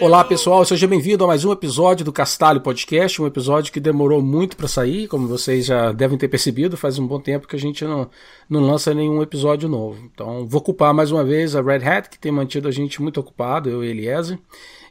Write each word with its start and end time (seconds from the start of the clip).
Olá 0.00 0.24
pessoal, 0.24 0.64
seja 0.64 0.86
bem-vindo 0.86 1.22
a 1.22 1.26
mais 1.26 1.44
um 1.44 1.52
episódio 1.52 2.04
do 2.04 2.12
Castalho 2.12 2.60
Podcast, 2.60 3.20
um 3.22 3.26
episódio 3.26 3.72
que 3.72 3.78
demorou 3.78 4.20
muito 4.20 4.56
para 4.56 4.66
sair, 4.66 5.06
como 5.06 5.28
vocês 5.28 5.66
já 5.66 5.92
devem 5.92 6.18
ter 6.18 6.28
percebido, 6.28 6.76
faz 6.76 6.98
um 6.98 7.06
bom 7.06 7.20
tempo 7.20 7.46
que 7.46 7.54
a 7.54 7.58
gente 7.58 7.84
não, 7.84 8.10
não 8.48 8.60
lança 8.60 8.92
nenhum 8.92 9.22
episódio 9.22 9.68
novo. 9.68 10.10
Então 10.12 10.46
vou 10.46 10.60
culpar 10.60 10.92
mais 10.92 11.12
uma 11.12 11.24
vez 11.24 11.54
a 11.54 11.62
Red 11.62 11.84
Hat, 11.86 12.08
que 12.08 12.18
tem 12.18 12.32
mantido 12.32 12.66
a 12.66 12.70
gente 12.72 13.00
muito 13.00 13.20
ocupado, 13.20 13.68
eu 13.68 13.84
e 13.84 13.88
Eliezer. 13.88 14.38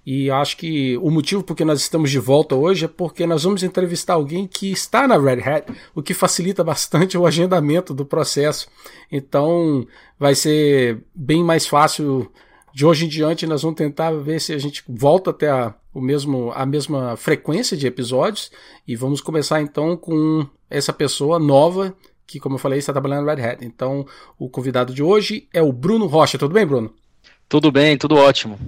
E 0.06 0.32
acho 0.32 0.56
que 0.56 0.98
o 1.00 1.12
motivo 1.12 1.44
por 1.44 1.54
que 1.54 1.66
nós 1.66 1.82
estamos 1.82 2.10
de 2.10 2.20
volta 2.20 2.56
hoje 2.56 2.86
é 2.86 2.88
porque 2.88 3.28
nós 3.28 3.44
vamos 3.44 3.64
entrevistar 3.64 4.14
alguém 4.14 4.48
que 4.48 4.72
está 4.72 5.06
na 5.06 5.18
Red 5.18 5.42
Hat, 5.42 5.74
o 5.94 6.02
que 6.02 6.14
facilita 6.14 6.64
bastante 6.64 7.18
o 7.18 7.26
agendamento 7.26 7.94
do 7.94 8.06
processo. 8.06 8.70
Então 9.12 9.86
vai 10.18 10.34
ser 10.34 11.04
bem 11.14 11.44
mais 11.44 11.68
fácil 11.68 12.32
de 12.78 12.86
hoje 12.86 13.06
em 13.06 13.08
diante 13.08 13.48
nós 13.48 13.64
vamos 13.64 13.76
tentar 13.76 14.12
ver 14.12 14.40
se 14.40 14.54
a 14.54 14.58
gente 14.60 14.84
volta 14.88 15.32
até 15.32 15.50
a, 15.50 15.74
o 15.92 16.00
mesmo, 16.00 16.52
a 16.54 16.64
mesma 16.64 17.18
frequência 17.18 17.76
de 17.76 17.88
episódios 17.88 18.52
e 18.88 18.96
vamos 18.96 19.20
começar 19.20 19.60
então 19.60 19.98
com 19.98 20.46
essa 20.70 20.94
pessoa 20.94 21.40
nova 21.40 21.98
que, 22.28 22.40
como 22.40 22.54
eu 22.54 22.60
falei, 22.60 22.78
está 22.78 22.94
trabalhando 22.94 23.26
na 23.26 23.34
Red 23.34 23.42
Hat. 23.42 23.66
Então, 23.66 24.06
o 24.38 24.48
convidado 24.48 24.94
de 24.94 25.02
hoje 25.02 25.48
é 25.52 25.60
o 25.60 25.74
Bruno 25.74 26.06
Rocha. 26.06 26.38
Tudo 26.38 26.54
bem, 26.54 26.68
Bruno? 26.68 26.94
Tudo 27.50 27.72
bem, 27.72 27.98
tudo 27.98 28.16
ótimo. 28.16 28.60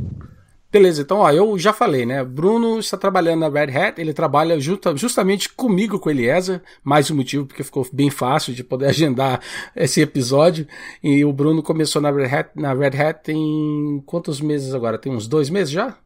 Beleza, 0.71 1.01
então 1.01 1.17
ó, 1.17 1.31
eu 1.31 1.57
já 1.57 1.73
falei, 1.73 2.05
né? 2.05 2.23
Bruno 2.23 2.77
está 2.77 2.95
trabalhando 2.95 3.39
na 3.39 3.49
Red 3.49 3.75
Hat, 3.75 3.99
ele 3.99 4.13
trabalha 4.13 4.59
justa, 4.59 4.95
justamente 4.95 5.49
comigo 5.49 5.97
com 5.97 6.09
o 6.09 6.11
Eliezer, 6.11 6.61
mais 6.83 7.09
um 7.09 7.15
motivo 7.15 7.47
porque 7.47 7.63
ficou 7.63 7.87
bem 7.91 8.11
fácil 8.11 8.53
de 8.53 8.63
poder 8.63 8.85
agendar 8.89 9.41
esse 9.75 9.99
episódio. 9.99 10.67
E 11.03 11.25
o 11.25 11.33
Bruno 11.33 11.63
começou 11.63 11.99
na 11.99 12.11
Red 12.11 12.25
Hat, 12.25 12.51
na 12.55 12.71
Red 12.71 13.01
Hat 13.01 13.23
tem 13.23 14.03
quantos 14.05 14.39
meses 14.39 14.75
agora? 14.75 14.99
Tem 14.99 15.11
uns 15.11 15.27
dois 15.27 15.49
meses 15.49 15.71
já? 15.71 15.97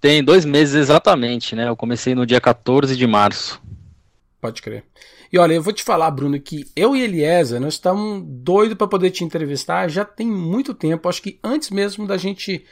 Tem 0.00 0.24
dois 0.24 0.46
meses 0.46 0.74
exatamente, 0.74 1.54
né? 1.54 1.68
Eu 1.68 1.76
comecei 1.76 2.14
no 2.14 2.24
dia 2.24 2.40
14 2.40 2.96
de 2.96 3.06
março. 3.06 3.60
Pode 4.40 4.62
crer. 4.62 4.84
E 5.30 5.38
olha, 5.38 5.52
eu 5.52 5.62
vou 5.62 5.72
te 5.72 5.82
falar, 5.82 6.10
Bruno, 6.12 6.40
que 6.40 6.66
eu 6.74 6.96
e 6.96 7.02
Eliezer, 7.02 7.60
nós 7.60 7.74
estamos 7.74 8.24
doidos 8.26 8.78
para 8.78 8.86
poder 8.86 9.10
te 9.10 9.22
entrevistar 9.22 9.88
já 9.88 10.02
tem 10.04 10.26
muito 10.26 10.72
tempo, 10.72 11.10
acho 11.10 11.20
que 11.20 11.38
antes 11.44 11.68
mesmo 11.68 12.06
da 12.06 12.16
gente 12.16 12.64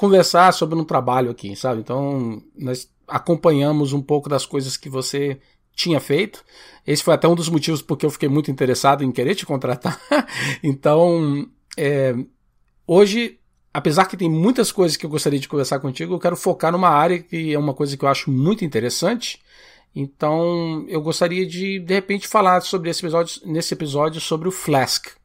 conversar 0.00 0.50
sobre 0.54 0.78
um 0.78 0.84
trabalho 0.84 1.30
aqui, 1.30 1.54
sabe? 1.54 1.82
Então, 1.82 2.42
nós 2.56 2.90
acompanhamos 3.06 3.92
um 3.92 4.00
pouco 4.00 4.30
das 4.30 4.46
coisas 4.46 4.74
que 4.74 4.88
você 4.88 5.38
tinha 5.74 6.00
feito. 6.00 6.42
Esse 6.86 7.04
foi 7.04 7.12
até 7.12 7.28
um 7.28 7.34
dos 7.34 7.50
motivos 7.50 7.82
porque 7.82 8.06
eu 8.06 8.10
fiquei 8.10 8.26
muito 8.26 8.50
interessado 8.50 9.04
em 9.04 9.12
querer 9.12 9.34
te 9.34 9.44
contratar. 9.44 10.00
então, 10.64 11.46
é, 11.76 12.14
hoje, 12.86 13.38
apesar 13.74 14.06
que 14.06 14.16
tem 14.16 14.30
muitas 14.30 14.72
coisas 14.72 14.96
que 14.96 15.04
eu 15.04 15.10
gostaria 15.10 15.38
de 15.38 15.46
conversar 15.46 15.78
contigo, 15.80 16.14
eu 16.14 16.18
quero 16.18 16.34
focar 16.34 16.72
numa 16.72 16.88
área 16.88 17.18
que 17.18 17.52
é 17.52 17.58
uma 17.58 17.74
coisa 17.74 17.94
que 17.94 18.02
eu 18.02 18.08
acho 18.08 18.30
muito 18.30 18.64
interessante. 18.64 19.38
Então, 19.94 20.86
eu 20.88 21.02
gostaria 21.02 21.46
de, 21.46 21.78
de 21.78 21.92
repente, 21.92 22.26
falar 22.26 22.62
sobre 22.62 22.88
esse 22.88 23.04
episódio, 23.04 23.42
nesse 23.44 23.74
episódio 23.74 24.18
sobre 24.18 24.48
o 24.48 24.52
Flask 24.52 25.19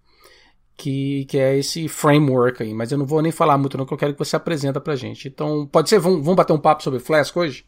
que, 0.78 1.26
que 1.26 1.38
é 1.38 1.58
esse 1.58 1.88
framework 1.88 2.62
aí, 2.62 2.74
mas 2.74 2.92
eu 2.92 2.98
não 2.98 3.06
vou 3.06 3.22
nem 3.22 3.32
falar 3.32 3.58
muito 3.58 3.78
não, 3.78 3.86
que 3.86 3.94
eu 3.94 3.98
quero 3.98 4.14
que 4.14 4.20
você 4.20 4.36
apresenta 4.36 4.80
pra 4.80 4.96
gente. 4.96 5.28
Então, 5.28 5.68
pode 5.72 5.90
ser, 5.90 6.00
vamos, 6.00 6.20
vamos 6.20 6.36
bater 6.36 6.54
um 6.54 6.60
papo 6.60 6.84
sobre 6.84 7.00
Flask 7.00 7.36
hoje? 7.36 7.66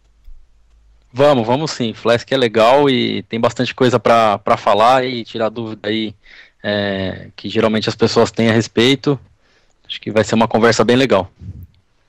Vamos, 1.11 1.47
vamos 1.47 1.71
sim. 1.71 1.93
Flask 1.93 2.29
é 2.31 2.37
legal 2.37 2.89
e 2.89 3.23
tem 3.23 3.39
bastante 3.39 3.73
coisa 3.73 3.99
para 3.99 4.57
falar 4.57 5.05
e 5.05 5.23
tirar 5.23 5.49
dúvida 5.49 5.87
aí 5.87 6.13
é, 6.61 7.29
que 7.35 7.47
geralmente 7.49 7.87
as 7.87 7.95
pessoas 7.95 8.29
têm 8.29 8.49
a 8.49 8.53
respeito. 8.53 9.17
Acho 9.87 10.01
que 10.01 10.11
vai 10.11 10.23
ser 10.23 10.35
uma 10.35 10.47
conversa 10.47 10.83
bem 10.83 10.97
legal. 10.97 11.31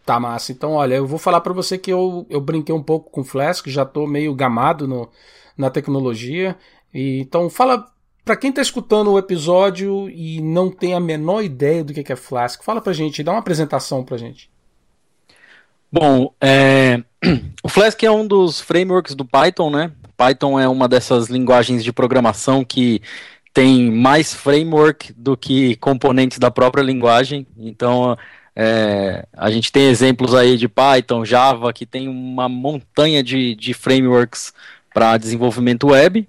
Tá 0.04 0.19
massa. 0.19 0.50
Então, 0.50 0.72
olha, 0.72 0.94
eu 0.94 1.06
vou 1.06 1.19
falar 1.19 1.41
para 1.41 1.53
você 1.53 1.78
que 1.78 1.92
eu, 1.92 2.26
eu 2.28 2.41
brinquei 2.41 2.75
um 2.75 2.82
pouco 2.82 3.10
com 3.10 3.22
Flask, 3.22 3.69
já 3.69 3.84
tô 3.84 4.06
meio 4.06 4.34
gamado 4.34 4.88
no, 4.88 5.08
na 5.56 5.70
tecnologia. 5.70 6.56
E, 6.92 7.20
então, 7.20 7.48
fala 7.48 7.87
para 8.28 8.36
quem 8.36 8.50
está 8.50 8.60
escutando 8.60 9.10
o 9.10 9.18
episódio 9.18 10.10
e 10.10 10.38
não 10.42 10.70
tem 10.70 10.92
a 10.92 11.00
menor 11.00 11.42
ideia 11.42 11.82
do 11.82 11.94
que 11.94 12.12
é 12.12 12.14
Flask, 12.14 12.62
fala 12.62 12.78
pra 12.78 12.92
gente, 12.92 13.22
dá 13.22 13.32
uma 13.32 13.38
apresentação 13.38 14.04
pra 14.04 14.18
gente. 14.18 14.50
Bom, 15.90 16.30
é... 16.38 17.02
o 17.64 17.70
Flask 17.70 18.02
é 18.02 18.10
um 18.10 18.26
dos 18.26 18.60
frameworks 18.60 19.14
do 19.14 19.24
Python, 19.24 19.70
né? 19.70 19.92
Python 20.14 20.60
é 20.60 20.68
uma 20.68 20.86
dessas 20.86 21.28
linguagens 21.28 21.82
de 21.82 21.90
programação 21.90 22.62
que 22.62 23.00
tem 23.54 23.90
mais 23.90 24.34
framework 24.34 25.10
do 25.14 25.34
que 25.34 25.76
componentes 25.76 26.38
da 26.38 26.50
própria 26.50 26.82
linguagem. 26.82 27.46
Então, 27.56 28.14
é... 28.54 29.26
a 29.32 29.50
gente 29.50 29.72
tem 29.72 29.88
exemplos 29.88 30.34
aí 30.34 30.58
de 30.58 30.68
Python, 30.68 31.24
Java, 31.24 31.72
que 31.72 31.86
tem 31.86 32.06
uma 32.08 32.46
montanha 32.46 33.22
de, 33.22 33.54
de 33.54 33.72
frameworks 33.72 34.52
para 34.92 35.16
desenvolvimento 35.16 35.86
web. 35.86 36.28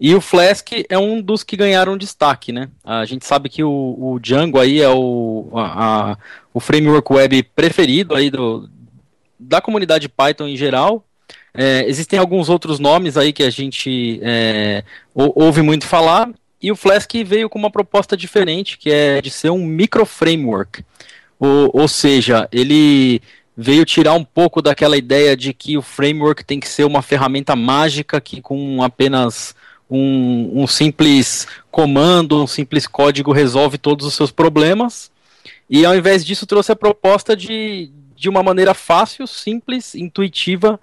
E 0.00 0.14
o 0.14 0.20
Flask 0.20 0.68
é 0.88 0.98
um 0.98 1.20
dos 1.20 1.42
que 1.42 1.58
ganharam 1.58 1.98
destaque, 1.98 2.52
né? 2.52 2.70
A 2.82 3.04
gente 3.04 3.26
sabe 3.26 3.50
que 3.50 3.62
o, 3.62 3.96
o 3.98 4.18
Django 4.18 4.58
aí 4.58 4.80
é 4.80 4.88
o, 4.88 5.50
a, 5.52 6.12
a, 6.12 6.18
o 6.54 6.58
framework 6.58 7.12
web 7.12 7.42
preferido 7.54 8.14
aí 8.14 8.30
do, 8.30 8.66
da 9.38 9.60
comunidade 9.60 10.08
Python 10.08 10.46
em 10.46 10.56
geral. 10.56 11.04
É, 11.52 11.84
existem 11.86 12.18
alguns 12.18 12.48
outros 12.48 12.78
nomes 12.78 13.18
aí 13.18 13.30
que 13.30 13.42
a 13.42 13.50
gente 13.50 14.18
é, 14.22 14.84
ouve 15.14 15.60
muito 15.60 15.86
falar. 15.86 16.30
E 16.62 16.72
o 16.72 16.76
Flask 16.76 17.12
veio 17.24 17.50
com 17.50 17.58
uma 17.58 17.70
proposta 17.70 18.16
diferente, 18.16 18.78
que 18.78 18.90
é 18.90 19.20
de 19.20 19.30
ser 19.30 19.50
um 19.50 19.64
micro 19.64 20.06
framework. 20.06 20.82
Ou, 21.38 21.70
ou 21.74 21.88
seja, 21.88 22.48
ele 22.50 23.20
veio 23.54 23.84
tirar 23.84 24.14
um 24.14 24.24
pouco 24.24 24.62
daquela 24.62 24.96
ideia 24.96 25.36
de 25.36 25.52
que 25.52 25.76
o 25.76 25.82
framework 25.82 26.42
tem 26.42 26.58
que 26.58 26.68
ser 26.68 26.84
uma 26.84 27.02
ferramenta 27.02 27.54
mágica 27.54 28.18
que 28.18 28.40
com 28.40 28.82
apenas 28.82 29.54
um, 29.90 30.62
um, 30.62 30.66
simples 30.66 31.46
comando, 31.70 32.42
um 32.42 32.46
simples 32.46 32.86
código 32.86 33.32
resolve 33.32 33.76
todos 33.76 34.06
os 34.06 34.14
seus 34.14 34.30
problemas. 34.30 35.10
E 35.68 35.84
ao 35.84 35.96
invés 35.96 36.24
disso, 36.24 36.46
trouxe 36.46 36.72
a 36.72 36.76
proposta 36.76 37.36
de, 37.36 37.90
de 38.16 38.28
uma 38.28 38.42
maneira 38.42 38.74
fácil, 38.74 39.26
simples, 39.26 39.94
intuitiva, 39.94 40.78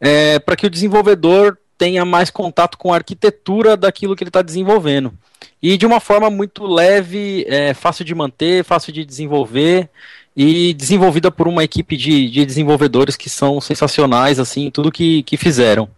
é, 0.00 0.38
para 0.38 0.56
que 0.56 0.66
o 0.66 0.70
desenvolvedor 0.70 1.58
tenha 1.76 2.04
mais 2.04 2.30
contato 2.30 2.78
com 2.78 2.92
a 2.92 2.96
arquitetura 2.96 3.76
daquilo 3.76 4.14
que 4.14 4.22
ele 4.22 4.28
está 4.28 4.42
desenvolvendo. 4.42 5.12
E 5.60 5.76
de 5.76 5.86
uma 5.86 6.00
forma 6.00 6.30
muito 6.30 6.64
leve, 6.64 7.44
é, 7.48 7.74
fácil 7.74 8.04
de 8.04 8.14
manter, 8.14 8.64
fácil 8.64 8.92
de 8.92 9.04
desenvolver 9.04 9.88
e 10.36 10.72
desenvolvida 10.74 11.30
por 11.30 11.46
uma 11.46 11.62
equipe 11.62 11.96
de, 11.96 12.30
de 12.30 12.44
desenvolvedores 12.44 13.16
que 13.16 13.28
são 13.28 13.60
sensacionais, 13.60 14.38
assim, 14.38 14.70
tudo 14.70 14.90
que, 14.90 15.22
que 15.24 15.36
fizeram. 15.36 15.88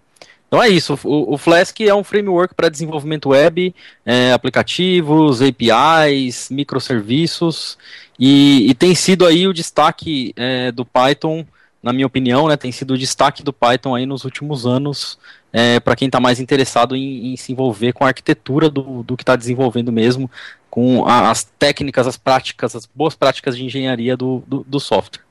Então 0.47 0.63
é 0.63 0.69
isso, 0.69 0.99
o, 1.03 1.35
o 1.35 1.39
Flask 1.39 1.81
é 1.81 1.95
um 1.95 2.05
framework 2.05 2.55
para 2.55 2.69
desenvolvimento 2.69 3.31
web, 3.31 3.75
é, 4.07 4.33
aplicativos, 4.33 5.41
APIs, 5.43 6.49
microserviços, 6.49 7.77
e, 8.19 8.71
e, 8.71 8.75
tem 8.75 8.95
sido 8.95 9.27
aí 9.27 9.49
o 9.49 9.53
destaque 9.53 10.33
é, 10.37 10.71
do 10.71 10.85
Python, 10.85 11.45
na 11.83 11.93
minha 11.93 12.07
opinião, 12.07 12.47
né, 12.47 12.57
tem 12.57 12.71
sido 12.71 12.95
o 12.95 12.99
destaque 12.99 13.43
do 13.43 13.53
Python 13.53 13.97
aí 13.97 14.07
nos 14.07 14.25
últimos 14.25 14.65
anos, 14.65 15.19
é, 15.53 15.81
para 15.81 15.97
quem 15.97 16.07
está 16.07 16.21
mais 16.21 16.39
interessado 16.39 16.95
em, 16.95 17.33
em, 17.33 17.37
se 17.37 17.51
envolver 17.51 17.93
com 17.93 18.05
a 18.05 18.09
arquitetura 18.09 18.71
do, 18.71 19.03
do 19.03 19.17
que 19.17 19.23
está 19.23 19.35
desenvolvendo 19.35 19.91
mesmo, 19.91 20.31
com 20.71 21.05
a, 21.05 21.31
as 21.31 21.45
técnicas, 21.59 22.07
as 22.07 22.17
práticas, 22.17 22.77
as 22.77 22.87
boas 22.87 23.15
práticas 23.15 23.57
de 23.57 23.65
engenharia 23.65 24.17
do, 24.17 24.43
do, 24.47 24.65
do 24.67 24.79
software. 24.79 25.23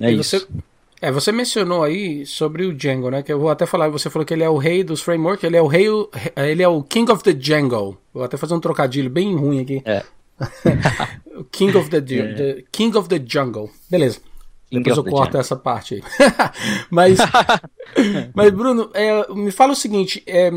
É 0.00 0.10
e 0.10 0.18
isso. 0.18 0.40
Você 0.40 0.46
é, 1.00 1.12
você 1.12 1.30
mencionou 1.30 1.82
aí 1.82 2.24
sobre 2.24 2.64
o 2.64 2.72
Django, 2.72 3.10
né? 3.10 3.22
Que 3.22 3.32
eu 3.32 3.38
vou 3.38 3.50
até 3.50 3.66
falar, 3.66 3.88
você 3.88 4.08
falou 4.08 4.24
que 4.24 4.32
ele 4.32 4.42
é 4.42 4.48
o 4.48 4.56
rei 4.56 4.82
dos 4.82 5.02
frameworks, 5.02 5.44
ele 5.44 5.56
é 5.56 5.62
o 5.62 5.66
rei, 5.66 5.86
ele 6.36 6.62
é 6.62 6.68
o 6.68 6.82
King 6.82 7.10
of 7.12 7.22
the 7.22 7.32
Django. 7.32 7.98
Vou 8.12 8.24
até 8.24 8.36
fazer 8.36 8.54
um 8.54 8.60
trocadilho 8.60 9.10
bem 9.10 9.36
ruim 9.36 9.60
aqui. 9.60 9.82
É. 9.84 10.02
King 11.52 11.76
of 11.76 11.90
the, 11.90 11.98
é. 11.98 12.00
the, 12.00 12.64
King 12.72 12.96
of 12.96 13.08
the 13.08 13.22
Jungle. 13.24 13.70
Beleza. 13.90 14.20
King 14.70 14.82
Depois 14.82 14.96
eu 14.96 15.04
corto 15.04 15.36
essa 15.36 15.54
parte 15.54 15.94
aí. 15.94 16.02
mas, 16.90 17.18
mas 18.34 18.50
Bruno, 18.50 18.90
é, 18.94 19.32
me 19.34 19.50
fala 19.50 19.72
o 19.72 19.76
seguinte, 19.76 20.22
é, 20.26 20.50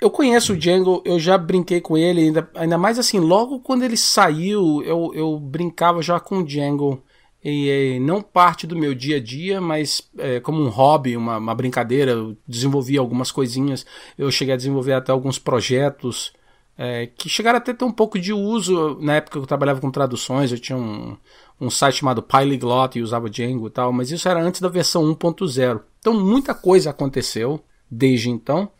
eu 0.00 0.10
conheço 0.10 0.52
o 0.52 0.56
Django, 0.56 1.02
eu 1.04 1.18
já 1.18 1.38
brinquei 1.38 1.80
com 1.80 1.96
ele, 1.96 2.22
ainda, 2.22 2.50
ainda 2.54 2.78
mais 2.78 2.98
assim, 2.98 3.18
logo 3.18 3.60
quando 3.60 3.84
ele 3.84 3.96
saiu, 3.96 4.82
eu, 4.82 5.12
eu 5.14 5.38
brincava 5.38 6.02
já 6.02 6.20
com 6.20 6.38
o 6.38 6.44
Django. 6.44 7.02
E 7.50 8.00
não 8.00 8.20
parte 8.20 8.66
do 8.66 8.76
meu 8.76 8.94
dia 8.94 9.16
a 9.16 9.20
dia, 9.20 9.60
mas 9.60 10.08
é, 10.18 10.40
como 10.40 10.62
um 10.62 10.68
hobby, 10.68 11.16
uma, 11.16 11.38
uma 11.38 11.54
brincadeira, 11.54 12.12
eu 12.12 12.36
desenvolvi 12.46 12.98
algumas 12.98 13.30
coisinhas, 13.30 13.86
eu 14.16 14.30
cheguei 14.30 14.54
a 14.54 14.56
desenvolver 14.56 14.92
até 14.92 15.12
alguns 15.12 15.38
projetos 15.38 16.32
é, 16.76 17.06
que 17.06 17.28
chegaram 17.28 17.58
até 17.58 17.74
ter 17.74 17.84
um 17.84 17.90
pouco 17.90 18.18
de 18.20 18.32
uso 18.32 18.98
na 19.00 19.16
época 19.16 19.38
que 19.38 19.42
eu 19.42 19.46
trabalhava 19.46 19.80
com 19.80 19.90
traduções, 19.90 20.52
eu 20.52 20.58
tinha 20.58 20.78
um, 20.78 21.16
um 21.60 21.68
site 21.68 21.96
chamado 21.96 22.22
Polyglot 22.22 22.98
e 22.98 23.02
usava 23.02 23.28
Django 23.28 23.66
e 23.66 23.70
tal, 23.70 23.92
mas 23.92 24.12
isso 24.12 24.28
era 24.28 24.40
antes 24.40 24.60
da 24.60 24.68
versão 24.68 25.02
1.0. 25.02 25.80
Então 25.98 26.14
muita 26.14 26.54
coisa 26.54 26.90
aconteceu 26.90 27.60
desde 27.90 28.30
então, 28.30 28.70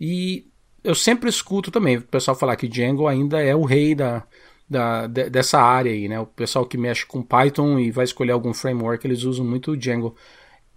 e 0.00 0.46
eu 0.82 0.94
sempre 0.94 1.28
escuto 1.28 1.70
também 1.70 1.98
o 1.98 2.02
pessoal 2.02 2.36
falar 2.36 2.56
que 2.56 2.66
Django 2.66 3.06
ainda 3.06 3.40
é 3.40 3.54
o 3.54 3.64
rei 3.64 3.94
da, 3.94 4.24
da, 4.68 5.06
de, 5.06 5.30
dessa 5.30 5.60
área 5.60 5.92
aí, 5.92 6.08
né? 6.08 6.18
O 6.20 6.26
pessoal 6.26 6.66
que 6.66 6.78
mexe 6.78 7.04
com 7.06 7.22
Python 7.22 7.78
e 7.78 7.90
vai 7.90 8.04
escolher 8.04 8.32
algum 8.32 8.54
framework, 8.54 9.06
eles 9.06 9.24
usam 9.24 9.44
muito 9.44 9.72
o 9.72 9.76
Django. 9.76 10.14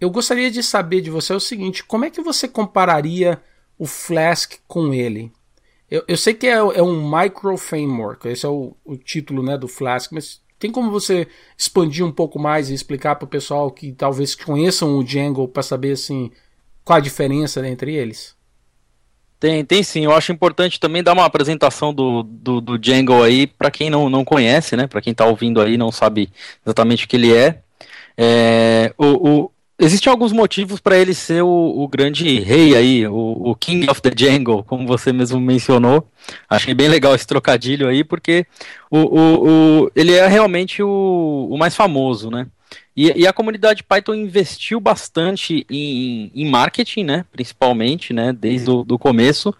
Eu 0.00 0.10
gostaria 0.10 0.50
de 0.50 0.62
saber 0.62 1.00
de 1.00 1.10
você 1.10 1.32
o 1.32 1.40
seguinte: 1.40 1.84
como 1.84 2.04
é 2.04 2.10
que 2.10 2.22
você 2.22 2.46
compararia 2.46 3.40
o 3.78 3.86
Flask 3.86 4.54
com 4.66 4.92
ele? 4.92 5.32
Eu, 5.90 6.04
eu 6.08 6.16
sei 6.16 6.34
que 6.34 6.46
é, 6.46 6.54
é, 6.54 6.82
um 6.82 7.08
micro 7.08 7.56
framework, 7.56 8.26
esse 8.28 8.44
é 8.44 8.48
o, 8.48 8.76
o 8.84 8.96
título 8.96 9.42
né, 9.42 9.56
do 9.56 9.68
Flask, 9.68 10.12
mas 10.12 10.42
tem 10.58 10.70
como 10.72 10.90
você 10.90 11.28
expandir 11.56 12.04
um 12.04 12.10
pouco 12.10 12.38
mais 12.38 12.70
e 12.70 12.74
explicar 12.74 13.16
para 13.16 13.26
o 13.26 13.28
pessoal 13.28 13.70
que 13.70 13.92
talvez 13.92 14.34
conheçam 14.34 14.98
o 14.98 15.04
Django 15.04 15.46
para 15.46 15.62
saber 15.62 15.92
assim 15.92 16.30
qual 16.86 16.98
a 16.98 17.00
diferença 17.00 17.66
entre 17.66 17.94
eles? 17.94 18.35
Tem, 19.38 19.64
tem 19.64 19.82
sim. 19.82 20.04
Eu 20.04 20.14
acho 20.14 20.32
importante 20.32 20.80
também 20.80 21.02
dar 21.02 21.12
uma 21.12 21.24
apresentação 21.24 21.92
do, 21.92 22.22
do, 22.22 22.60
do 22.60 22.78
Django 22.78 23.22
aí 23.22 23.46
para 23.46 23.70
quem 23.70 23.90
não, 23.90 24.08
não 24.08 24.24
conhece, 24.24 24.76
né? 24.76 24.86
Para 24.86 25.00
quem 25.00 25.10
está 25.10 25.26
ouvindo 25.26 25.60
aí 25.60 25.76
não 25.76 25.92
sabe 25.92 26.30
exatamente 26.64 27.04
o 27.04 27.08
que 27.08 27.16
ele 27.16 27.34
é. 27.34 27.60
é 28.16 28.94
o, 28.96 29.28
o, 29.28 29.50
existem 29.78 30.10
alguns 30.10 30.32
motivos 30.32 30.80
para 30.80 30.96
ele 30.96 31.12
ser 31.12 31.42
o, 31.42 31.48
o, 31.48 31.86
grande 31.86 32.40
rei 32.40 32.74
aí, 32.74 33.06
o, 33.06 33.50
o, 33.50 33.54
King 33.54 33.90
of 33.90 34.00
the 34.00 34.10
Django, 34.10 34.62
como 34.64 34.86
você 34.86 35.12
mesmo 35.12 35.38
mencionou. 35.38 36.08
Achei 36.48 36.72
bem 36.72 36.88
legal 36.88 37.14
esse 37.14 37.26
trocadilho 37.26 37.88
aí, 37.88 38.02
porque 38.02 38.46
o, 38.90 38.98
o, 39.84 39.90
ele 39.94 40.14
é 40.14 40.26
realmente 40.26 40.82
o 40.82 41.54
mais 41.58 41.76
famoso, 41.76 42.30
né? 42.30 42.46
E, 42.96 43.12
e, 43.20 43.26
a 43.26 43.32
comunidade 43.32 43.82
Python 43.82 44.14
investiu 44.14 44.80
bastante 44.80 45.66
em, 45.68 46.30
em 46.34 46.48
marketing, 46.48 47.04
né, 47.04 47.24
principalmente, 47.30 48.14
né, 48.14 48.32
desde 48.32 48.70
o 48.70 48.98
começo 48.98 49.54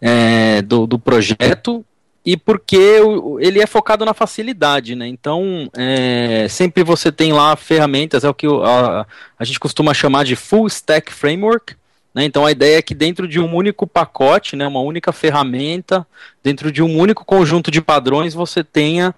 é, 0.00 0.60
do, 0.62 0.84
do 0.84 0.98
projeto, 0.98 1.84
e 2.24 2.36
porque 2.36 2.98
ele 3.40 3.60
é 3.60 3.66
focado 3.66 4.04
na 4.04 4.14
facilidade, 4.14 4.94
né? 4.94 5.08
Então, 5.08 5.68
é, 5.76 6.46
sempre 6.48 6.84
você 6.84 7.10
tem 7.10 7.32
lá 7.32 7.56
ferramentas, 7.56 8.22
é 8.22 8.28
o 8.28 8.34
que 8.34 8.46
a, 8.46 9.06
a 9.36 9.44
gente 9.44 9.58
costuma 9.58 9.92
chamar 9.92 10.24
de 10.24 10.36
full 10.36 10.68
stack 10.68 11.12
framework. 11.12 11.74
Né? 12.14 12.24
Então, 12.24 12.46
a 12.46 12.52
ideia 12.52 12.78
é 12.78 12.82
que 12.82 12.94
dentro 12.94 13.26
de 13.26 13.40
um 13.40 13.52
único 13.54 13.86
pacote, 13.86 14.54
né, 14.54 14.66
uma 14.66 14.80
única 14.80 15.12
ferramenta, 15.12 16.06
dentro 16.42 16.70
de 16.70 16.82
um 16.82 16.96
único 16.96 17.24
conjunto 17.24 17.70
de 17.70 17.80
padrões, 17.80 18.34
você 18.34 18.62
tenha 18.62 19.14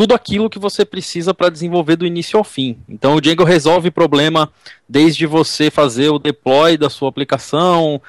tudo 0.00 0.14
aquilo 0.14 0.48
que 0.48 0.58
você 0.58 0.82
precisa 0.82 1.34
para 1.34 1.50
desenvolver 1.50 1.94
do 1.94 2.06
início 2.06 2.38
ao 2.38 2.42
fim. 2.42 2.78
Então 2.88 3.16
o 3.16 3.20
Django 3.20 3.44
resolve 3.44 3.90
problema 3.90 4.50
desde 4.88 5.26
você 5.26 5.70
fazer 5.70 6.08
o 6.08 6.18
deploy 6.18 6.78
da 6.78 6.88
sua 6.88 7.10
aplicação, 7.10 8.00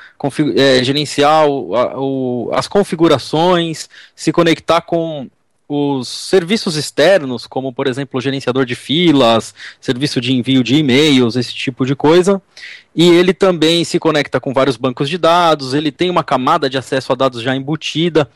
é, 0.56 0.82
gerenciar 0.86 1.46
o, 1.50 1.76
a, 1.76 2.00
o, 2.00 2.50
as 2.54 2.66
configurações, 2.66 3.90
se 4.16 4.32
conectar 4.32 4.80
com 4.80 5.30
os 5.68 6.08
serviços 6.08 6.78
externos, 6.78 7.46
como 7.46 7.74
por 7.74 7.88
exemplo 7.88 8.20
o 8.20 8.22
gerenciador 8.22 8.66
de 8.66 8.74
filas, 8.74 9.54
serviço 9.82 10.22
de 10.22 10.32
envio 10.32 10.64
de 10.64 10.78
e-mails, 10.78 11.36
esse 11.36 11.54
tipo 11.54 11.86
de 11.86 11.94
coisa. 11.94 12.42
E 12.96 13.10
ele 13.10 13.34
também 13.34 13.84
se 13.84 14.00
conecta 14.00 14.40
com 14.40 14.54
vários 14.54 14.78
bancos 14.78 15.10
de 15.10 15.18
dados, 15.18 15.74
ele 15.74 15.92
tem 15.92 16.10
uma 16.10 16.24
camada 16.24 16.70
de 16.70 16.78
acesso 16.78 17.12
a 17.12 17.16
dados 17.16 17.42
já 17.42 17.54
embutida. 17.54 18.32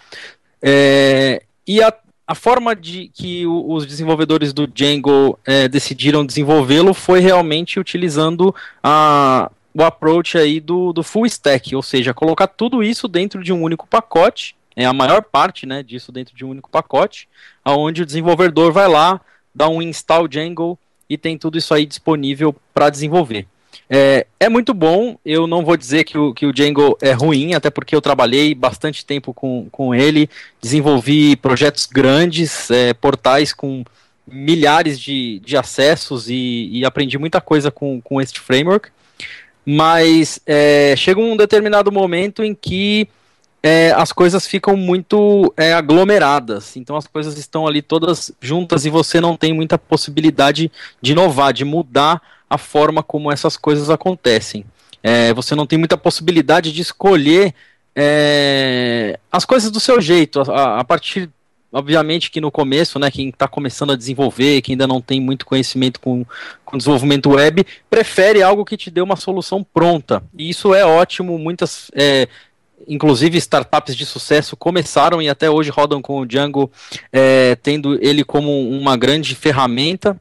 É, 0.62 1.42
e 1.66 1.82
a, 1.82 1.94
a 2.28 2.34
forma 2.34 2.76
de 2.76 3.10
que 3.14 3.46
os 3.46 3.86
desenvolvedores 3.86 4.52
do 4.52 4.66
Django 4.66 5.38
é, 5.46 5.68
decidiram 5.68 6.26
desenvolvê-lo 6.26 6.94
foi 6.94 7.20
realmente 7.20 7.80
utilizando 7.80 8.54
a, 8.84 9.52
o 9.74 9.84
approach 9.84 10.38
aí 10.38 10.60
do, 10.60 10.92
do 10.92 11.04
full 11.04 11.26
stack, 11.28 11.76
ou 11.76 11.84
seja, 11.84 12.14
colocar 12.14 12.48
tudo 12.48 12.82
isso 12.82 13.08
dentro 13.08 13.44
de 13.44 13.54
um 13.54 13.62
único 13.62 13.86
pacote, 13.86 14.56
é 14.76 14.86
a 14.86 14.94
maior 14.94 15.22
parte 15.22 15.66
né, 15.66 15.84
disso 15.84 16.12
dentro 16.12 16.36
de 16.36 16.44
um 16.44 16.50
único 16.50 16.70
pacote, 16.70 17.30
aonde 17.64 18.02
o 18.02 18.06
desenvolvedor 18.06 18.72
vai 18.72 18.88
lá, 18.88 19.22
dá 19.54 19.70
um 19.70 19.82
install 19.82 20.28
Django 20.28 20.78
e 21.10 21.18
tem 21.18 21.38
tudo 21.38 21.58
isso 21.58 21.74
aí 21.74 21.86
disponível 21.86 22.56
para 22.74 22.90
desenvolver. 22.90 23.48
É, 23.90 24.26
é 24.40 24.50
muito 24.50 24.74
bom, 24.74 25.18
eu 25.26 25.48
não 25.48 25.64
vou 25.64 25.78
dizer 25.78 26.04
que 26.04 26.18
o, 26.18 26.34
que 26.34 26.46
o 26.46 26.54
Django 26.54 26.98
é 27.02 27.12
ruim, 27.12 27.54
até 27.54 27.70
porque 27.70 27.96
eu 27.96 28.02
trabalhei 28.02 28.54
bastante 28.54 29.06
tempo 29.06 29.34
com, 29.34 29.68
com 29.72 29.94
ele, 29.94 30.30
desenvolvi 30.62 31.36
projetos 31.36 31.86
grandes, 31.86 32.70
é, 32.72 32.94
portais 32.94 33.54
com 33.54 33.84
milhares 34.28 35.00
de, 35.00 35.40
de 35.40 35.56
acessos 35.56 36.30
e, 36.30 36.70
e 36.72 36.86
aprendi 36.86 37.18
muita 37.18 37.40
coisa 37.40 37.70
com, 37.70 38.02
com 38.02 38.20
este 38.20 38.40
framework. 38.40 38.90
Mas 39.66 40.40
é, 40.46 40.94
chega 40.96 41.20
um 41.20 41.36
determinado 41.36 41.92
momento 41.92 42.44
em 42.44 42.54
que 42.54 43.08
é, 43.68 43.92
as 43.94 44.12
coisas 44.12 44.46
ficam 44.46 44.78
muito 44.78 45.52
é, 45.58 45.74
aglomeradas. 45.74 46.78
Então 46.78 46.96
as 46.96 47.08
coisas 47.08 47.36
estão 47.36 47.66
ali 47.66 47.82
todas 47.82 48.32
juntas 48.40 48.86
e 48.86 48.92
você 48.92 49.20
não 49.20 49.36
tem 49.36 49.54
muita 49.54 49.76
possibilidade 49.76 50.72
de 51.02 51.14
inovar, 51.14 51.52
de 51.52 51.66
mudar 51.66 52.22
a 52.48 52.60
forma 52.60 53.02
como 53.02 53.32
essas 53.32 53.58
coisas 53.58 53.90
acontecem. 53.90 54.64
É, 55.02 55.34
você 55.34 55.56
não 55.56 55.66
tem 55.66 55.80
muita 55.80 55.98
possibilidade 55.98 56.72
de 56.72 56.80
escolher 56.80 57.56
é, 57.96 59.18
as 59.32 59.46
coisas 59.46 59.72
do 59.72 59.80
seu 59.80 60.00
jeito, 60.00 60.42
a, 60.52 60.82
a, 60.82 60.84
partir, 60.84 61.28
obviamente 61.72 62.30
que 62.30 62.40
no 62.40 62.52
começo, 62.52 63.00
né, 63.00 63.10
quem 63.10 63.30
está 63.30 63.48
começando 63.48 63.94
a 63.94 63.96
desenvolver, 63.96 64.62
quem 64.62 64.74
ainda 64.74 64.86
não 64.86 65.02
tem 65.02 65.20
muito 65.20 65.44
conhecimento 65.44 66.00
com, 66.00 66.24
com 66.64 66.78
desenvolvimento 66.78 67.32
web, 67.32 67.66
prefere 67.90 68.44
algo 68.44 68.64
que 68.64 68.78
te 68.78 68.92
dê 68.92 69.02
uma 69.02 69.16
solução 69.16 69.64
pronta. 69.64 70.22
E 70.38 70.52
isso 70.52 70.72
é 70.76 70.86
ótimo, 70.86 71.40
muitas, 71.40 71.90
é, 71.96 72.28
inclusive 72.88 73.38
startups 73.38 73.96
de 73.96 74.06
sucesso 74.06 74.56
começaram 74.56 75.22
e 75.22 75.30
até 75.30 75.50
hoje 75.50 75.70
rodam 75.70 76.02
com 76.02 76.20
o 76.20 76.26
Django, 76.26 76.72
é, 77.12 77.56
tendo 77.56 77.98
ele 78.04 78.24
como 78.24 78.70
uma 78.70 78.96
grande 78.96 79.36
ferramenta 79.36 80.20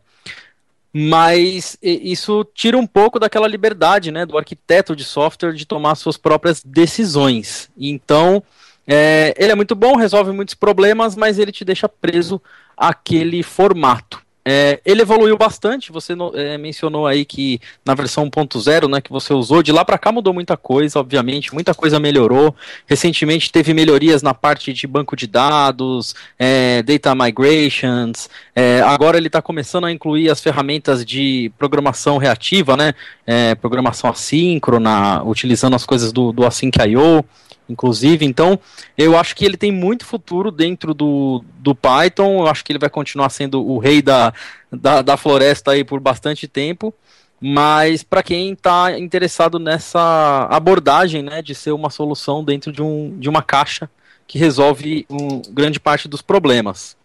mas 0.96 1.76
isso 1.82 2.46
tira 2.54 2.78
um 2.78 2.86
pouco 2.86 3.18
daquela 3.18 3.48
liberdade 3.48 4.12
né, 4.12 4.24
do 4.24 4.38
arquiteto 4.38 4.94
de 4.94 5.02
software 5.02 5.52
de 5.52 5.66
tomar 5.66 5.96
suas 5.96 6.16
próprias 6.16 6.62
decisões. 6.62 7.68
Então, 7.76 8.40
é, 8.86 9.34
ele 9.36 9.50
é 9.50 9.56
muito 9.56 9.74
bom, 9.74 9.96
resolve 9.96 10.30
muitos 10.30 10.54
problemas, 10.54 11.16
mas 11.16 11.36
ele 11.36 11.50
te 11.50 11.64
deixa 11.64 11.88
preso 11.88 12.40
àquele 12.76 13.42
formato. 13.42 14.23
É, 14.46 14.78
ele 14.84 15.02
evoluiu 15.02 15.38
bastante, 15.38 15.90
você 15.90 16.14
é, 16.34 16.58
mencionou 16.58 17.06
aí 17.06 17.24
que 17.24 17.60
na 17.84 17.94
versão 17.94 18.28
1.0, 18.30 18.88
né, 18.90 19.00
que 19.00 19.10
você 19.10 19.32
usou, 19.32 19.62
de 19.62 19.72
lá 19.72 19.84
para 19.84 19.96
cá 19.96 20.12
mudou 20.12 20.34
muita 20.34 20.54
coisa, 20.56 20.98
obviamente, 20.98 21.54
muita 21.54 21.74
coisa 21.74 21.98
melhorou. 21.98 22.54
Recentemente 22.86 23.50
teve 23.50 23.72
melhorias 23.72 24.22
na 24.22 24.34
parte 24.34 24.72
de 24.72 24.86
banco 24.86 25.16
de 25.16 25.26
dados, 25.26 26.14
é, 26.38 26.82
data 26.82 27.14
migrations, 27.14 28.28
é, 28.54 28.80
agora 28.82 29.16
ele 29.16 29.26
está 29.26 29.42
começando 29.42 29.84
a 29.84 29.92
incluir 29.92 30.30
as 30.30 30.40
ferramentas 30.40 31.04
de 31.04 31.50
programação 31.58 32.18
reativa, 32.18 32.76
né, 32.76 32.94
é, 33.26 33.54
programação 33.54 34.08
assíncrona, 34.08 35.22
utilizando 35.24 35.74
as 35.74 35.84
coisas 35.84 36.12
do, 36.12 36.32
do 36.32 36.46
Async.io 36.46 37.24
inclusive. 37.68 38.24
Então, 38.24 38.58
eu 38.96 39.16
acho 39.16 39.34
que 39.34 39.44
ele 39.44 39.56
tem 39.56 39.72
muito 39.72 40.04
futuro 40.04 40.50
dentro 40.50 40.92
do, 40.92 41.42
do 41.58 41.74
Python. 41.74 42.40
Eu 42.40 42.46
acho 42.46 42.64
que 42.64 42.72
ele 42.72 42.78
vai 42.78 42.90
continuar 42.90 43.30
sendo 43.30 43.64
o 43.64 43.78
rei 43.78 44.02
da, 44.02 44.32
da, 44.70 45.02
da 45.02 45.16
floresta 45.16 45.70
aí 45.70 45.84
por 45.84 46.00
bastante 46.00 46.46
tempo. 46.46 46.92
Mas 47.40 48.02
para 48.02 48.22
quem 48.22 48.52
está 48.52 48.98
interessado 48.98 49.58
nessa 49.58 50.46
abordagem, 50.50 51.22
né, 51.22 51.42
de 51.42 51.54
ser 51.54 51.72
uma 51.72 51.90
solução 51.90 52.44
dentro 52.44 52.72
de, 52.72 52.82
um, 52.82 53.18
de 53.18 53.28
uma 53.28 53.42
caixa 53.42 53.90
que 54.26 54.38
resolve 54.38 55.04
um, 55.10 55.42
grande 55.50 55.78
parte 55.78 56.08
dos 56.08 56.22
problemas. 56.22 56.96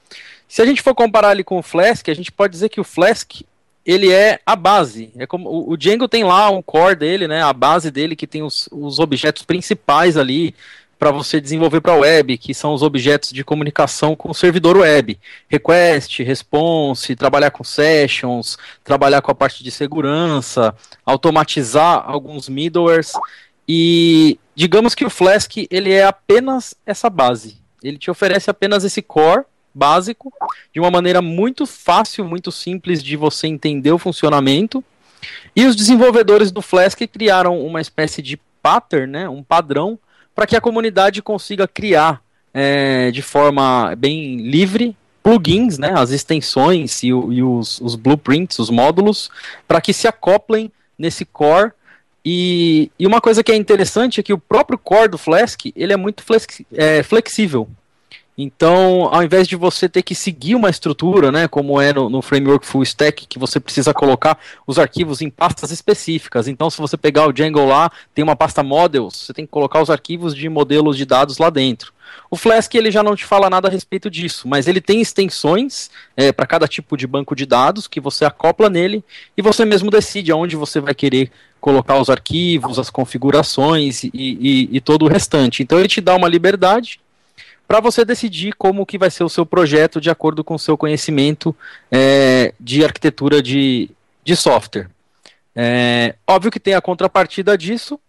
Se 0.50 0.63
a 0.63 0.65
gente 0.65 0.82
for 0.82 0.96
comparar 0.96 1.32
ele 1.32 1.44
com 1.44 1.60
o 1.60 1.63
Flask, 1.63 2.10
a 2.10 2.13
gente 2.13 2.32
pode 2.32 2.51
dizer 2.51 2.70
que 2.70 2.82
o 2.82 2.84
Flask 2.84 3.41
ele 3.86 4.12
é 4.12 4.39
a 4.44 4.56
base. 4.56 5.12
É 5.15 5.27
como 5.27 5.72
o, 5.72 5.77
Django 5.77 6.08
tem 6.08 6.24
lá 6.24 6.50
um 6.50 6.62
core 6.62 6.96
dele, 6.96 7.27
né, 7.27 7.44
a 7.44 7.53
base 7.53 7.91
dele 7.91 8.15
que 8.15 8.25
tem 8.25 8.41
os, 8.41 8.68
os 8.72 8.98
objetos 8.98 9.44
principais 9.44 10.18
ali 10.18 10.56
para 10.98 11.12
você 11.12 11.39
desenvolver 11.39 11.79
para 11.79 11.94
a 11.94 11.98
web, 11.98 12.38
que 12.38 12.53
são 12.53 12.74
os 12.74 12.82
objetos 12.82 13.32
de 13.32 13.44
comunicação 13.44 14.15
com 14.15 14.32
o 14.32 14.34
servidor 14.34 14.75
web. 14.75 15.18
Request, 15.48 16.24
response, 16.24 17.15
trabalhar 17.15 17.51
com 17.51 17.63
sessions, 17.63 18.58
trabalhar 18.84 19.22
com 19.22 19.32
a 19.32 19.36
parte 19.36 19.63
de 19.63 19.70
segurança, 19.70 20.75
automatizar 21.06 22.03
alguns 22.06 22.50
middlewares 22.50 23.13
e 23.68 24.39
digamos 24.56 24.96
que 24.96 25.06
o 25.06 25.12
Flask 25.12 25.58
ele 25.70 25.94
é 25.94 26.03
apenas 26.03 26.74
essa 26.88 27.08
base. 27.08 27.58
Ele 27.84 28.00
te 28.00 28.10
oferece 28.10 28.50
apenas 28.50 28.84
esse 28.84 29.01
core 29.03 29.46
básico, 29.80 30.32
de 30.74 30.80
uma 30.80 30.92
maneira 30.92 31.22
muito 31.22 31.66
fácil, 31.66 32.26
muito 32.26 32.52
simples 32.52 33.02
de 33.02 33.16
você 33.16 33.48
entender 33.48 33.92
o 33.92 33.98
funcionamento. 33.98 34.84
E 35.56 35.66
os 35.66 35.76
desenvolvedores 35.76 36.52
do 36.52 36.62
Flask 36.62 37.00
criaram 37.08 37.60
uma 37.66 37.82
espécie 37.82 38.22
de 38.22 38.40
pattern, 38.62 39.12
né, 39.12 39.30
um 39.30 39.42
padrão, 39.42 39.98
para 40.36 40.46
que 40.46 40.56
a 40.56 40.62
comunidade 40.62 41.22
consiga 41.22 41.68
criar 41.68 42.22
é, 42.54 43.10
de 43.12 43.22
forma 43.22 43.96
bem 43.96 44.38
livre 44.38 44.96
plugins, 45.22 45.78
né, 45.78 45.94
as 45.96 46.12
extensões 46.12 47.04
e, 47.04 47.08
e 47.08 47.44
os, 47.44 47.80
os, 47.82 47.96
blueprints, 47.96 48.58
os 48.60 48.70
módulos, 48.70 49.30
para 49.68 49.82
que 49.82 49.94
se 49.94 50.08
acoplem 50.08 50.72
nesse 50.98 51.26
core. 51.26 51.72
E, 52.24 52.92
e, 53.00 53.08
uma 53.08 53.22
coisa 53.22 53.44
que 53.44 53.52
é 53.52 53.56
interessante 53.56 54.20
é 54.20 54.24
que 54.24 54.34
o 54.34 54.38
próprio 54.38 54.78
core 54.78 55.10
do 55.10 55.18
Flask 55.18 55.66
ele 55.76 55.94
é 55.94 55.98
muito 55.98 56.24
flex, 56.24 56.48
é, 56.74 57.02
flexível. 57.04 57.68
Então, 58.41 59.10
ao 59.12 59.22
invés 59.22 59.50
de 59.50 59.58
você 59.58 59.89
ter 59.89 60.01
que 60.01 60.15
seguir 60.15 60.55
uma 60.55 60.69
estrutura, 60.69 61.29
né, 61.29 61.46
como 61.46 61.81
é 61.81 61.91
no, 61.91 62.10
no, 62.10 62.22
framework 62.22 62.65
full 62.65 62.84
stack, 62.84 63.27
que 63.27 63.38
você 63.38 63.60
precisa 63.60 63.93
colocar 63.93 64.39
os 64.65 64.79
arquivos 64.79 65.22
em 65.22 65.29
pastas 65.29 65.72
específicas. 65.72 66.48
Então, 66.48 66.69
se 66.69 66.77
você 66.77 66.96
pegar 66.96 67.27
o 67.27 67.34
Django 67.34 67.65
lá, 67.65 67.91
tem 68.15 68.24
uma 68.24 68.38
pasta 68.38 68.63
models, 68.63 69.25
você 69.25 69.34
tem 69.34 69.46
que 69.46 69.51
colocar 69.51 69.81
os 69.81 69.89
arquivos 69.89 70.34
de 70.34 70.48
modelos 70.48 70.96
de 70.96 71.03
dados 71.03 71.38
lá 71.38 71.50
dentro. 71.50 71.91
O 72.31 72.38
Flask 72.38 72.74
ele 72.75 72.89
já 72.91 73.03
não 73.03 73.13
te 73.13 73.25
fala 73.25 73.50
nada 73.50 73.67
a 73.67 73.72
respeito 73.72 74.10
disso, 74.10 74.48
mas 74.48 74.69
ele 74.69 74.79
tem 74.79 75.01
extensões 75.01 75.91
é, 76.15 76.31
para 76.31 76.48
cada 76.48 76.65
tipo 76.65 76.96
de 76.96 77.05
banco 77.05 77.36
de 77.36 77.46
dados 77.46 77.89
que 77.89 78.00
você 78.00 78.24
acopla 78.24 78.69
nele 78.69 79.03
e 79.36 79.41
você 79.41 79.65
mesmo 79.65 79.91
decide 79.91 80.31
aonde 80.31 80.55
você 80.55 80.79
vai 80.79 80.96
querer 80.96 81.29
colocar 81.60 82.00
os 82.00 82.10
arquivos, 82.10 82.79
as 82.79 82.89
configurações 82.89 84.05
e, 84.05 84.12
e, 84.13 84.69
e 84.72 84.79
todo 84.79 85.03
o 85.03 85.10
restante. 85.10 85.62
Então 85.62 85.77
ele 85.77 85.89
te 85.89 86.00
dá 86.00 86.15
uma 86.15 86.29
liberdade 86.29 87.01
para 87.70 87.80
você 87.80 88.04
decidir 88.04 88.54
como 88.54 88.84
que 88.84 88.98
vai 88.98 89.12
ser 89.12 89.24
o 89.24 89.30
seu 89.30 89.46
projeto 89.46 90.02
de 90.02 90.10
acordo 90.10 90.44
com 90.44 90.56
o 90.56 90.60
seu 90.60 90.76
conhecimento 90.76 91.56
é, 91.92 92.52
de 92.60 92.84
arquitetura 92.84 93.44
de, 93.44 93.92
de 94.24 94.36
software. 94.36 94.90
É, 95.56 96.16
óbvio 96.26 96.50
que 96.50 96.60
tem 96.60 96.74
a 96.74 96.82
contrapartida 96.82 97.56
disso, 97.56 98.00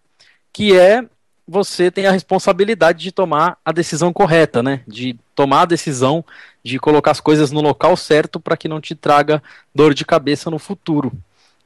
que 0.51 0.75
é 0.75 1.05
você 1.47 1.91
tem 1.91 2.07
a 2.07 2.11
responsabilidade 2.11 3.03
de 3.03 3.11
tomar 3.11 3.59
a 3.63 3.71
decisão 3.71 4.11
correta, 4.11 4.63
né? 4.63 4.81
De 4.87 5.15
tomar 5.35 5.61
a 5.61 5.65
decisão 5.65 6.25
de 6.63 6.79
colocar 6.79 7.11
as 7.11 7.19
coisas 7.19 7.51
no 7.51 7.61
local 7.61 7.95
certo 7.95 8.39
para 8.39 8.57
que 8.57 8.67
não 8.67 8.81
te 8.81 8.95
traga 8.95 9.43
dor 9.75 9.93
de 9.93 10.03
cabeça 10.03 10.49
no 10.49 10.57
futuro. 10.57 11.11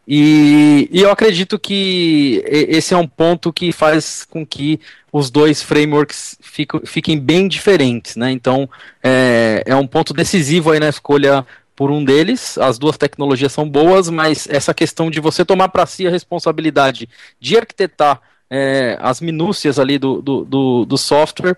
E, 0.08 0.88
e, 0.92 1.02
eu 1.02 1.10
acredito 1.10 1.58
que 1.58 2.44
esse 2.48 2.94
é 2.94 2.98
um 2.98 3.08
ponto 3.08 3.52
que 3.52 3.72
faz 3.72 4.24
com 4.24 4.46
que 4.46 4.80
os 5.12 5.32
dois 5.32 5.64
frameworks 5.64 6.38
fico, 6.42 6.86
fiquem 6.86 7.20
bem 7.20 7.48
diferentes, 7.48 8.16
né? 8.16 8.32
Então 8.32 8.70
é, 9.04 9.64
é 9.66 9.76
um 9.76 9.88
ponto 9.88 10.14
decisivo 10.14 10.72
aí 10.72 10.80
na 10.80 10.90
escolha 10.90 11.46
por 11.76 11.90
um 11.90 12.04
deles. 12.04 12.58
As 12.58 12.78
duas 12.78 12.98
tecnologias 12.98 13.52
são 13.52 13.68
boas, 13.68 14.10
mas 14.10 14.48
essa 14.50 14.74
questão 14.74 15.10
de 15.10 15.20
você 15.20 15.44
tomar 15.44 15.70
para 15.70 15.86
si 15.86 16.06
a 16.06 16.12
responsabilidade 16.12 17.10
de 17.40 17.58
arquitetar 17.58 18.22
é, 18.50 18.98
as 19.02 19.20
minúcias 19.20 19.80
ali 19.80 19.98
do, 19.98 20.22
do, 20.22 20.46
do, 20.46 20.86
do 20.86 20.98
software 20.98 21.58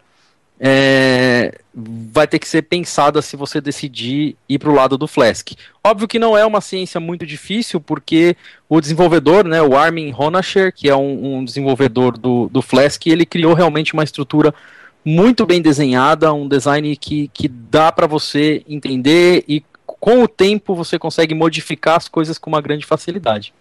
é, 0.59 1.59
vai 1.73 2.27
ter 2.27 2.39
que 2.39 2.47
ser 2.47 2.63
pensada 2.63 3.21
se 3.21 3.35
você 3.35 3.61
decidir 3.61 4.35
ir 4.49 4.57
para 4.57 4.69
o 4.69 4.73
lado 4.73 4.97
do 4.97 5.07
Flask. 5.07 5.51
Óbvio 5.83 6.07
que 6.07 6.17
não 6.17 6.37
é 6.37 6.45
uma 6.45 6.61
ciência 6.61 6.99
muito 6.99 7.25
difícil, 7.25 7.79
porque 7.79 8.35
o 8.67 8.81
desenvolvedor, 8.81 9.45
né, 9.45 9.61
o 9.61 9.77
Armin 9.77 10.13
Honacher, 10.17 10.73
que 10.73 10.89
é 10.89 10.95
um, 10.95 11.37
um 11.37 11.45
desenvolvedor 11.45 12.17
do, 12.17 12.49
do 12.49 12.61
Flask, 12.61 13.05
ele 13.05 13.25
criou 13.25 13.53
realmente 13.53 13.93
uma 13.93 14.03
estrutura 14.03 14.53
muito 15.05 15.45
bem 15.45 15.61
desenhada, 15.61 16.33
um 16.33 16.47
design 16.47 16.95
que, 16.97 17.29
que 17.33 17.47
dá 17.47 17.91
para 17.91 18.07
você 18.07 18.63
entender 18.67 19.43
e 19.47 19.63
com 19.85 20.23
o 20.23 20.27
tempo 20.27 20.75
você 20.75 20.99
consegue 20.99 21.33
modificar 21.33 21.95
as 21.95 22.09
coisas 22.09 22.37
com 22.37 22.49
uma 22.49 22.61
grande 22.61 22.85
facilidade. 22.85 23.53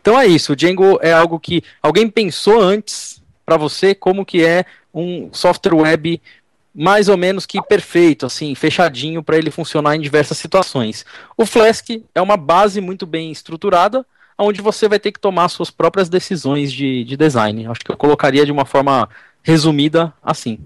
Então 0.00 0.18
é 0.18 0.26
isso, 0.26 0.52
o 0.52 0.56
Django 0.56 0.98
é 1.02 1.12
algo 1.12 1.40
que 1.40 1.62
alguém 1.82 2.08
pensou 2.08 2.60
antes 2.60 3.20
para 3.44 3.56
você 3.56 3.94
como 3.94 4.24
que 4.24 4.44
é 4.44 4.64
um 4.94 5.30
software 5.32 5.74
web 5.74 6.20
mais 6.74 7.08
ou 7.08 7.16
menos 7.16 7.44
que 7.46 7.60
perfeito, 7.62 8.26
assim, 8.26 8.54
fechadinho 8.54 9.22
para 9.22 9.36
ele 9.36 9.50
funcionar 9.50 9.96
em 9.96 10.00
diversas 10.00 10.38
situações. 10.38 11.04
O 11.36 11.44
Flask 11.44 11.88
é 12.14 12.20
uma 12.20 12.36
base 12.36 12.80
muito 12.80 13.06
bem 13.06 13.30
estruturada, 13.30 14.06
onde 14.38 14.62
você 14.62 14.88
vai 14.88 14.98
ter 14.98 15.12
que 15.12 15.20
tomar 15.20 15.48
suas 15.48 15.70
próprias 15.70 16.08
decisões 16.08 16.72
de, 16.72 17.04
de 17.04 17.16
design. 17.16 17.66
Acho 17.66 17.80
que 17.80 17.92
eu 17.92 17.96
colocaria 17.96 18.46
de 18.46 18.52
uma 18.52 18.64
forma 18.64 19.08
resumida 19.42 20.12
assim. 20.22 20.58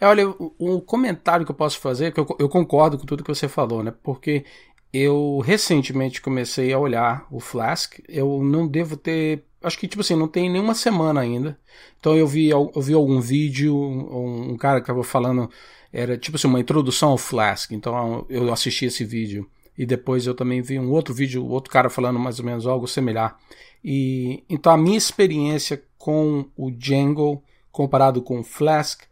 É, 0.00 0.06
olha, 0.06 0.28
o 0.28 0.80
comentário 0.80 1.46
que 1.46 1.50
eu 1.50 1.56
posso 1.56 1.78
fazer, 1.78 2.12
que 2.12 2.20
eu, 2.20 2.26
eu 2.38 2.48
concordo 2.48 2.98
com 2.98 3.06
tudo 3.06 3.22
que 3.22 3.34
você 3.34 3.48
falou, 3.48 3.82
né? 3.82 3.94
Porque 4.02 4.44
eu 4.92 5.40
recentemente 5.44 6.20
comecei 6.20 6.72
a 6.72 6.78
olhar 6.78 7.26
o 7.30 7.40
Flask. 7.40 7.98
Eu 8.08 8.42
não 8.42 8.66
devo 8.66 8.96
ter 8.96 9.44
acho 9.66 9.78
que, 9.78 9.88
tipo 9.88 10.00
assim, 10.00 10.14
não 10.14 10.28
tem 10.28 10.48
nenhuma 10.48 10.74
semana 10.74 11.20
ainda. 11.20 11.58
Então 11.98 12.16
eu 12.16 12.26
vi, 12.26 12.48
eu 12.48 12.70
vi 12.76 12.94
algum 12.94 13.20
vídeo, 13.20 13.76
um, 13.76 14.56
cara 14.56 14.80
que 14.80 14.84
estava 14.84 15.02
falando, 15.02 15.50
era 15.92 16.16
tipo 16.16 16.36
assim, 16.36 16.46
uma 16.46 16.60
introdução 16.60 17.10
ao 17.10 17.18
Flask. 17.18 17.72
Então 17.72 18.24
eu 18.28 18.52
assisti 18.52 18.86
esse 18.86 19.04
vídeo. 19.04 19.48
E 19.76 19.84
depois 19.84 20.26
eu 20.26 20.34
também 20.34 20.62
vi 20.62 20.78
um 20.78 20.90
outro 20.90 21.12
vídeo, 21.12 21.44
outro 21.46 21.70
cara 21.70 21.90
falando 21.90 22.18
mais 22.18 22.38
ou 22.38 22.44
menos 22.44 22.66
algo 22.66 22.86
similar. 22.86 23.38
E 23.84 24.42
então 24.48 24.72
a 24.72 24.76
minha 24.76 24.96
experiência 24.96 25.82
com 25.98 26.46
o 26.56 26.70
Django 26.70 27.42
comparado 27.70 28.22
com 28.22 28.40
o 28.40 28.44
Flask 28.44 29.02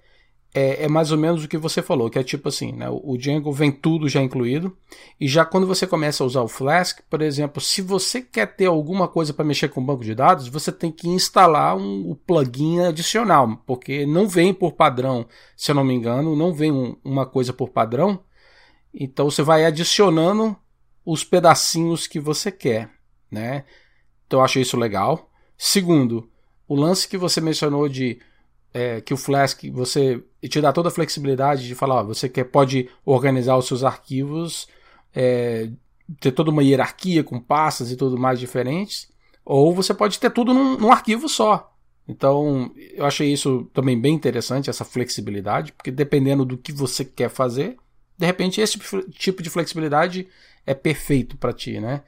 é, 0.57 0.85
é, 0.85 0.89
mais 0.89 1.11
ou 1.11 1.19
menos 1.19 1.43
o 1.43 1.49
que 1.49 1.59
você 1.59 1.83
falou, 1.83 2.09
que 2.09 2.17
é 2.17 2.23
tipo 2.23 2.49
assim, 2.49 2.71
né? 2.71 2.87
O 2.89 3.19
Django 3.19 3.51
vem 3.51 3.73
tudo 3.73 4.09
já 4.09 4.23
incluído. 4.23 4.77
E 5.21 5.27
já 5.27 5.45
quando 5.45 5.67
você 5.67 5.85
começa 5.85 6.23
a 6.23 6.27
usar 6.27 6.43
o 6.43 6.49
Flask, 6.49 7.01
por 7.11 7.21
exemplo, 7.21 7.61
se 7.61 7.83
você 7.83 8.23
quer 8.23 8.55
ter 8.55 8.67
alguma 8.67 9.09
coisa 9.09 9.35
para 9.35 9.45
mexer 9.45 9.69
com 9.69 9.81
o 9.81 9.85
banco 9.85 10.05
de 10.05 10.15
dados, 10.15 10.47
você 10.47 10.71
tem 10.71 10.93
que 10.93 11.09
instalar 11.09 11.77
um, 11.77 12.13
um 12.13 12.15
plugin 12.15 12.79
adicional, 12.81 13.61
porque 13.67 14.07
não 14.07 14.29
vem 14.29 14.55
por 14.55 14.75
padrão, 14.75 15.27
se 15.57 15.73
eu 15.73 15.75
não 15.75 15.83
me 15.83 15.93
engano, 15.93 16.37
não 16.37 16.55
vem 16.55 16.71
um, 16.71 16.97
uma 17.03 17.27
coisa 17.27 17.53
por 17.53 17.71
padrão. 17.71 18.21
Então 18.95 19.29
você 19.29 19.43
vai 19.43 19.65
adicionando 19.65 20.57
os 21.05 21.25
pedacinhos 21.25 22.07
que 22.07 22.21
você 22.21 22.53
quer, 22.53 22.91
né? 23.29 23.65
Então 24.25 24.39
eu 24.39 24.45
acho 24.45 24.61
isso 24.61 24.77
legal. 24.77 25.29
Segundo, 25.59 26.31
o 26.69 26.77
lance 26.77 27.09
que 27.09 27.19
você 27.19 27.41
mencionou 27.41 27.89
de 27.89 28.21
é, 28.75 29.01
que 29.01 29.15
o 29.15 29.17
Flask 29.17 29.63
você 29.71 30.21
te 30.43 30.61
dá 30.61 30.73
toda 30.73 30.89
a 30.89 30.93
flexibilidade 30.93 31.67
de 31.67 31.75
falar, 31.77 32.01
ó, 32.01 32.05
você 32.05 32.29
quer, 32.29 32.45
pode 32.45 32.91
organizar 33.07 33.57
os 33.57 33.67
seus 33.67 33.85
arquivos, 33.85 34.67
é, 35.15 35.71
ter 36.21 36.33
toda 36.33 36.51
uma 36.51 36.63
hierarquia 36.63 37.23
com 37.23 37.41
pastas 37.41 37.93
e 37.93 37.97
tudo 37.97 38.19
mais 38.19 38.41
diferentes, 38.41 39.09
ou 39.45 39.73
você 39.73 39.95
pode 39.95 40.19
ter 40.19 40.31
tudo 40.31 40.53
num, 40.53 40.77
num 40.77 40.91
arquivo 40.91 41.29
só. 41.29 41.73
Então, 42.07 42.71
eu 42.93 43.07
achei 43.07 43.33
isso 43.33 43.71
também 43.73 43.99
bem 43.99 44.15
interessante, 44.15 44.69
essa 44.69 44.85
flexibilidade, 44.85 45.73
porque 45.73 45.91
dependendo 45.91 46.45
do 46.45 46.59
que 46.59 46.73
você 46.73 47.05
quer 47.05 47.31
fazer, 47.31 47.77
de 48.19 48.27
repente 48.27 48.61
esse 48.61 48.79
tipo 49.13 49.43
de 49.43 49.49
flexibilidade 49.49 50.29
é 50.67 50.75
perfeito 50.75 51.37
para 51.37 51.53
ti, 51.53 51.81
né? 51.81 52.03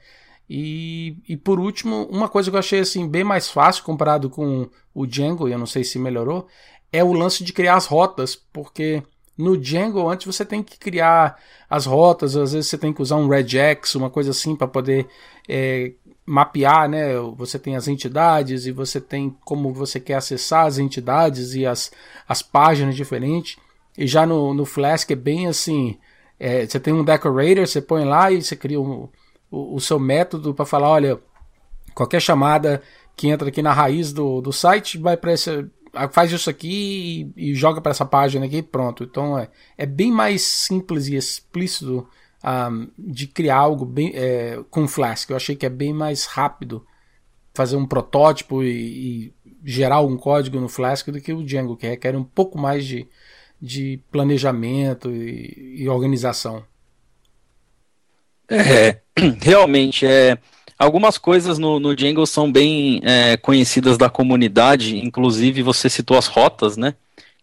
E, 0.49 1.17
e 1.27 1.35
por 1.35 1.59
último, 1.59 2.07
uma 2.09 2.29
coisa 2.29 2.49
que 2.49 2.55
eu 2.55 2.59
achei 2.59 2.79
assim 2.79 3.07
bem 3.07 3.23
mais 3.23 3.49
fácil 3.49 3.83
comparado 3.83 4.29
com 4.29 4.69
o 4.93 5.05
Django, 5.05 5.47
e 5.47 5.51
eu 5.51 5.59
não 5.59 5.65
sei 5.65 5.83
se 5.83 5.99
melhorou, 5.99 6.47
é 6.91 7.03
o 7.03 7.13
lance 7.13 7.43
de 7.43 7.51
criar 7.51 7.75
as 7.75 7.85
rotas, 7.85 8.35
porque 8.35 9.03
no 9.37 9.57
Django 9.57 10.09
antes 10.09 10.25
você 10.25 10.45
tem 10.45 10.63
que 10.63 10.79
criar 10.79 11.37
as 11.69 11.85
rotas, 11.85 12.35
às 12.35 12.53
vezes 12.53 12.69
você 12.69 12.77
tem 12.77 12.93
que 12.93 13.01
usar 13.01 13.17
um 13.17 13.27
regex, 13.27 13.95
uma 13.95 14.09
coisa 14.09 14.31
assim 14.31 14.55
para 14.55 14.67
poder 14.67 15.07
é, 15.47 15.93
mapear, 16.25 16.89
né? 16.89 17.13
Você 17.37 17.59
tem 17.59 17.75
as 17.75 17.87
entidades 17.87 18.65
e 18.65 18.71
você 18.71 18.99
tem 18.99 19.35
como 19.45 19.73
você 19.73 19.99
quer 19.99 20.15
acessar 20.15 20.65
as 20.65 20.77
entidades 20.77 21.53
e 21.53 21.65
as, 21.65 21.91
as 22.27 22.41
páginas 22.41 22.95
diferentes. 22.95 23.57
E 23.97 24.07
já 24.07 24.25
no, 24.25 24.53
no 24.53 24.65
Flask 24.65 25.09
é 25.11 25.15
bem 25.15 25.47
assim, 25.47 25.97
é, 26.39 26.65
você 26.65 26.79
tem 26.79 26.93
um 26.93 27.03
decorator, 27.03 27.67
você 27.67 27.81
põe 27.81 28.05
lá 28.05 28.31
e 28.31 28.41
você 28.41 28.55
cria 28.55 28.79
um 28.79 29.09
o, 29.49 29.75
o 29.75 29.79
seu 29.79 29.99
método 29.99 30.53
para 30.53 30.65
falar, 30.65 30.89
olha, 30.89 31.19
qualquer 31.93 32.21
chamada 32.21 32.81
que 33.15 33.27
entra 33.27 33.49
aqui 33.49 33.61
na 33.61 33.73
raiz 33.73 34.13
do, 34.13 34.41
do 34.41 34.53
site 34.53 34.97
vai 34.97 35.17
para 35.17 35.33
esse 35.33 35.67
faz 36.11 36.31
isso 36.31 36.49
aqui 36.49 37.31
e, 37.35 37.49
e 37.51 37.55
joga 37.55 37.81
para 37.81 37.91
essa 37.91 38.05
página 38.05 38.45
aqui 38.45 38.61
pronto. 38.61 39.03
Então 39.03 39.37
é, 39.37 39.49
é 39.77 39.85
bem 39.85 40.11
mais 40.11 40.43
simples 40.43 41.07
e 41.07 41.15
explícito 41.15 41.99
um, 41.99 42.05
ah, 42.43 42.69
de 42.97 43.25
criar 43.27 43.57
algo 43.57 43.85
bem, 43.85 44.11
é, 44.13 44.63
com 44.69 44.87
Flask. 44.87 45.29
Eu 45.29 45.35
achei 45.35 45.55
que 45.55 45.65
é 45.65 45.69
bem 45.69 45.93
mais 45.93 46.25
rápido 46.25 46.85
fazer 47.53 47.75
um 47.75 47.87
protótipo 47.87 48.63
e, 48.63 48.67
e 49.25 49.33
gerar 49.63 49.95
algum 49.95 50.17
código 50.17 50.59
no 50.59 50.69
Flask 50.69 51.07
do 51.09 51.19
que 51.19 51.33
o 51.33 51.43
Django, 51.43 51.75
que 51.75 51.87
requer 51.87 52.15
um 52.15 52.23
pouco 52.23 52.57
mais 52.57 52.85
de, 52.85 53.07
de 53.59 53.99
planejamento 54.11 55.09
e, 55.09 55.81
e 55.81 55.89
organização. 55.89 56.63
É, 58.49 58.97
realmente, 59.41 60.05
é, 60.05 60.37
algumas 60.77 61.17
coisas 61.17 61.57
no, 61.57 61.79
no 61.79 61.95
Django 61.95 62.25
são 62.25 62.51
bem 62.51 63.01
é, 63.03 63.37
conhecidas 63.37 63.97
da 63.97 64.09
comunidade, 64.09 64.97
inclusive 64.97 65.61
você 65.61 65.89
citou 65.89 66.17
as 66.17 66.27
rotas, 66.27 66.77
né? 66.77 66.95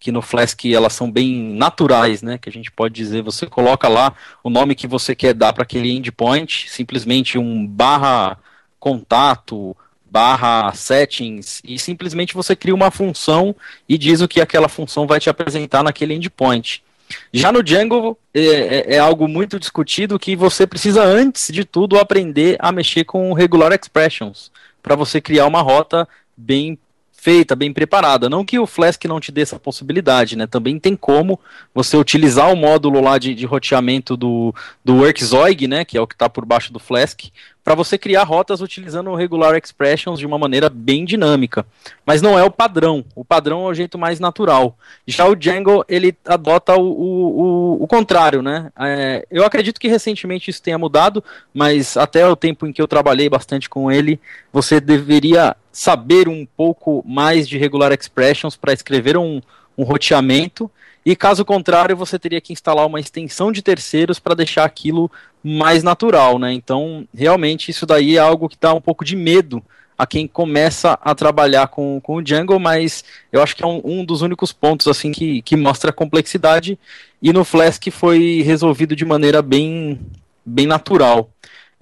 que 0.05 0.13
no 0.13 0.21
Flask 0.21 0.67
elas 0.67 0.93
são 0.93 1.11
bem 1.11 1.35
naturais, 1.55 2.21
né? 2.21 2.37
Que 2.37 2.51
a 2.51 2.53
gente 2.53 2.71
pode 2.71 2.93
dizer, 2.93 3.23
você 3.23 3.47
coloca 3.47 3.89
lá 3.89 4.13
o 4.43 4.51
nome 4.51 4.75
que 4.75 4.87
você 4.87 5.15
quer 5.15 5.33
dar 5.33 5.55
para 5.55 5.63
aquele 5.63 5.91
endpoint, 5.91 6.69
simplesmente 6.69 7.39
um 7.39 7.67
barra 7.67 8.37
contato, 8.79 9.75
barra 10.05 10.71
settings, 10.75 11.63
e 11.65 11.79
simplesmente 11.79 12.35
você 12.35 12.55
cria 12.55 12.75
uma 12.75 12.91
função 12.91 13.57
e 13.89 13.97
diz 13.97 14.21
o 14.21 14.29
que 14.29 14.43
aquela 14.43 14.69
função 14.69 15.07
vai 15.07 15.19
te 15.19 15.31
apresentar 15.31 15.83
naquele 15.83 16.13
endpoint. 16.13 16.85
Já 17.33 17.53
no 17.53 17.63
Django 17.63 18.19
é, 18.33 18.41
é, 18.41 18.95
é, 18.95 18.99
algo 18.99 19.29
muito 19.29 19.59
discutido 19.59 20.19
que 20.19 20.35
você 20.35 20.67
precisa, 20.67 21.05
antes 21.05 21.53
de 21.53 21.65
tudo, 21.65 21.99
aprender 21.99 22.57
a 22.59 22.73
mexer 22.73 23.05
com 23.05 23.33
regular 23.33 23.73
expressions 23.73 24.51
para 24.83 24.97
você 24.97 25.21
criar 25.21 25.47
uma 25.47 25.63
rota 25.63 26.09
bem 26.37 26.79
feita, 27.25 27.57
bem 27.57 27.73
preparada. 27.73 28.29
Não 28.29 28.45
que 28.45 28.59
o 28.59 28.67
Flask 28.67 29.03
não 29.07 29.19
te 29.19 29.33
dê 29.33 29.41
essa 29.41 29.59
possibilidade, 29.59 30.37
né? 30.37 30.47
Também 30.47 30.79
tem 30.79 30.95
como 30.95 31.41
você 31.75 31.97
utilizar 31.97 32.53
o 32.53 32.57
módulo 32.57 33.01
lá 33.01 33.17
de, 33.17 33.35
de 33.35 33.47
roteamento 33.47 34.15
do, 34.15 34.55
do 34.85 34.97
Workzog, 34.97 35.67
né? 35.67 35.87
Que 35.87 35.97
é 35.97 36.01
o 36.03 36.07
que 36.07 36.15
está 36.15 36.29
por 36.29 36.45
baixo 36.45 36.71
do 36.71 36.79
Flask, 36.79 37.23
para 37.65 37.75
você 37.75 37.97
criar 37.97 38.25
rotas 38.25 38.61
utilizando 38.61 39.09
o 39.09 39.15
regular 39.15 39.57
expressions 39.57 40.19
de 40.19 40.27
uma 40.27 40.37
maneira 40.37 40.69
bem 40.69 41.03
dinâmica. 41.03 41.65
Mas 42.05 42.21
não 42.21 42.39
é 42.39 42.45
o 42.45 42.51
padrão. 42.51 43.03
O 43.17 43.25
padrão 43.25 43.65
é 43.65 43.71
o 43.71 43.75
jeito 43.75 43.97
mais 43.97 44.21
natural. 44.21 44.77
Já 45.07 45.27
o 45.27 45.35
Django, 45.35 45.83
ele 45.89 46.15
adota 46.27 46.77
o, 46.77 46.83
o, 46.83 47.41
o, 47.41 47.85
o 47.85 47.87
contrário, 47.87 48.43
né? 48.43 48.71
É, 48.79 49.27
eu 49.31 49.47
acredito 49.47 49.81
que 49.81 49.89
recentemente 49.89 50.51
isso 50.51 50.63
tenha 50.63 50.77
mudado, 50.77 51.25
mas 51.55 51.97
até 51.97 52.29
o 52.29 52.37
tempo 52.37 52.67
em 52.67 52.73
que 52.73 52.83
eu 52.83 52.87
trabalhei 52.87 53.31
bastante 53.31 53.67
com 53.67 53.91
ele, 53.91 54.21
você 54.53 54.79
deveria 54.79 55.57
saber 55.75 56.29
um 56.29 56.47
pouco 56.47 57.05
mais 57.05 57.49
de 57.49 57.59
regular 57.59 57.93
expressions 57.93 58.57
para 58.57 58.73
escrever 58.73 59.19
um, 59.19 59.43
um 59.77 59.83
roteamento, 59.83 60.71
e 61.05 61.17
caso 61.17 61.45
contrário, 61.45 61.97
você 61.97 62.17
teria 62.17 62.41
que 62.41 62.53
instalar 62.53 62.87
uma 62.87 63.01
extensão 63.01 63.51
de 63.51 63.61
terceiros 63.61 64.21
para 64.21 64.37
deixar 64.37 64.65
aquilo 64.65 65.11
mais 65.43 65.83
natural, 65.83 66.39
né? 66.39 66.53
Então, 66.53 67.07
realmente, 67.15 67.71
isso 67.71 67.85
daí 67.85 68.17
é 68.17 68.21
algo 68.21 68.49
que 68.49 68.57
dá 68.59 68.73
um 68.73 68.81
pouco 68.81 69.05
de 69.05 69.17
medo 69.17 69.63
a 69.99 70.07
quem 70.07 70.27
começa 70.27 70.99
a 71.03 71.15
trabalhar 71.15 71.67
com, 71.69 72.01
com 72.01 72.17
o 72.17 72.23
Django, 72.23 72.59
mas 72.59 73.05
eu 73.33 73.43
acho 73.43 73.55
que 73.55 73.65
é 73.65 73.67
um, 73.67 73.81
um 73.85 74.05
dos 74.05 74.23
únicos 74.23 74.53
pontos 74.53 74.87
assim 74.87 75.13
que, 75.13 75.43
que 75.43 75.57
mostra 75.57 75.91
a 75.91 75.93
complexidade, 75.93 76.79
e 77.21 77.33
no 77.33 77.45
Flask 77.45 77.83
foi 77.91 78.43
resolvido 78.43 78.95
de 78.95 79.05
maneira 79.05 79.43
bem, 79.43 80.01
bem 80.47 80.67
natural. 80.67 81.31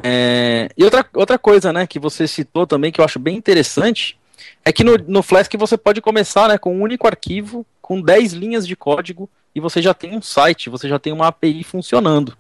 É, 0.03 0.69
e 0.77 0.85
outra, 0.85 1.07
outra 1.15 1.39
coisa, 1.39 1.73
né, 1.73 1.87
que 1.87 1.99
você 1.99 2.27
citou 2.27 2.67
também, 2.67 2.91
que 2.91 3.01
eu 3.01 3.05
acho 3.05 3.19
bem 3.19 3.37
interessante, 3.37 4.19
é 4.65 4.73
que 4.73 4.83
no, 4.83 4.97
no 5.07 5.23
Flask 5.23 5.53
você 5.57 5.77
pode 5.77 6.01
começar 6.01 6.49
né, 6.49 6.59
com 6.59 6.77
um 6.77 6.83
único 6.83 7.07
arquivo, 7.07 7.65
com 7.81 8.01
10 8.01 8.33
linhas 8.33 8.67
de 8.67 8.75
código, 8.75 9.29
e 9.55 9.61
você 9.61 9.81
já 9.81 9.95
tem 9.95 10.17
um 10.17 10.23
site, 10.23 10.71
você 10.71 10.89
já 10.89 10.99
tem 10.99 11.13
uma 11.13 11.29
API 11.29 11.63
funcionando. 11.63 12.37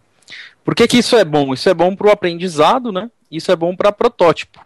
Por 0.64 0.74
que, 0.74 0.88
que 0.88 0.98
isso 0.98 1.16
é 1.16 1.24
bom? 1.24 1.52
Isso 1.52 1.68
é 1.68 1.74
bom 1.74 1.94
para 1.94 2.08
o 2.08 2.10
aprendizado, 2.10 2.90
né? 2.90 3.10
Isso 3.30 3.50
é 3.50 3.56
bom 3.56 3.74
para 3.76 3.92
protótipo. 3.92 4.64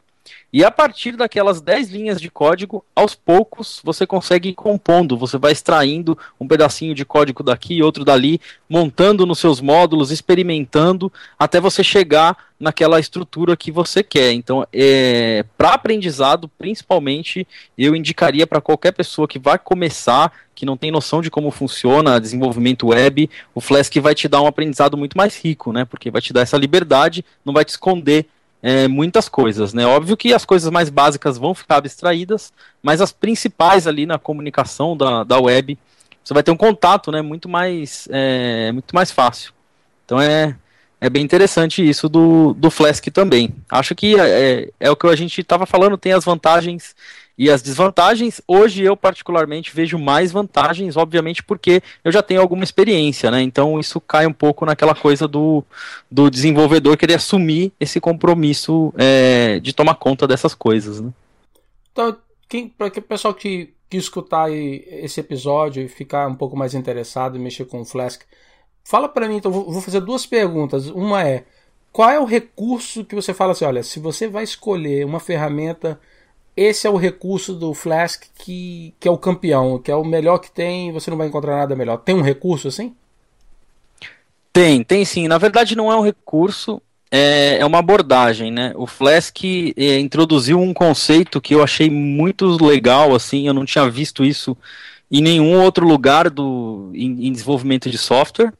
E 0.56 0.64
a 0.64 0.70
partir 0.70 1.18
daquelas 1.18 1.60
10 1.60 1.90
linhas 1.90 2.18
de 2.18 2.30
código, 2.30 2.82
aos 2.96 3.14
poucos 3.14 3.78
você 3.84 4.06
consegue 4.06 4.48
ir 4.48 4.54
compondo, 4.54 5.14
você 5.14 5.36
vai 5.36 5.52
extraindo 5.52 6.16
um 6.40 6.48
pedacinho 6.48 6.94
de 6.94 7.04
código 7.04 7.42
daqui 7.42 7.82
outro 7.82 8.06
dali, 8.06 8.40
montando 8.66 9.26
nos 9.26 9.38
seus 9.38 9.60
módulos, 9.60 10.10
experimentando, 10.10 11.12
até 11.38 11.60
você 11.60 11.84
chegar 11.84 12.38
naquela 12.58 12.98
estrutura 12.98 13.54
que 13.54 13.70
você 13.70 14.02
quer. 14.02 14.32
Então, 14.32 14.66
é, 14.72 15.44
para 15.58 15.74
aprendizado, 15.74 16.48
principalmente, 16.56 17.46
eu 17.76 17.94
indicaria 17.94 18.46
para 18.46 18.62
qualquer 18.62 18.92
pessoa 18.92 19.28
que 19.28 19.38
vai 19.38 19.58
começar, 19.58 20.32
que 20.54 20.64
não 20.64 20.74
tem 20.74 20.90
noção 20.90 21.20
de 21.20 21.30
como 21.30 21.50
funciona 21.50 22.18
desenvolvimento 22.18 22.86
web, 22.86 23.28
o 23.54 23.60
Flask 23.60 23.94
vai 23.96 24.14
te 24.14 24.26
dar 24.26 24.40
um 24.40 24.46
aprendizado 24.46 24.96
muito 24.96 25.18
mais 25.18 25.36
rico, 25.36 25.70
né? 25.70 25.84
Porque 25.84 26.10
vai 26.10 26.22
te 26.22 26.32
dar 26.32 26.40
essa 26.40 26.56
liberdade, 26.56 27.22
não 27.44 27.52
vai 27.52 27.62
te 27.62 27.72
esconder 27.72 28.26
é, 28.62 28.88
muitas 28.88 29.28
coisas, 29.28 29.72
né? 29.72 29.86
Óbvio 29.86 30.16
que 30.16 30.32
as 30.32 30.44
coisas 30.44 30.70
mais 30.70 30.88
básicas 30.88 31.38
vão 31.38 31.54
ficar 31.54 31.76
abstraídas, 31.76 32.52
mas 32.82 33.00
as 33.00 33.12
principais 33.12 33.86
ali 33.86 34.06
na 34.06 34.18
comunicação 34.18 34.96
da, 34.96 35.24
da 35.24 35.38
web, 35.38 35.78
você 36.24 36.34
vai 36.34 36.42
ter 36.42 36.50
um 36.50 36.56
contato, 36.56 37.12
né? 37.12 37.22
Muito 37.22 37.48
mais, 37.48 38.08
é, 38.10 38.72
muito 38.72 38.94
mais 38.94 39.10
fácil. 39.10 39.52
Então 40.04 40.20
é, 40.20 40.56
é 41.00 41.10
bem 41.10 41.22
interessante 41.22 41.86
isso 41.86 42.08
do, 42.08 42.54
do 42.54 42.70
Flask 42.70 43.06
também. 43.08 43.54
Acho 43.70 43.94
que 43.94 44.18
é, 44.18 44.28
é, 44.28 44.70
é 44.80 44.90
o 44.90 44.96
que 44.96 45.06
a 45.06 45.16
gente 45.16 45.40
estava 45.40 45.66
falando, 45.66 45.98
tem 45.98 46.12
as 46.12 46.24
vantagens 46.24 46.94
e 47.38 47.50
as 47.50 47.60
desvantagens, 47.60 48.40
hoje 48.48 48.82
eu 48.82 48.96
particularmente 48.96 49.74
vejo 49.74 49.98
mais 49.98 50.32
vantagens, 50.32 50.96
obviamente 50.96 51.42
porque 51.42 51.82
eu 52.02 52.10
já 52.10 52.22
tenho 52.22 52.40
alguma 52.40 52.64
experiência, 52.64 53.30
né? 53.30 53.42
Então 53.42 53.78
isso 53.78 54.00
cai 54.00 54.26
um 54.26 54.32
pouco 54.32 54.64
naquela 54.64 54.94
coisa 54.94 55.28
do, 55.28 55.62
do 56.10 56.30
desenvolvedor 56.30 56.96
querer 56.96 57.14
assumir 57.14 57.72
esse 57.78 58.00
compromisso 58.00 58.92
é, 58.96 59.60
de 59.60 59.74
tomar 59.74 59.96
conta 59.96 60.26
dessas 60.26 60.54
coisas, 60.54 61.00
né? 61.00 61.12
Então, 61.92 62.16
para 62.78 62.90
que 62.90 63.00
pessoal 63.00 63.34
que, 63.34 63.74
que 63.90 63.96
escutar 63.96 64.50
esse 64.50 65.20
episódio 65.20 65.82
e 65.82 65.88
ficar 65.88 66.26
um 66.28 66.34
pouco 66.34 66.56
mais 66.56 66.74
interessado 66.74 67.36
em 67.36 67.40
mexer 67.40 67.66
com 67.66 67.80
o 67.80 67.84
Flask, 67.84 68.22
fala 68.82 69.08
para 69.08 69.28
mim, 69.28 69.36
então, 69.36 69.50
vou 69.50 69.80
fazer 69.82 70.00
duas 70.00 70.24
perguntas. 70.24 70.88
Uma 70.88 71.22
é, 71.26 71.44
qual 71.92 72.10
é 72.10 72.20
o 72.20 72.24
recurso 72.24 73.04
que 73.04 73.14
você 73.14 73.34
fala 73.34 73.52
assim, 73.52 73.64
olha, 73.64 73.82
se 73.82 73.98
você 73.98 74.28
vai 74.28 74.44
escolher 74.44 75.04
uma 75.04 75.20
ferramenta 75.20 76.00
esse 76.56 76.86
é 76.86 76.90
o 76.90 76.96
recurso 76.96 77.52
do 77.54 77.74
Flask 77.74 78.24
que, 78.38 78.94
que 78.98 79.06
é 79.06 79.10
o 79.10 79.18
campeão, 79.18 79.78
que 79.78 79.90
é 79.90 79.94
o 79.94 80.04
melhor 80.04 80.38
que 80.38 80.50
tem, 80.50 80.90
você 80.90 81.10
não 81.10 81.18
vai 81.18 81.26
encontrar 81.26 81.56
nada 81.56 81.76
melhor. 81.76 81.98
Tem 81.98 82.14
um 82.14 82.22
recurso 82.22 82.68
assim? 82.68 82.94
Tem, 84.52 84.82
tem 84.82 85.04
sim. 85.04 85.28
Na 85.28 85.36
verdade, 85.36 85.76
não 85.76 85.92
é 85.92 85.96
um 85.96 86.02
recurso, 86.02 86.80
é, 87.10 87.58
é 87.58 87.66
uma 87.66 87.78
abordagem, 87.78 88.50
né? 88.50 88.72
O 88.74 88.86
Flask 88.86 89.36
é, 89.44 89.98
introduziu 89.98 90.58
um 90.58 90.72
conceito 90.72 91.42
que 91.42 91.54
eu 91.54 91.62
achei 91.62 91.90
muito 91.90 92.46
legal, 92.64 93.14
assim, 93.14 93.46
eu 93.46 93.52
não 93.52 93.66
tinha 93.66 93.88
visto 93.90 94.24
isso 94.24 94.56
em 95.10 95.20
nenhum 95.20 95.60
outro 95.60 95.86
lugar 95.86 96.30
do, 96.30 96.90
em, 96.94 97.26
em 97.26 97.32
desenvolvimento 97.32 97.90
de 97.90 97.98
software. 97.98 98.50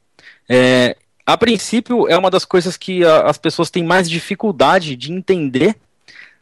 É, 0.47 0.97
a 1.25 1.37
princípio, 1.37 2.07
é 2.09 2.17
uma 2.17 2.31
das 2.31 2.45
coisas 2.45 2.77
que 2.77 3.03
a, 3.03 3.23
as 3.23 3.39
pessoas 3.39 3.71
têm 3.71 3.83
mais 3.83 4.09
dificuldade 4.09 4.95
de 4.95 5.13
entender 5.13 5.77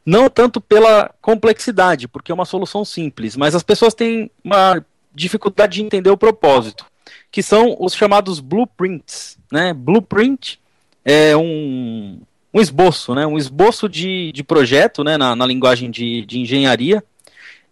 não 0.05 0.29
tanto 0.29 0.61
pela 0.61 1.12
complexidade, 1.21 2.07
porque 2.07 2.31
é 2.31 2.35
uma 2.35 2.45
solução 2.45 2.85
simples, 2.85 3.37
mas 3.37 3.55
as 3.55 3.62
pessoas 3.62 3.95
têm 3.95 4.31
uma 4.43 4.85
dificuldade 5.14 5.77
de 5.77 5.83
entender 5.83 6.11
o 6.11 6.17
propósito, 6.17 6.85
que 7.31 7.43
são 7.43 7.77
os 7.79 7.95
chamados 7.95 8.40
blueprints. 8.40 9.38
Né? 9.51 9.73
Blueprint 9.73 10.59
é 11.05 11.37
um, 11.37 12.21
um 12.53 12.61
esboço, 12.61 13.14
né? 13.14 13.27
um 13.27 13.38
esboço 13.38 13.88
de, 13.88 14.33
de 14.33 14.43
projeto 14.43 15.03
né? 15.03 15.17
na, 15.17 15.35
na 15.35 15.47
linguagem 15.47 15.90
de, 15.90 16.27
de 16.27 16.40
engenharia. 16.40 17.03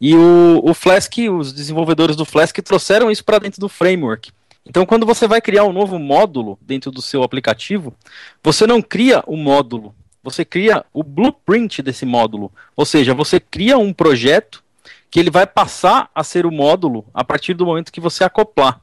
E 0.00 0.16
o, 0.16 0.60
o 0.64 0.74
Flask, 0.74 1.12
os 1.30 1.52
desenvolvedores 1.52 2.16
do 2.16 2.24
Flask 2.24 2.56
trouxeram 2.58 3.10
isso 3.10 3.24
para 3.24 3.38
dentro 3.38 3.60
do 3.60 3.68
framework. 3.68 4.32
Então, 4.64 4.86
quando 4.86 5.04
você 5.04 5.26
vai 5.26 5.40
criar 5.40 5.64
um 5.64 5.72
novo 5.72 5.98
módulo 5.98 6.58
dentro 6.60 6.90
do 6.90 7.02
seu 7.02 7.22
aplicativo, 7.22 7.94
você 8.42 8.66
não 8.66 8.80
cria 8.80 9.22
o 9.26 9.36
módulo, 9.36 9.94
você 10.22 10.44
cria 10.44 10.84
o 10.92 11.02
blueprint 11.02 11.82
desse 11.82 12.06
módulo. 12.06 12.52
Ou 12.76 12.84
seja, 12.84 13.14
você 13.14 13.40
cria 13.40 13.76
um 13.78 13.92
projeto 13.92 14.62
que 15.10 15.20
ele 15.20 15.30
vai 15.30 15.46
passar 15.46 16.10
a 16.14 16.24
ser 16.24 16.46
o 16.46 16.50
módulo 16.50 17.04
a 17.12 17.22
partir 17.22 17.54
do 17.54 17.66
momento 17.66 17.92
que 17.92 18.00
você 18.00 18.24
acoplar. 18.24 18.80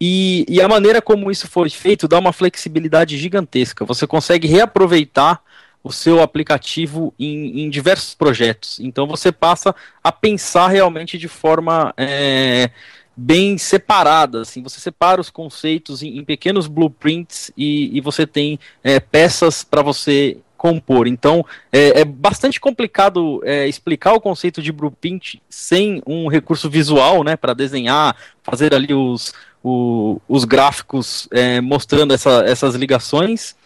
E, 0.00 0.46
e 0.48 0.60
a 0.62 0.68
maneira 0.68 1.02
como 1.02 1.30
isso 1.30 1.46
foi 1.46 1.68
feito 1.68 2.08
dá 2.08 2.18
uma 2.18 2.32
flexibilidade 2.32 3.18
gigantesca. 3.18 3.84
Você 3.84 4.06
consegue 4.06 4.48
reaproveitar 4.48 5.42
o 5.82 5.92
seu 5.92 6.22
aplicativo 6.22 7.14
em, 7.18 7.62
em, 7.62 7.70
diversos 7.70 8.14
projetos. 8.14 8.80
Então 8.80 9.06
você 9.06 9.30
passa 9.30 9.74
a 10.02 10.10
pensar 10.10 10.68
realmente 10.68 11.16
de 11.16 11.28
forma 11.28 11.92
é, 11.96 12.70
bem 13.16 13.56
separada. 13.58 14.42
Assim, 14.42 14.62
você 14.62 14.80
separa 14.80 15.20
os 15.20 15.30
conceitos 15.30 16.02
em, 16.02 16.18
em 16.18 16.24
pequenos 16.24 16.66
blueprints 16.66 17.50
e, 17.56 17.96
e 17.96 18.00
você 18.00 18.26
tem 18.26 18.58
é, 18.82 18.98
peças 19.00 19.62
para 19.62 19.82
você 19.82 20.38
compor. 20.60 21.08
Então, 21.08 21.42
é, 21.72 22.00
é 22.00 22.04
bastante 22.04 22.60
complicado 22.60 23.40
é, 23.46 23.66
explicar 23.66 24.12
o 24.12 24.20
conceito 24.20 24.60
de 24.60 24.70
blueprint 24.70 25.40
sem 25.48 26.02
um 26.06 26.28
recurso 26.28 26.68
visual, 26.68 27.24
né, 27.24 27.34
para 27.34 27.54
desenhar, 27.54 28.14
fazer 28.42 28.74
ali 28.74 28.92
os, 28.92 29.32
o, 29.64 30.20
os 30.28 30.44
gráficos 30.44 31.26
é, 31.30 31.62
mostrando 31.62 32.12
essa, 32.12 32.44
essas 32.46 32.74
ligações. 32.74 33.56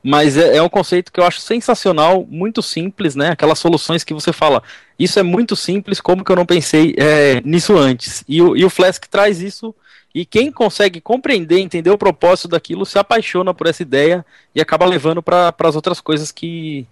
Mas 0.00 0.36
é, 0.36 0.58
é, 0.58 0.62
um 0.62 0.68
conceito 0.68 1.10
que 1.10 1.18
eu 1.18 1.24
acho 1.24 1.40
sensacional, 1.40 2.24
muito 2.30 2.62
simples, 2.62 3.16
né? 3.16 3.30
Aquelas 3.30 3.58
soluções 3.58 4.04
que 4.04 4.14
você 4.14 4.32
fala, 4.32 4.62
isso 4.96 5.18
é 5.18 5.24
muito 5.24 5.56
simples, 5.56 6.00
como 6.00 6.22
que 6.22 6.30
eu 6.30 6.36
não 6.36 6.46
pensei 6.46 6.94
é, 6.96 7.40
nisso 7.44 7.76
antes? 7.76 8.22
E 8.28 8.40
o, 8.40 8.56
e 8.56 8.64
o 8.64 8.70
Flask 8.70 9.06
traz 9.06 9.40
isso 9.40 9.74
e 10.14 10.24
quem 10.24 10.52
consegue 10.52 11.00
compreender, 11.00 11.58
entender 11.58 11.90
o 11.90 11.98
propósito 11.98 12.46
daquilo, 12.46 12.86
se 12.86 12.98
apaixona 12.98 13.52
por 13.52 13.66
essa 13.66 13.82
ideia 13.82 14.24
e 14.54 14.60
acaba 14.60 14.86
levando 14.86 15.20
para 15.20 15.52
as 15.58 15.74
outras 15.74 16.00
coisas 16.00 16.30
que, 16.30 16.86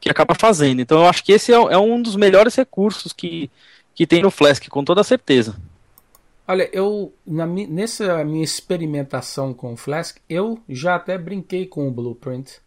que 0.00 0.10
acaba 0.10 0.34
fazendo. 0.34 0.80
Então 0.80 0.98
eu 0.98 1.08
acho 1.08 1.22
que 1.22 1.32
esse 1.32 1.52
é, 1.52 1.54
é, 1.54 1.78
um 1.78 2.02
dos 2.02 2.16
melhores 2.16 2.56
recursos 2.56 3.12
que, 3.12 3.48
que 3.94 4.06
tem 4.06 4.22
no 4.22 4.30
Flask, 4.30 4.68
com 4.68 4.82
toda 4.82 5.04
certeza. 5.04 5.56
Olha, 6.48 6.68
eu 6.72 7.14
na, 7.24 7.46
nessa 7.46 8.24
minha 8.24 8.44
experimentação 8.44 9.54
com 9.54 9.74
o 9.74 9.76
Flask, 9.76 10.18
eu 10.28 10.58
já 10.68 10.96
até 10.96 11.16
brinquei 11.16 11.66
com 11.66 11.86
o 11.86 11.92
Blueprint 11.92 12.58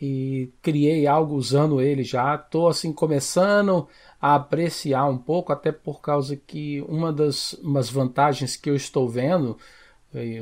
e 0.00 0.48
criei 0.62 1.08
algo 1.08 1.34
usando 1.34 1.80
ele 1.80 2.04
já. 2.04 2.36
Estou 2.36 2.68
assim 2.68 2.92
começando 2.92 3.88
a 4.20 4.34
apreciar 4.34 5.06
um 5.06 5.16
pouco, 5.16 5.52
até 5.52 5.72
por 5.72 6.00
causa 6.00 6.36
que 6.36 6.82
uma 6.88 7.12
das 7.12 7.54
umas 7.54 7.88
vantagens 7.88 8.56
que 8.56 8.68
eu 8.68 8.76
estou 8.76 9.08
vendo, 9.08 9.56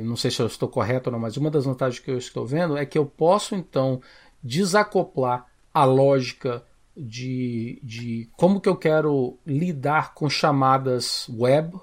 não 0.03 0.15
sei 0.15 0.31
se 0.31 0.41
eu 0.41 0.47
estou 0.47 0.67
correto 0.67 1.09
ou 1.09 1.13
não, 1.13 1.19
mas 1.19 1.37
uma 1.37 1.49
das 1.49 1.65
vantagens 1.65 2.03
que 2.03 2.11
eu 2.11 2.17
estou 2.17 2.45
vendo 2.45 2.77
é 2.77 2.85
que 2.85 2.97
eu 2.97 3.05
posso 3.05 3.55
então 3.55 4.01
desacoplar 4.43 5.45
a 5.73 5.85
lógica 5.85 6.63
de, 6.95 7.79
de 7.81 8.29
como 8.35 8.59
que 8.59 8.67
eu 8.67 8.75
quero 8.75 9.37
lidar 9.45 10.13
com 10.13 10.29
chamadas 10.29 11.29
web 11.29 11.73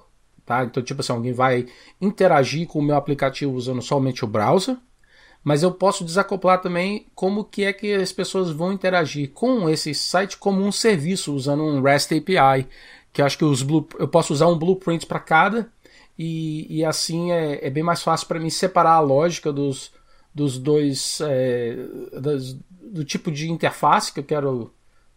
Tá? 0.47 0.63
Então, 0.63 0.81
tipo 0.81 1.01
assim, 1.01 1.11
alguém 1.11 1.33
vai 1.33 1.67
interagir 1.99 2.65
com 2.67 2.79
o 2.79 2.81
meu 2.81 2.95
aplicativo 2.95 3.51
usando 3.51 3.81
somente 3.81 4.23
o 4.23 4.27
browser, 4.27 4.77
mas 5.47 5.63
eu 5.63 5.71
posso 5.71 6.03
desacoplar 6.03 6.59
também 6.59 7.05
como 7.15 7.45
que 7.45 7.63
é 7.63 7.71
que 7.71 7.93
as 7.93 8.11
pessoas 8.11 8.51
vão 8.51 8.73
interagir 8.73 9.31
com 9.31 9.69
esse 9.69 9.93
site 9.93 10.35
como 10.35 10.61
um 10.61 10.73
serviço 10.73 11.33
usando 11.33 11.63
um 11.63 11.81
REST 11.81 12.17
API, 12.17 12.67
que 13.13 13.21
eu 13.21 13.25
acho 13.25 13.37
que 13.37 13.45
os 13.45 13.63
blue, 13.63 13.87
eu 13.97 14.09
posso 14.09 14.33
usar 14.33 14.47
um 14.47 14.57
blueprint 14.57 15.05
para 15.05 15.21
cada 15.21 15.71
e, 16.19 16.67
e 16.69 16.83
assim 16.83 17.31
é, 17.31 17.65
é, 17.65 17.69
bem 17.69 17.81
mais 17.81 18.03
fácil 18.03 18.27
para 18.27 18.41
mim 18.41 18.49
separar 18.49 18.95
a 18.95 18.99
lógica 18.99 19.53
dos, 19.53 19.93
dos 20.35 20.59
dois 20.59 21.21
é, 21.21 21.77
das, 22.19 22.51
do 22.69 23.05
tipo 23.05 23.31
de 23.31 23.49
interface 23.49 24.11
que 24.11 24.19
eu 24.19 24.25
quero 24.25 24.73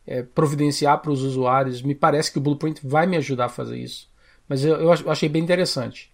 é, 0.07 0.23
providenciar 0.23 1.03
para 1.03 1.11
os 1.11 1.25
usuários. 1.25 1.83
Me 1.83 1.93
parece 1.97 2.31
que 2.31 2.39
o 2.39 2.41
blueprint 2.41 2.87
vai 2.87 3.05
me 3.05 3.17
ajudar 3.17 3.47
a 3.47 3.49
fazer 3.49 3.79
isso. 3.79 4.09
Mas 4.49 4.65
eu, 4.65 4.77
eu 4.77 5.11
achei 5.11 5.29
bem 5.29 5.43
interessante. 5.43 6.09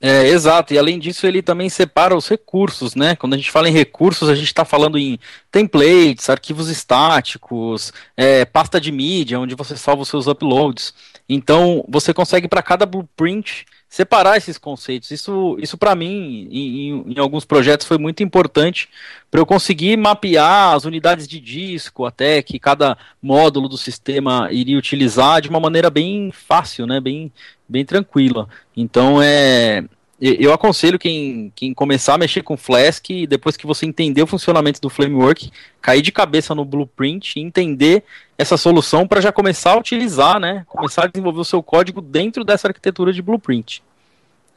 É, 0.00 0.28
exato, 0.28 0.72
e 0.72 0.78
além 0.78 0.96
disso 0.96 1.26
ele 1.26 1.42
também 1.42 1.68
separa 1.68 2.16
os 2.16 2.28
recursos, 2.28 2.94
né? 2.94 3.16
Quando 3.16 3.34
a 3.34 3.36
gente 3.36 3.50
fala 3.50 3.68
em 3.68 3.72
recursos, 3.72 4.28
a 4.28 4.34
gente 4.34 4.46
está 4.46 4.64
falando 4.64 4.96
em 4.96 5.18
templates, 5.50 6.30
arquivos 6.30 6.68
estáticos, 6.68 7.92
é, 8.16 8.44
pasta 8.44 8.80
de 8.80 8.92
mídia, 8.92 9.40
onde 9.40 9.56
você 9.56 9.76
salva 9.76 10.02
os 10.02 10.08
seus 10.08 10.28
uploads. 10.28 10.94
Então, 11.28 11.84
você 11.88 12.14
consegue 12.14 12.46
para 12.46 12.62
cada 12.62 12.86
blueprint 12.86 13.66
separar 13.88 14.36
esses 14.36 14.58
conceitos. 14.58 15.10
Isso, 15.10 15.56
isso 15.60 15.78
para 15.78 15.94
mim, 15.94 16.48
em, 16.50 17.12
em, 17.12 17.18
alguns 17.18 17.44
projetos, 17.44 17.86
foi 17.86 17.98
muito 17.98 18.22
importante 18.22 18.88
para 19.30 19.40
eu 19.40 19.46
conseguir 19.46 19.96
mapear 19.96 20.74
as 20.74 20.84
unidades 20.84 21.26
de 21.26 21.40
disco, 21.40 22.04
até 22.04 22.42
que 22.42 22.58
cada 22.58 22.98
módulo 23.20 23.68
do 23.68 23.78
sistema 23.78 24.48
iria 24.52 24.78
utilizar 24.78 25.40
de 25.40 25.48
uma 25.48 25.60
maneira 25.60 25.88
bem 25.88 26.30
fácil, 26.30 26.86
né, 26.86 27.00
bem, 27.00 27.32
bem 27.68 27.84
tranquila. 27.84 28.48
Então, 28.76 29.22
é, 29.22 29.84
eu 30.20 30.52
aconselho 30.52 30.98
quem, 30.98 31.52
quem 31.54 31.72
começar 31.72 32.14
a 32.14 32.18
mexer 32.18 32.42
com 32.42 32.56
Flask, 32.56 33.06
depois 33.28 33.56
que 33.56 33.66
você 33.66 33.86
entender 33.86 34.20
o 34.20 34.26
funcionamento 34.26 34.80
do 34.80 34.90
framework, 34.90 35.50
cair 35.80 36.02
de 36.02 36.10
cabeça 36.10 36.54
no 36.56 36.64
blueprint 36.64 37.36
e 37.36 37.40
entender 37.40 38.02
essa 38.36 38.56
solução 38.56 39.06
para 39.06 39.20
já 39.20 39.30
começar 39.30 39.72
a 39.72 39.78
utilizar, 39.78 40.40
né? 40.40 40.64
Começar 40.66 41.04
a 41.04 41.06
desenvolver 41.06 41.40
o 41.40 41.44
seu 41.44 41.62
código 41.62 42.00
dentro 42.00 42.42
dessa 42.42 42.66
arquitetura 42.66 43.12
de 43.12 43.22
blueprint. 43.22 43.82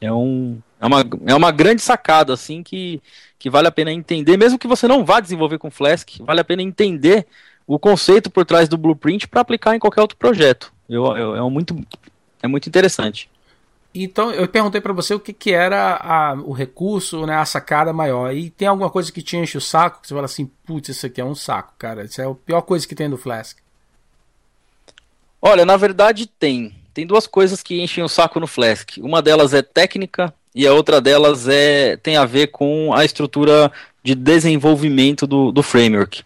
É, 0.00 0.12
um, 0.12 0.58
é, 0.80 0.86
uma, 0.86 1.04
é 1.26 1.34
uma 1.34 1.52
grande 1.52 1.80
sacada, 1.80 2.32
assim, 2.32 2.64
que, 2.64 3.00
que 3.38 3.48
vale 3.48 3.68
a 3.68 3.72
pena 3.72 3.92
entender, 3.92 4.36
mesmo 4.36 4.58
que 4.58 4.66
você 4.66 4.88
não 4.88 5.04
vá 5.04 5.20
desenvolver 5.20 5.58
com 5.58 5.70
Flask, 5.70 6.08
vale 6.20 6.40
a 6.40 6.44
pena 6.44 6.60
entender 6.60 7.24
o 7.68 7.78
conceito 7.78 8.28
por 8.28 8.44
trás 8.44 8.68
do 8.68 8.76
blueprint 8.76 9.28
para 9.28 9.40
aplicar 9.40 9.76
em 9.76 9.78
qualquer 9.78 10.00
outro 10.00 10.16
projeto. 10.16 10.72
Eu, 10.88 11.04
eu, 11.16 11.36
é, 11.36 11.50
muito, 11.50 11.80
é 12.42 12.48
muito 12.48 12.68
interessante. 12.68 13.30
Então, 13.94 14.30
eu 14.30 14.48
perguntei 14.48 14.80
para 14.80 14.92
você 14.92 15.14
o 15.14 15.20
que, 15.20 15.32
que 15.32 15.52
era 15.52 15.96
a, 15.96 16.32
o 16.34 16.52
recurso, 16.52 17.26
né, 17.26 17.36
a 17.36 17.44
sacada 17.44 17.92
maior. 17.92 18.34
E 18.34 18.48
tem 18.48 18.66
alguma 18.66 18.88
coisa 18.88 19.12
que 19.12 19.20
te 19.20 19.36
enche 19.36 19.58
o 19.58 19.60
saco, 19.60 20.00
que 20.00 20.08
você 20.08 20.14
fala 20.14 20.24
assim, 20.24 20.50
putz, 20.64 20.88
isso 20.88 21.06
aqui 21.06 21.20
é 21.20 21.24
um 21.24 21.34
saco, 21.34 21.74
cara. 21.78 22.04
Isso 22.04 22.20
é 22.20 22.24
a 22.24 22.34
pior 22.34 22.62
coisa 22.62 22.88
que 22.88 22.94
tem 22.94 23.10
do 23.10 23.18
Flask. 23.18 23.58
Olha, 25.40 25.66
na 25.66 25.76
verdade 25.76 26.26
tem. 26.26 26.74
Tem 26.94 27.06
duas 27.06 27.26
coisas 27.26 27.62
que 27.62 27.82
enchem 27.82 28.02
o 28.02 28.08
saco 28.08 28.40
no 28.40 28.46
Flask. 28.46 28.98
Uma 28.98 29.20
delas 29.20 29.52
é 29.52 29.60
técnica 29.60 30.32
e 30.54 30.66
a 30.66 30.72
outra 30.72 31.00
delas 31.00 31.48
é 31.48 31.96
tem 31.96 32.16
a 32.16 32.24
ver 32.24 32.48
com 32.48 32.94
a 32.94 33.04
estrutura 33.04 33.72
de 34.02 34.14
desenvolvimento 34.14 35.26
do, 35.26 35.50
do 35.50 35.62
framework. 35.62 36.22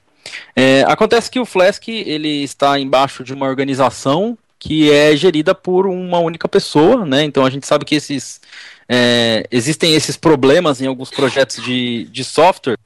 É, 0.55 0.83
acontece 0.89 1.31
que 1.31 1.39
o 1.41 1.47
Flask 1.47 1.89
ele 1.89 2.43
está 2.43 2.79
embaixo 2.79 3.25
de 3.25 3.33
uma 3.33 3.47
organização 3.47 4.37
que 4.67 4.91
é 4.91 5.15
gerida 5.15 5.55
por 5.55 5.87
uma 5.87 6.19
única 6.19 6.49
pessoa, 6.49 7.07
né? 7.07 7.23
Então 7.23 7.47
a 7.47 7.51
gente 7.51 7.65
sabe 7.65 7.85
que 7.85 7.95
esses 7.95 8.41
é, 8.89 9.47
existem 9.49 9.95
esses 9.95 10.17
problemas 10.17 10.81
em 10.81 10.87
alguns 10.87 11.09
projetos 11.09 11.65
de, 11.65 12.05
de 12.11 12.25
software 12.25 12.77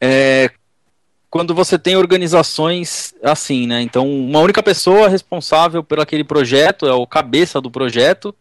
é, 0.00 0.50
quando 1.28 1.54
você 1.54 1.78
tem 1.78 1.96
organizações 1.96 3.14
assim, 3.22 3.66
né? 3.66 3.82
Então 3.82 4.08
uma 4.08 4.38
única 4.38 4.62
pessoa 4.62 5.06
responsável 5.06 5.84
por 5.84 6.00
aquele 6.00 6.24
projeto 6.24 6.86
é 6.86 6.92
o 6.94 7.06
cabeça 7.06 7.60
do 7.60 7.70
projeto 7.70 8.34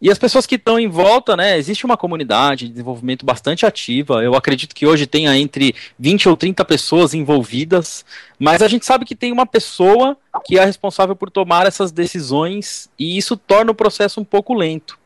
e 0.00 0.10
as 0.10 0.18
pessoas 0.18 0.46
que 0.46 0.54
estão 0.54 0.78
em 0.78 0.88
volta, 0.88 1.36
né? 1.36 1.58
Existe 1.58 1.84
uma 1.84 1.96
comunidade 1.96 2.66
de 2.66 2.72
desenvolvimento 2.72 3.26
bastante 3.26 3.66
ativa. 3.66 4.22
Eu 4.22 4.34
acredito 4.34 4.74
que 4.74 4.86
hoje 4.86 5.06
tenha 5.06 5.36
entre 5.36 5.74
20 5.98 6.28
ou 6.28 6.36
30 6.36 6.64
pessoas 6.64 7.12
envolvidas, 7.12 8.04
mas 8.38 8.62
a 8.62 8.68
gente 8.68 8.86
sabe 8.86 9.04
que 9.04 9.14
tem 9.14 9.30
uma 9.30 9.46
pessoa 9.46 10.16
que 10.44 10.58
é 10.58 10.64
responsável 10.64 11.14
por 11.14 11.30
tomar 11.30 11.66
essas 11.66 11.92
decisões 11.92 12.88
e 12.98 13.18
isso 13.18 13.36
torna 13.36 13.72
o 13.72 13.74
processo 13.74 14.20
um 14.20 14.24
pouco 14.24 14.54
lento. 14.54 14.99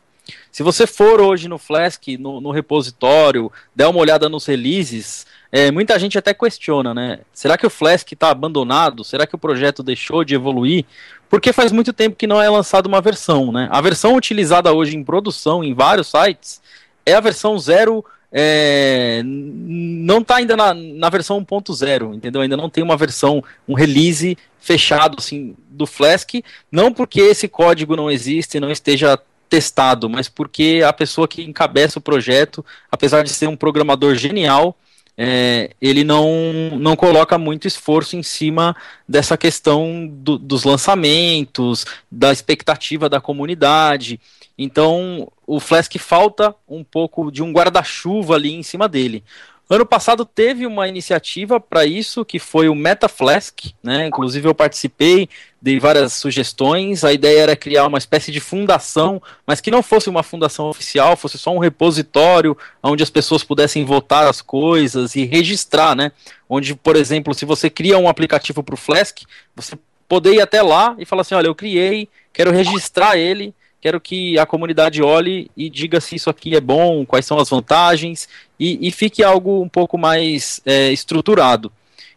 Se 0.50 0.62
você 0.62 0.86
for 0.86 1.20
hoje 1.20 1.48
no 1.48 1.58
Flask, 1.58 2.06
no, 2.18 2.40
no 2.40 2.50
repositório, 2.50 3.50
der 3.74 3.86
uma 3.86 4.00
olhada 4.00 4.28
nos 4.28 4.46
releases, 4.46 5.26
é, 5.50 5.70
muita 5.70 5.98
gente 5.98 6.18
até 6.18 6.32
questiona, 6.32 6.94
né? 6.94 7.20
Será 7.32 7.58
que 7.58 7.66
o 7.66 7.70
Flask 7.70 8.10
está 8.10 8.30
abandonado? 8.30 9.04
Será 9.04 9.26
que 9.26 9.34
o 9.34 9.38
projeto 9.38 9.82
deixou 9.82 10.24
de 10.24 10.34
evoluir? 10.34 10.84
Porque 11.28 11.52
faz 11.52 11.72
muito 11.72 11.92
tempo 11.92 12.16
que 12.16 12.26
não 12.26 12.40
é 12.40 12.48
lançada 12.48 12.88
uma 12.88 13.00
versão, 13.00 13.52
né? 13.52 13.68
A 13.70 13.80
versão 13.80 14.14
utilizada 14.16 14.72
hoje 14.72 14.96
em 14.96 15.04
produção 15.04 15.62
em 15.62 15.74
vários 15.74 16.10
sites 16.10 16.60
é 17.04 17.14
a 17.14 17.20
versão 17.20 17.58
0 17.58 18.04
é, 18.36 19.22
não 19.24 20.18
está 20.18 20.36
ainda 20.36 20.56
na, 20.56 20.74
na 20.74 21.08
versão 21.08 21.40
1.0, 21.40 22.16
entendeu? 22.16 22.42
Ainda 22.42 22.56
não 22.56 22.68
tem 22.68 22.82
uma 22.82 22.96
versão, 22.96 23.44
um 23.68 23.74
release 23.74 24.36
fechado 24.58 25.18
assim 25.18 25.54
do 25.68 25.86
Flask, 25.86 26.30
não 26.70 26.92
porque 26.92 27.20
esse 27.20 27.46
código 27.46 27.94
não 27.94 28.10
existe, 28.10 28.58
não 28.58 28.72
esteja 28.72 29.16
testado, 29.48 30.08
mas 30.08 30.28
porque 30.28 30.82
a 30.86 30.92
pessoa 30.92 31.28
que 31.28 31.42
encabeça 31.42 31.98
o 31.98 32.02
projeto, 32.02 32.64
apesar 32.90 33.22
de 33.22 33.30
ser 33.30 33.48
um 33.48 33.56
programador 33.56 34.14
genial, 34.14 34.76
é, 35.16 35.70
ele 35.80 36.02
não, 36.02 36.42
não 36.78 36.96
coloca 36.96 37.38
muito 37.38 37.68
esforço 37.68 38.16
em 38.16 38.22
cima 38.22 38.74
dessa 39.08 39.36
questão 39.36 40.08
do, 40.10 40.36
dos 40.36 40.64
lançamentos, 40.64 41.86
da 42.10 42.32
expectativa 42.32 43.08
da 43.08 43.20
comunidade. 43.20 44.20
Então, 44.58 45.30
o 45.46 45.60
Flask 45.60 45.96
falta 45.98 46.54
um 46.68 46.82
pouco 46.82 47.30
de 47.30 47.42
um 47.42 47.52
guarda-chuva 47.52 48.34
ali 48.34 48.54
em 48.54 48.62
cima 48.62 48.88
dele. 48.88 49.22
Ano 49.68 49.86
passado 49.86 50.26
teve 50.26 50.66
uma 50.66 50.86
iniciativa 50.86 51.58
para 51.58 51.86
isso, 51.86 52.22
que 52.22 52.38
foi 52.38 52.68
o 52.68 52.74
MetaFlask, 52.74 53.72
né? 53.82 54.06
Inclusive 54.06 54.46
eu 54.46 54.54
participei, 54.54 55.26
dei 55.60 55.80
várias 55.80 56.12
sugestões. 56.12 57.02
A 57.02 57.14
ideia 57.14 57.40
era 57.40 57.56
criar 57.56 57.86
uma 57.86 57.96
espécie 57.96 58.30
de 58.30 58.40
fundação, 58.40 59.22
mas 59.46 59.62
que 59.62 59.70
não 59.70 59.82
fosse 59.82 60.10
uma 60.10 60.22
fundação 60.22 60.68
oficial, 60.68 61.16
fosse 61.16 61.38
só 61.38 61.50
um 61.50 61.58
repositório 61.58 62.56
onde 62.82 63.02
as 63.02 63.08
pessoas 63.08 63.42
pudessem 63.42 63.86
votar 63.86 64.26
as 64.26 64.42
coisas 64.42 65.16
e 65.16 65.24
registrar, 65.24 65.96
né? 65.96 66.12
Onde, 66.46 66.74
por 66.74 66.94
exemplo, 66.94 67.32
se 67.32 67.46
você 67.46 67.70
cria 67.70 67.96
um 67.96 68.08
aplicativo 68.08 68.62
para 68.62 68.74
o 68.74 68.78
Flask, 68.78 69.22
você 69.56 69.78
poder 70.06 70.34
ir 70.34 70.42
até 70.42 70.60
lá 70.60 70.94
e 70.98 71.06
falar 71.06 71.22
assim, 71.22 71.34
olha, 71.34 71.46
eu 71.46 71.54
criei, 71.54 72.06
quero 72.34 72.50
registrar 72.50 73.16
ele 73.16 73.54
quero 73.84 74.00
que 74.00 74.38
a 74.38 74.46
comunidade 74.46 75.02
olhe 75.02 75.50
e 75.54 75.68
diga 75.68 76.00
se 76.00 76.16
isso 76.16 76.30
aqui 76.30 76.56
é 76.56 76.60
bom, 76.60 77.04
quais 77.04 77.26
são 77.26 77.38
as 77.38 77.50
vantagens, 77.50 78.26
e, 78.58 78.88
e 78.88 78.90
fique 78.90 79.22
algo 79.22 79.60
um 79.60 79.68
pouco 79.68 79.98
mais 79.98 80.58
é, 80.64 80.90
estruturado. 80.90 81.70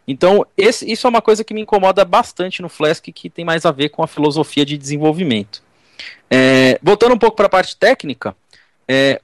Então, 0.06 0.46
esse, 0.56 0.90
isso 0.90 1.06
é 1.06 1.10
uma 1.10 1.20
coisa 1.20 1.44
que 1.44 1.52
me 1.52 1.60
incomoda 1.60 2.06
bastante 2.06 2.62
no 2.62 2.70
Flask, 2.70 3.04
que 3.12 3.28
tem 3.28 3.44
mais 3.44 3.66
a 3.66 3.70
ver 3.70 3.90
com 3.90 4.02
a 4.02 4.06
filosofia 4.06 4.64
de 4.64 4.78
desenvolvimento. 4.78 5.62
É, 6.30 6.80
voltando 6.82 7.14
um 7.14 7.18
pouco 7.18 7.36
para 7.36 7.44
a 7.44 7.50
parte 7.50 7.76
técnica, 7.76 8.34
é, 8.88 9.20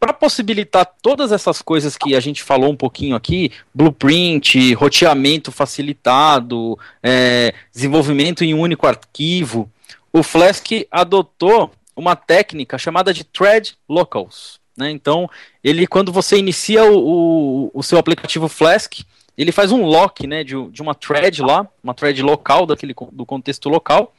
para 0.00 0.12
possibilitar 0.12 0.84
todas 1.00 1.30
essas 1.30 1.62
coisas 1.62 1.96
que 1.96 2.16
a 2.16 2.20
gente 2.20 2.42
falou 2.42 2.72
um 2.72 2.76
pouquinho 2.76 3.14
aqui, 3.14 3.52
blueprint, 3.72 4.74
roteamento 4.74 5.52
facilitado, 5.52 6.76
é, 7.00 7.54
desenvolvimento 7.72 8.42
em 8.42 8.52
um 8.52 8.58
único 8.58 8.88
arquivo, 8.88 9.70
o 10.14 10.22
Flask 10.22 10.64
adotou 10.92 11.72
uma 11.96 12.14
técnica 12.14 12.78
chamada 12.78 13.12
de 13.12 13.24
thread 13.24 13.76
locals. 13.88 14.60
Né? 14.76 14.92
Então, 14.92 15.28
ele 15.62 15.88
quando 15.88 16.12
você 16.12 16.38
inicia 16.38 16.84
o, 16.84 16.96
o, 16.96 17.70
o, 17.74 17.82
seu 17.82 17.98
aplicativo 17.98 18.48
Flask, 18.48 19.00
ele 19.36 19.50
faz 19.50 19.72
um 19.72 19.84
lock 19.84 20.24
né, 20.24 20.44
de, 20.44 20.54
de 20.70 20.80
uma 20.80 20.94
thread 20.94 21.42
lá, 21.42 21.66
uma 21.82 21.92
thread 21.92 22.22
local 22.22 22.64
daquele 22.64 22.94
do 23.10 23.26
contexto 23.26 23.68
local, 23.68 24.14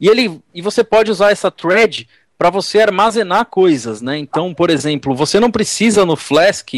e 0.00 0.06
ele 0.08 0.40
e 0.54 0.62
você 0.62 0.84
pode 0.84 1.10
usar 1.10 1.32
essa 1.32 1.50
thread 1.50 2.08
para 2.38 2.48
você 2.48 2.80
armazenar 2.80 3.46
coisas, 3.46 4.00
né? 4.00 4.16
Então, 4.16 4.54
por 4.54 4.70
exemplo, 4.70 5.14
você 5.14 5.38
não 5.38 5.50
precisa 5.50 6.06
no 6.06 6.16
Flask, 6.16 6.74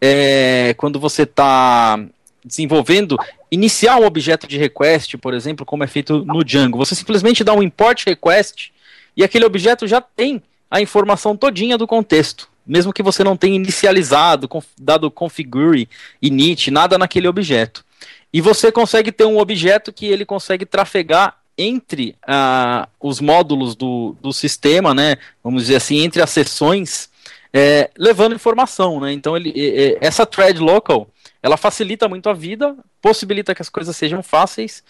é, 0.00 0.74
quando 0.76 0.98
você 0.98 1.22
está 1.22 2.02
desenvolvendo, 2.44 3.16
iniciar 3.50 3.96
um 3.96 4.04
objeto 4.04 4.46
de 4.46 4.58
request, 4.58 5.16
por 5.16 5.32
exemplo, 5.32 5.64
como 5.64 5.82
é 5.82 5.86
feito 5.86 6.24
no 6.24 6.44
Django. 6.44 6.78
Você 6.78 6.94
simplesmente 6.94 7.42
dá 7.42 7.54
um 7.54 7.62
import 7.62 8.04
request 8.06 8.72
e 9.16 9.24
aquele 9.24 9.44
objeto 9.44 9.86
já 9.86 10.00
tem 10.00 10.42
a 10.70 10.80
informação 10.80 11.36
todinha 11.36 11.78
do 11.78 11.86
contexto, 11.86 12.48
mesmo 12.66 12.92
que 12.92 13.02
você 13.02 13.24
não 13.24 13.36
tenha 13.36 13.56
inicializado, 13.56 14.48
dado 14.78 15.10
configure, 15.10 15.88
init, 16.20 16.70
nada 16.70 16.98
naquele 16.98 17.28
objeto. 17.28 17.84
E 18.32 18.40
você 18.40 18.72
consegue 18.72 19.12
ter 19.12 19.24
um 19.24 19.38
objeto 19.38 19.92
que 19.92 20.06
ele 20.06 20.24
consegue 20.24 20.66
trafegar 20.66 21.38
entre 21.56 22.16
uh, 22.26 22.88
os 23.00 23.20
módulos 23.20 23.76
do, 23.76 24.16
do 24.20 24.32
sistema, 24.32 24.92
né, 24.92 25.16
vamos 25.42 25.62
dizer 25.62 25.76
assim, 25.76 26.00
entre 26.00 26.20
as 26.20 26.30
sessões, 26.30 27.08
é, 27.52 27.88
levando 27.96 28.34
informação, 28.34 28.98
né? 28.98 29.12
Então 29.12 29.36
ele, 29.36 29.52
essa 30.00 30.26
thread 30.26 30.58
local, 30.58 31.08
ela 31.44 31.58
facilita 31.58 32.08
muito 32.08 32.30
a 32.30 32.32
vida, 32.32 32.74
possibilita 33.02 33.54
que 33.54 33.60
as 33.60 33.68
coisas 33.68 33.94
sejam 33.94 34.22
fáceis, 34.22 34.82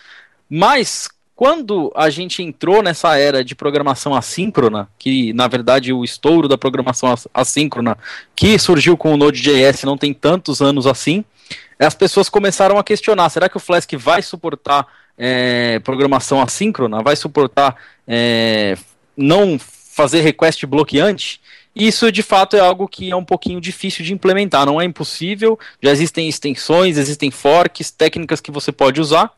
mas 0.49 1.09
quando 1.35 1.93
a 1.97 2.09
gente 2.09 2.45
entrou 2.45 2.81
nessa 2.81 3.19
era 3.19 3.45
de 3.45 3.57
programação 3.57 4.15
assíncrona, 4.15 4.89
que 4.97 5.33
na 5.33 5.49
verdade 5.49 5.93
o 5.93 6.05
estouro 6.05 6.47
da 6.47 6.57
programação 6.57 7.13
assíncrona, 7.35 7.99
que 8.37 8.57
surgiu 8.57 8.97
com 8.97 9.13
o 9.13 9.17
Node.js 9.17 9.83
não 9.83 9.99
tem 9.99 10.15
tantos 10.15 10.63
anos 10.63 10.87
assim, 10.87 11.25
as 11.77 11.97
pessoas 11.97 12.29
começaram 12.29 12.79
a 12.79 12.85
questionar: 12.85 13.29
será 13.31 13.49
que 13.49 13.57
o 13.57 13.61
Flask 13.61 13.93
vai 13.95 14.23
suportar 14.23 14.87
é, 15.19 15.81
programação 15.81 16.41
assíncrona? 16.41 17.03
Vai 17.03 17.17
suportar 17.17 17.75
é, 18.07 18.79
não 19.17 19.59
fazer 19.59 20.21
request 20.21 20.65
bloqueante? 20.67 21.41
Isso 21.75 22.13
de 22.13 22.23
fato 22.23 22.57
é 22.57 22.61
algo 22.61 22.87
que 22.87 23.11
é 23.11 23.17
um 23.17 23.25
pouquinho 23.25 23.61
difícil 23.61 24.05
de 24.05 24.13
implementar. 24.13 24.65
Não 24.65 24.81
é 24.81 24.85
impossível, 24.85 25.59
já 25.83 25.91
existem 25.91 26.29
extensões, 26.29 26.97
existem 26.97 27.31
forks, 27.31 27.91
técnicas 27.91 28.41
que 28.41 28.51
você 28.51 28.71
pode 28.71 29.01
usar. 29.01 29.33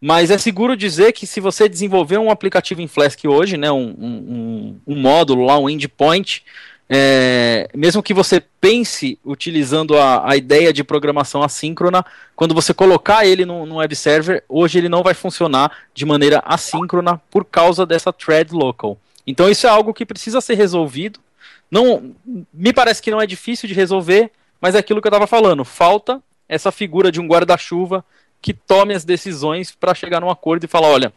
Mas 0.00 0.30
é 0.30 0.38
seguro 0.38 0.76
dizer 0.76 1.12
que 1.12 1.26
se 1.26 1.40
você 1.40 1.68
desenvolver 1.68 2.18
um 2.18 2.30
aplicativo 2.30 2.80
em 2.80 2.86
Flask 2.86 3.18
hoje, 3.24 3.56
né, 3.56 3.70
um, 3.72 3.94
um, 3.98 4.80
um 4.86 4.96
módulo 4.96 5.44
lá, 5.44 5.58
um 5.58 5.68
endpoint, 5.68 6.44
é, 6.90 7.68
mesmo 7.74 8.02
que 8.02 8.14
você 8.14 8.40
pense 8.60 9.18
utilizando 9.24 9.98
a, 9.98 10.30
a, 10.30 10.36
ideia 10.36 10.72
de 10.72 10.82
programação 10.82 11.42
assíncrona, 11.42 12.04
quando 12.34 12.54
você 12.54 12.72
colocar 12.72 13.26
ele 13.26 13.44
no, 13.44 13.66
no, 13.66 13.76
web 13.76 13.94
server, 13.94 14.42
hoje 14.48 14.78
ele 14.78 14.88
não 14.88 15.02
vai 15.02 15.12
funcionar 15.12 15.70
de 15.92 16.06
maneira 16.06 16.42
assíncrona 16.46 17.20
por 17.30 17.44
causa 17.44 17.84
dessa 17.84 18.10
thread 18.10 18.54
local. 18.54 18.96
Então 19.26 19.50
isso 19.50 19.66
é 19.66 19.70
algo 19.70 19.92
que 19.92 20.06
precisa 20.06 20.40
ser 20.40 20.54
resolvido. 20.54 21.20
Não, 21.70 22.14
me 22.52 22.72
parece 22.72 23.02
que 23.02 23.10
não 23.10 23.20
é 23.20 23.26
difícil 23.26 23.68
de 23.68 23.74
resolver, 23.74 24.30
mas 24.60 24.74
é 24.74 24.78
aquilo 24.78 25.00
que 25.00 25.06
eu 25.06 25.10
estava 25.10 25.26
falando. 25.26 25.64
Falta 25.64 26.22
essa 26.48 26.72
figura 26.72 27.12
de 27.12 27.20
um 27.20 27.26
guarda-chuva 27.26 28.04
que 28.40 28.54
tome 28.54 28.94
as 28.94 29.04
decisões 29.04 29.70
para 29.72 29.94
chegar 29.94 30.20
num 30.20 30.30
acordo 30.30 30.64
e 30.64 30.68
falar, 30.68 30.88
olha, 30.88 31.12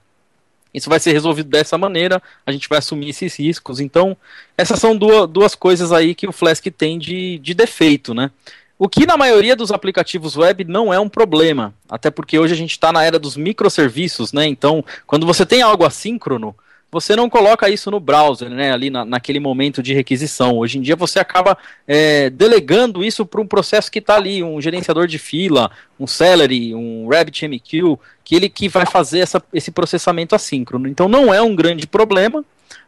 isso 0.74 0.90
vai 0.90 1.00
ser 1.00 1.12
resolvido 1.12 1.50
dessa 1.50 1.78
maneira, 1.78 2.22
a 2.46 2.52
gente 2.52 2.68
vai 2.68 2.80
assumir 2.80 3.10
esses 3.10 3.38
riscos. 3.38 3.80
Então, 3.80 4.16
essas 4.58 4.80
são 4.80 4.96
duas, 4.96 5.30
duas 5.30 5.56
coisas 5.56 5.92
aí 5.92 6.16
que 6.16 6.28
o 6.28 6.32
Flask 6.32 6.66
tem 6.78 6.98
de, 6.98 7.38
de 7.40 7.54
defeito, 7.54 8.14
né? 8.14 8.32
O 8.80 8.90
que 8.90 9.06
na 9.06 9.16
maioria 9.16 9.56
dos 9.56 9.72
aplicativos 9.72 10.36
web 10.36 10.64
não 10.64 10.92
é 10.92 11.00
um 11.00 11.08
problema, 11.08 11.74
até 11.88 12.10
porque 12.10 12.40
hoje 12.40 12.54
a 12.54 12.58
gente 12.58 12.72
está 12.72 12.92
na 12.92 13.04
era 13.04 13.20
dos 13.20 13.38
microserviços, 13.38 14.34
né? 14.34 14.48
Então, 14.48 14.84
quando 15.06 15.26
você 15.26 15.46
tem 15.46 15.62
algo 15.62 15.86
assíncrono, 15.86 16.56
você 16.92 17.16
não 17.16 17.30
coloca 17.30 17.70
isso 17.70 17.90
no 17.90 18.00
browser, 18.00 18.50
né, 18.50 18.74
ali 18.74 18.90
na, 18.90 19.06
naquele 19.06 19.40
momento 19.40 19.82
de 19.82 19.94
requisição. 19.94 20.58
Hoje 20.58 20.78
em 20.78 20.82
dia 20.82 20.96
você 20.96 21.20
acaba 21.20 21.58
é, 21.88 22.30
delegando 22.30 23.04
isso 23.04 23.26
para 23.26 23.40
um 23.40 23.48
processo 23.48 23.90
que 23.90 24.00
está 24.00 24.16
ali, 24.16 24.44
um 24.44 24.60
gerenciador 24.60 25.08
de 25.08 25.18
fila, 25.18 25.72
um 25.98 26.06
Celery, 26.06 26.76
um 26.76 27.08
RabbitMQ, 27.08 27.98
que 28.26 28.36
ele 28.36 28.50
que 28.50 28.68
vai 28.68 28.86
fazer 28.86 29.20
essa, 29.20 29.42
esse 29.54 29.72
processamento 29.72 30.36
assíncrono. 30.36 30.88
Então 30.88 31.08
não 31.08 31.34
é 31.34 31.42
um 31.42 31.56
grande 31.56 31.88
problema, 31.88 32.44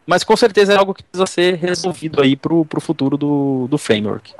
mas 0.06 0.24
com 0.24 0.36
certeza 0.36 0.74
é 0.74 0.78
algo 0.78 0.94
que 0.94 1.04
precisa 1.04 1.26
ser 1.26 1.56
resolvido 1.56 2.22
aí 2.22 2.36
para 2.36 2.54
o 2.54 2.82
futuro 2.82 3.16
do, 3.16 3.68
do 3.70 3.78
framework. 3.78 4.34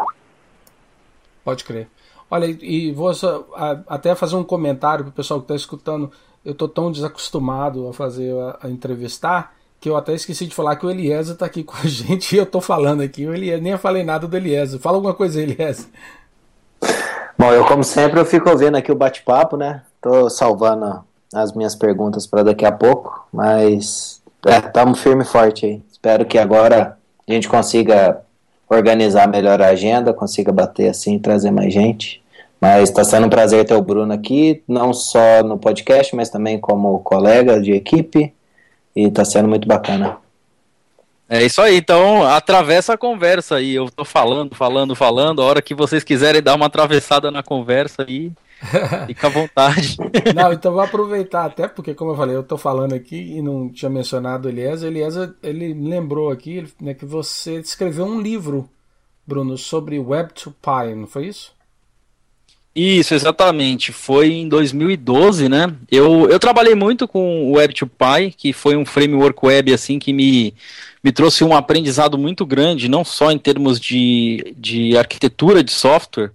Pode 1.44 1.64
crer. 1.64 1.88
Olha, 2.30 2.46
e 2.46 2.92
vou 2.92 3.14
só, 3.14 3.48
a, 3.56 3.80
até 3.88 4.14
fazer 4.16 4.36
um 4.36 4.44
comentário 4.44 5.06
para 5.06 5.12
o 5.12 5.14
pessoal 5.14 5.40
que 5.40 5.46
está 5.46 5.56
escutando 5.56 6.12
eu 6.46 6.54
tô 6.54 6.68
tão 6.68 6.92
desacostumado 6.92 7.88
a 7.88 7.94
fazer 7.94 8.34
a, 8.38 8.60
a, 8.64 8.70
entrevistar 8.70 9.54
que 9.80 9.90
eu 9.90 9.98
até 9.98 10.14
esqueci 10.14 10.46
de 10.46 10.56
falar 10.56 10.76
que 10.76 10.86
o 10.86 10.90
Eliezer 10.90 11.36
tá 11.36 11.46
aqui 11.46 11.64
com 11.64 11.76
a 11.76 11.82
gente 11.88 12.36
e 12.36 12.38
eu 12.38 12.46
tô 12.46 12.62
falando 12.62 13.02
aqui. 13.02 13.26
O 13.26 13.34
Eliezer, 13.34 13.62
nem 13.62 13.78
falei 13.78 14.04
nada 14.04 14.28
do 14.28 14.38
Eliezer. 14.38 14.80
Fala 14.80 14.98
alguma 14.98 15.14
coisa, 15.14 15.42
Eliezer. 15.42 15.86
Bom, 17.38 17.52
eu 17.52 17.66
como 17.66 17.84
sempre 17.84 18.20
eu 18.20 18.26
fico 18.26 18.50
ouvindo 18.50 18.76
aqui 18.76 18.92
o 18.92 18.96
bate-papo, 18.96 19.58
né? 19.58 19.82
Tô 20.02 20.30
salvando 20.30 21.04
as 21.34 21.54
minhas 21.54 21.76
perguntas 21.76 22.28
para 22.28 22.44
daqui 22.44 22.66
a 22.66 22.72
pouco, 22.72 23.28
mas 23.34 24.22
é, 24.46 24.62
tamo 24.62 24.96
firme 24.96 25.24
e 25.24 25.28
forte 25.28 25.66
aí. 25.66 25.82
Espero 25.92 26.26
que 26.26 26.38
agora 26.38 26.98
a 27.28 27.32
gente 27.32 27.50
consiga 27.50 28.22
organizar 28.70 29.28
melhor 29.28 29.62
a 29.62 29.68
agenda, 29.68 30.14
consiga 30.14 30.52
bater 30.52 30.90
assim, 30.90 31.20
trazer 31.20 31.52
mais 31.52 31.74
gente. 31.74 32.23
Mas 32.64 32.88
está 32.88 33.04
sendo 33.04 33.28
um 33.28 33.30
prazer 33.30 33.66
ter 33.66 33.74
o 33.74 33.82
Bruno 33.82 34.14
aqui, 34.14 34.64
não 34.66 34.94
só 34.94 35.44
no 35.44 35.58
podcast, 35.58 36.16
mas 36.16 36.30
também 36.30 36.58
como 36.58 36.98
colega 37.00 37.60
de 37.60 37.74
equipe, 37.74 38.34
e 38.96 39.04
está 39.04 39.26
sendo 39.26 39.50
muito 39.50 39.68
bacana. 39.68 40.16
É 41.28 41.44
isso 41.44 41.62
aí, 41.62 41.76
então 41.76 42.24
atravessa 42.24 42.94
a 42.94 42.98
conversa 42.98 43.56
aí. 43.56 43.76
Eu 43.76 43.92
tô 43.92 44.06
falando, 44.06 44.56
falando, 44.56 44.96
falando. 44.96 45.42
A 45.42 45.46
hora 45.46 45.62
que 45.62 45.76
vocês 45.76 46.06
quiserem 46.06 46.42
dar 46.42 46.56
uma 46.56 46.68
atravessada 46.68 47.30
na 47.30 47.44
conversa 47.44 48.06
aí, 48.08 48.32
fica 49.08 49.28
à 49.28 49.30
vontade. 49.30 49.98
Não, 50.34 50.54
então 50.54 50.72
vou 50.72 50.84
aproveitar, 50.84 51.44
até 51.44 51.68
porque, 51.68 51.94
como 51.94 52.12
eu 52.12 52.16
falei, 52.16 52.34
eu 52.34 52.44
tô 52.44 52.58
falando 52.58 52.94
aqui 52.94 53.18
e 53.18 53.42
não 53.42 53.68
tinha 53.68 53.90
mencionado 53.90 54.48
o 54.48 54.50
Eliezer. 54.50 54.90
Eliezer, 54.90 55.34
ele 55.44 55.74
lembrou 55.74 56.32
aqui 56.32 56.66
né, 56.80 56.94
que 56.94 57.06
você 57.06 57.60
escreveu 57.60 58.06
um 58.06 58.22
livro, 58.22 58.70
Bruno, 59.28 59.58
sobre 59.58 60.00
Web 60.00 60.34
to 60.34 60.56
Py, 60.62 60.96
não 60.96 61.08
foi 61.08 61.26
isso? 61.26 61.52
Isso, 62.76 63.14
exatamente. 63.14 63.92
Foi 63.92 64.32
em 64.32 64.48
2012, 64.48 65.48
né? 65.48 65.72
Eu, 65.92 66.28
eu 66.30 66.40
trabalhei 66.40 66.74
muito 66.74 67.08
com 67.08 67.52
o 67.52 67.56
Web2Py, 67.56 68.34
que 68.36 68.52
foi 68.52 68.76
um 68.76 68.86
framework 68.86 69.46
web 69.46 69.72
assim 69.72 70.00
que 70.00 70.12
me, 70.12 70.56
me 71.04 71.12
trouxe 71.12 71.44
um 71.44 71.56
aprendizado 71.56 72.18
muito 72.18 72.46
grande, 72.46 72.90
não 72.90 73.04
só 73.06 73.32
em 73.32 73.38
termos 73.38 73.80
de, 73.80 74.56
de 74.58 74.98
arquitetura 74.98 75.64
de 75.64 75.72
software, 75.72 76.32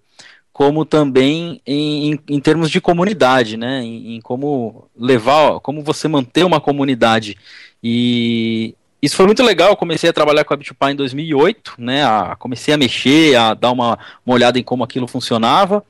como 0.53 0.85
também 0.85 1.61
em, 1.66 2.12
em, 2.12 2.20
em 2.29 2.40
termos 2.40 2.70
de 2.70 2.81
comunidade, 2.81 3.57
né? 3.57 3.83
Em, 3.83 4.16
em, 4.16 4.20
como 4.20 4.88
levar, 4.96 5.59
como 5.59 5.83
você 5.83 6.07
manter 6.07 6.44
uma 6.44 6.61
comunidade. 6.61 7.37
E 7.83 8.77
isso 9.03 9.16
foi 9.16 9.27
muito 9.27 9.42
legal. 9.42 9.70
Eu 9.70 9.77
comecei 9.77 10.09
a 10.09 10.12
trabalhar 10.12 10.44
com 10.44 10.55
a 10.55 10.57
Web2Py 10.57 10.92
em 10.92 10.96
2008, 10.96 11.74
né? 11.79 12.05
A, 12.05 12.37
comecei 12.37 12.72
a 12.72 12.79
mexer, 12.79 13.35
a 13.37 13.55
dar 13.55 13.72
uma, 13.72 13.98
uma 14.24 14.35
olhada 14.35 14.57
em 14.57 14.62
como 14.62 14.85
aquilo 14.85 15.09
funcionava. 15.09 15.85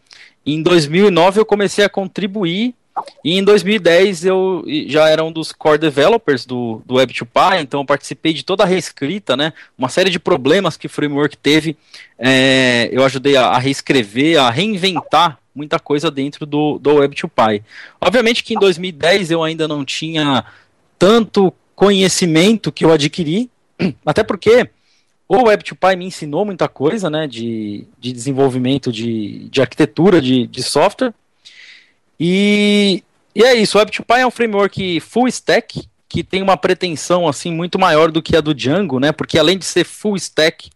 Em 0.51 0.63
2009 0.63 1.41
eu 1.41 1.45
comecei 1.45 1.85
a 1.85 1.91
contribuir 1.91 2.75
e 3.23 3.39
em 3.39 3.45
2010 3.45 4.25
eu 4.25 4.65
já 4.87 5.07
era 5.07 5.23
um 5.23 5.31
dos 5.31 5.53
core 5.53 5.77
developers 5.77 6.47
do, 6.47 6.81
do 6.87 6.95
Web2Py, 6.95 7.61
então 7.61 7.81
eu 7.81 7.85
participei 7.85 8.33
de 8.33 8.43
toda 8.43 8.63
a 8.63 8.67
reescrita, 8.67 9.37
né? 9.37 9.53
Uma 9.77 9.91
série 9.91 10.09
de 10.09 10.19
problemas 10.19 10.75
que 10.79 10.87
o 10.87 10.91
framework 10.91 11.37
teve, 11.37 11.77
é, 12.19 12.89
eu 12.91 13.05
ajudei 13.05 13.37
a, 13.37 13.49
a, 13.49 13.59
reescrever, 13.59 14.41
a 14.41 14.49
reinventar 14.49 15.39
muita 15.55 15.79
coisa 15.79 16.11
dentro 16.11 16.47
do, 16.47 16.79
do 16.79 16.95
Web2Py. 16.95 17.63
Obviamente 18.01 18.43
que 18.43 18.55
em 18.55 18.59
2010 18.59 19.31
eu 19.31 19.43
ainda 19.43 19.69
não 19.69 19.85
tinha 19.85 20.47
tanto 20.99 21.53
conhecimento 21.77 22.73
que 22.73 22.87
eu 22.87 22.91
adquiri, 22.91 23.51
até 24.07 24.25
porque 24.25 24.71
o 25.29 25.45
Web2Py 25.45 25.97
me 25.97 26.07
ensinou 26.07 26.45
muita 26.47 26.67
coisa, 26.69 27.11
né, 27.11 27.27
de, 27.27 27.87
de 27.99 28.13
desenvolvimento 28.13 28.91
de, 28.91 29.49
de 29.51 29.61
arquitetura 29.61 30.23
de, 30.23 30.47
de 30.47 30.63
software. 30.63 31.13
E, 32.19 33.05
e 33.35 33.45
é 33.45 33.55
isso, 33.55 33.79
o 33.79 33.81
Web2Py 33.81 34.19
é 34.21 34.27
um 34.27 34.31
framework 34.31 35.01
full 35.01 35.29
stack, 35.29 35.87
que 36.09 36.25
tem 36.25 36.43
uma 36.43 36.57
pretensão 36.57 37.29
assim 37.29 37.53
muito 37.53 37.79
maior 37.79 38.11
do 38.11 38.23
que 38.23 38.35
a 38.35 38.41
do 38.41 38.55
Django, 38.55 38.99
né, 38.99 39.13
porque 39.13 39.39
além 39.39 39.59
de 39.59 39.67
ser 39.67 39.85
full 39.85 40.17
stack, 40.17 40.71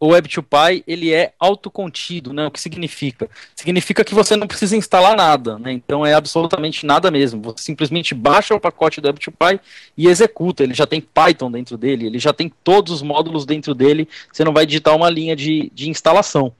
o 0.00 0.08
Web2Py 0.08 0.82
ele 0.86 1.12
é 1.12 1.34
autocontido, 1.38 2.32
né? 2.32 2.46
O 2.46 2.50
que 2.50 2.58
significa? 2.58 3.28
Significa 3.54 4.02
que 4.02 4.14
você 4.14 4.34
não 4.34 4.46
precisa 4.46 4.74
instalar 4.74 5.14
nada, 5.14 5.58
né? 5.58 5.70
Então 5.72 6.06
é 6.06 6.14
absolutamente 6.14 6.86
nada 6.86 7.10
mesmo. 7.10 7.42
Você 7.42 7.64
simplesmente 7.64 8.14
baixa 8.14 8.54
o 8.54 8.60
pacote 8.60 8.98
do 8.98 9.12
Web2Py 9.12 9.60
e 9.98 10.08
executa. 10.08 10.62
Ele 10.62 10.72
já 10.72 10.86
tem 10.86 11.02
Python 11.02 11.50
dentro 11.50 11.76
dele, 11.76 12.06
ele 12.06 12.18
já 12.18 12.32
tem 12.32 12.50
todos 12.64 12.94
os 12.94 13.02
módulos 13.02 13.44
dentro 13.44 13.74
dele. 13.74 14.08
Você 14.32 14.42
não 14.42 14.54
vai 14.54 14.64
digitar 14.64 14.96
uma 14.96 15.10
linha 15.10 15.36
de, 15.36 15.70
de 15.74 15.90
instalação. 15.90 16.50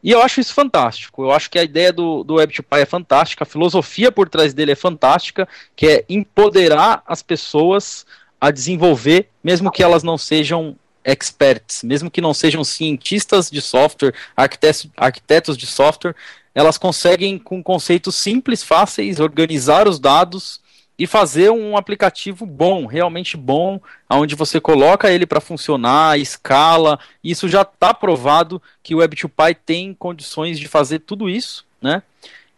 E 0.00 0.12
eu 0.12 0.22
acho 0.22 0.40
isso 0.40 0.54
fantástico. 0.54 1.24
Eu 1.24 1.32
acho 1.32 1.50
que 1.50 1.58
a 1.58 1.64
ideia 1.64 1.92
do, 1.92 2.22
do 2.22 2.34
Web2Py 2.34 2.78
é 2.78 2.86
fantástica, 2.86 3.42
a 3.42 3.46
filosofia 3.46 4.12
por 4.12 4.28
trás 4.28 4.54
dele 4.54 4.72
é 4.72 4.76
fantástica, 4.76 5.48
que 5.74 5.86
é 5.86 6.04
empoderar 6.08 7.02
as 7.06 7.22
pessoas 7.22 8.06
a 8.40 8.52
desenvolver, 8.52 9.30
mesmo 9.42 9.72
que 9.72 9.82
elas 9.82 10.02
não 10.02 10.18
sejam 10.18 10.76
experts, 11.04 11.82
mesmo 11.82 12.10
que 12.10 12.20
não 12.20 12.32
sejam 12.32 12.64
cientistas 12.64 13.50
de 13.50 13.60
software, 13.60 14.14
arquitetos, 14.36 14.88
arquitetos 14.96 15.56
de 15.56 15.66
software, 15.66 16.14
elas 16.54 16.78
conseguem, 16.78 17.38
com 17.38 17.62
conceitos 17.62 18.14
simples, 18.14 18.62
fáceis, 18.62 19.20
organizar 19.20 19.88
os 19.88 19.98
dados 19.98 20.60
e 20.96 21.06
fazer 21.06 21.50
um 21.50 21.76
aplicativo 21.76 22.46
bom, 22.46 22.86
realmente 22.86 23.36
bom, 23.36 23.80
onde 24.08 24.36
você 24.36 24.60
coloca 24.60 25.10
ele 25.10 25.26
para 25.26 25.40
funcionar, 25.40 26.18
escala. 26.18 26.98
Isso 27.22 27.48
já 27.48 27.62
está 27.62 27.92
provado 27.92 28.62
que 28.82 28.94
o 28.94 28.98
Web2Py 28.98 29.56
tem 29.66 29.92
condições 29.92 30.58
de 30.58 30.68
fazer 30.68 31.00
tudo 31.00 31.28
isso, 31.28 31.66
né? 31.82 32.02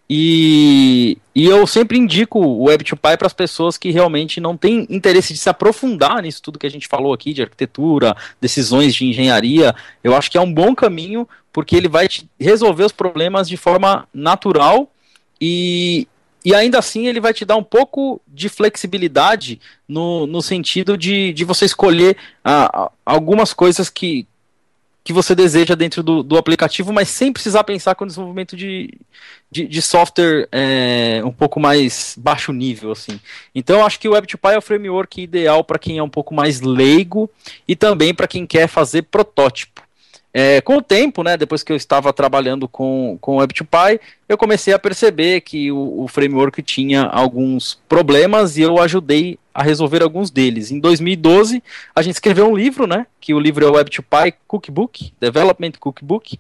E, 0.09 1.19
e 1.35 1.47
eu 1.47 1.66
sempre 1.66 1.99
indico 1.99 2.38
o 2.38 2.64
Web2Py 2.66 3.16
para 3.16 3.27
as 3.27 3.33
pessoas 3.33 3.77
que 3.77 3.90
realmente 3.90 4.40
não 4.40 4.57
têm 4.57 4.87
interesse 4.88 5.33
de 5.33 5.38
se 5.38 5.49
aprofundar 5.49 6.23
nisso 6.23 6.40
tudo 6.40 6.59
que 6.59 6.66
a 6.66 6.71
gente 6.71 6.87
falou 6.87 7.12
aqui, 7.12 7.33
de 7.33 7.42
arquitetura, 7.42 8.16
decisões 8.40 8.95
de 8.95 9.05
engenharia. 9.05 9.75
Eu 10.05 10.14
acho 10.14 10.31
que 10.31 10.38
é 10.38 10.40
um 10.40 10.53
bom 10.53 10.75
caminho, 10.75 11.29
porque 11.53 11.75
ele 11.75 11.88
vai 11.88 12.07
resolver 12.38 12.85
os 12.85 12.92
problemas 12.92 13.49
de 13.49 13.57
forma 13.57 14.07
natural 14.14 14.90
e, 15.40 16.07
e 16.45 16.55
ainda 16.55 16.79
assim 16.79 17.09
ele 17.09 17.21
vai 17.21 17.35
te 17.35 17.45
dar 17.45 17.57
um 17.57 17.62
pouco 17.62 18.21
de 18.29 18.49
flexibilidade 18.49 19.61
no, 19.88 20.27
no 20.27 20.40
sentido 20.40 20.97
de, 20.97 21.33
de 21.33 21.45
você 21.45 21.64
escolher 21.64 22.16
ah, 22.45 22.90
algumas 23.05 23.53
coisas 23.53 23.90
que, 23.90 24.27
que 25.07 25.12
você 25.12 25.37
deseja 25.37 25.77
dentro 25.77 26.03
do, 26.03 26.21
do 26.21 26.37
aplicativo, 26.37 26.92
mas 26.92 27.09
sem 27.09 27.33
precisar 27.33 27.62
pensar 27.62 27.95
com 27.95 28.05
desenvolvimento 28.05 28.57
de, 28.57 28.92
de, 29.49 29.64
de 29.64 29.81
software 29.81 30.49
é, 30.51 31.23
um 31.25 31.31
pouco 31.31 31.61
mais 31.61 32.16
baixo 32.19 32.53
nível, 32.53 32.90
assim. 32.90 33.21
Então, 33.55 33.87
acho 33.87 34.01
que 34.01 34.09
o 34.09 34.12
Web2Py 34.12 34.55
é 34.55 34.59
o 34.59 34.62
framework 34.62 35.23
ideal 35.23 35.62
para 35.62 35.79
quem 35.79 35.99
é 35.99 36.03
um 36.03 36.09
pouco 36.09 36.35
mais 36.35 36.61
leigo 36.61 37.31
e 37.69 37.77
também 37.77 38.12
para 38.12 38.27
quem 38.27 38.45
quer 38.45 38.66
fazer 38.66 39.03
protótipo. 39.03 39.81
É, 40.35 40.61
com 40.61 40.79
o 40.79 40.83
tempo, 40.83 41.23
né, 41.23 41.37
depois 41.37 41.62
que 41.62 41.71
eu 41.73 41.77
estava 41.77 42.12
trabalhando 42.12 42.66
com, 42.66 43.16
com 43.21 43.37
o 43.37 43.40
Web2Py, 43.40 44.01
eu 44.29 44.37
comecei 44.37 44.75
a 44.75 44.79
perceber 44.79 45.40
que 45.42 45.71
o, 45.71 46.03
o, 46.03 46.09
framework 46.09 46.61
tinha 46.62 47.05
alguns 47.05 47.81
problemas 47.88 48.57
e 48.57 48.62
eu 48.62 48.81
ajudei 48.81 49.38
a 49.57 49.62
resolver 49.62 50.03
alguns 50.03 50.31
deles. 50.31 50.71
Em 50.71 50.79
2012, 50.79 51.62
a 51.95 52.03
gente 52.03 52.12
escreveu 52.12 52.47
um 52.47 52.55
livro, 52.55 52.87
né, 52.87 53.07
que 53.19 53.33
o 53.33 53.40
livro 53.40 53.64
é 53.64 53.71
o 53.71 53.73
Web2Py 53.73 54.35
Cookbook, 54.47 55.14
Development 55.19 55.73
Cookbook, 55.81 56.38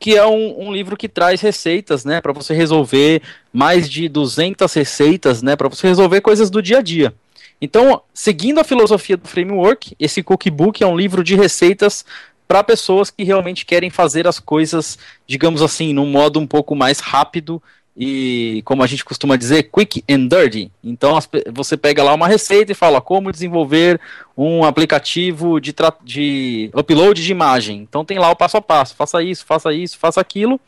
que 0.00 0.16
é 0.16 0.26
um, 0.26 0.68
um 0.68 0.72
livro 0.72 0.96
que 0.96 1.06
traz 1.06 1.42
receitas, 1.42 2.02
né, 2.02 2.18
para 2.22 2.32
você 2.32 2.54
resolver 2.54 3.20
mais 3.52 3.90
de 3.90 4.08
200 4.08 4.72
receitas, 4.72 5.42
né, 5.42 5.54
para 5.54 5.68
você 5.68 5.86
resolver 5.86 6.22
coisas 6.22 6.48
do 6.48 6.62
dia 6.62 6.78
a 6.78 6.82
dia. 6.82 7.12
Então, 7.60 8.00
seguindo 8.14 8.58
a 8.58 8.64
filosofia 8.64 9.18
do 9.18 9.28
framework, 9.28 9.94
esse 10.00 10.22
cookbook 10.22 10.82
é 10.82 10.86
um 10.86 10.96
livro 10.96 11.22
de 11.22 11.36
receitas 11.36 12.06
para 12.48 12.64
pessoas 12.64 13.10
que 13.10 13.22
realmente 13.22 13.66
querem 13.66 13.90
fazer 13.90 14.26
as 14.26 14.40
coisas, 14.40 14.98
digamos 15.26 15.60
assim, 15.60 15.92
num 15.92 16.06
modo 16.06 16.40
um 16.40 16.46
pouco 16.46 16.74
mais 16.74 17.00
rápido 17.00 17.62
e, 17.96 18.60
como 18.66 18.82
a 18.82 18.86
gente 18.86 19.04
costuma 19.04 19.36
dizer, 19.36 19.64
quick 19.64 20.04
and 20.08 20.26
dirty. 20.26 20.70
Então 20.84 21.18
você 21.52 21.76
pega 21.76 22.02
lá 22.02 22.12
uma 22.12 22.28
receita 22.28 22.72
e 22.72 22.74
fala 22.74 23.00
como 23.00 23.32
desenvolver 23.32 23.98
um 24.36 24.64
aplicativo 24.64 25.58
de, 25.58 25.74
de 26.04 26.70
upload 26.74 27.24
de 27.24 27.32
imagem. 27.32 27.78
Então 27.78 28.04
tem 28.04 28.18
lá 28.18 28.30
o 28.30 28.36
passo 28.36 28.58
a 28.58 28.60
passo, 28.60 28.94
faça 28.94 29.22
isso, 29.22 29.46
faça 29.46 29.72
isso, 29.72 29.96
faça 29.96 30.20
aquilo. 30.20 30.60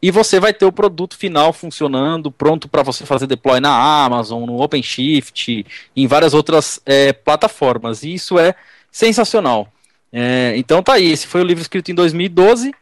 E 0.00 0.12
você 0.12 0.38
vai 0.38 0.54
ter 0.54 0.64
o 0.64 0.70
produto 0.70 1.16
final 1.16 1.52
funcionando, 1.52 2.30
pronto 2.30 2.68
para 2.68 2.84
você 2.84 3.04
fazer 3.04 3.26
deploy 3.26 3.58
na 3.58 4.04
Amazon, 4.04 4.46
no 4.46 4.62
OpenShift, 4.62 5.66
em 5.96 6.06
várias 6.06 6.32
outras 6.32 6.80
é, 6.86 7.12
plataformas. 7.12 8.04
E 8.04 8.14
isso 8.14 8.38
é 8.38 8.54
sensacional. 8.92 9.66
É, 10.12 10.54
então 10.56 10.80
tá 10.80 10.94
aí, 10.94 11.10
esse 11.10 11.26
foi 11.26 11.40
o 11.40 11.44
livro 11.44 11.60
escrito 11.60 11.90
em 11.90 11.94
2012. 11.96 12.72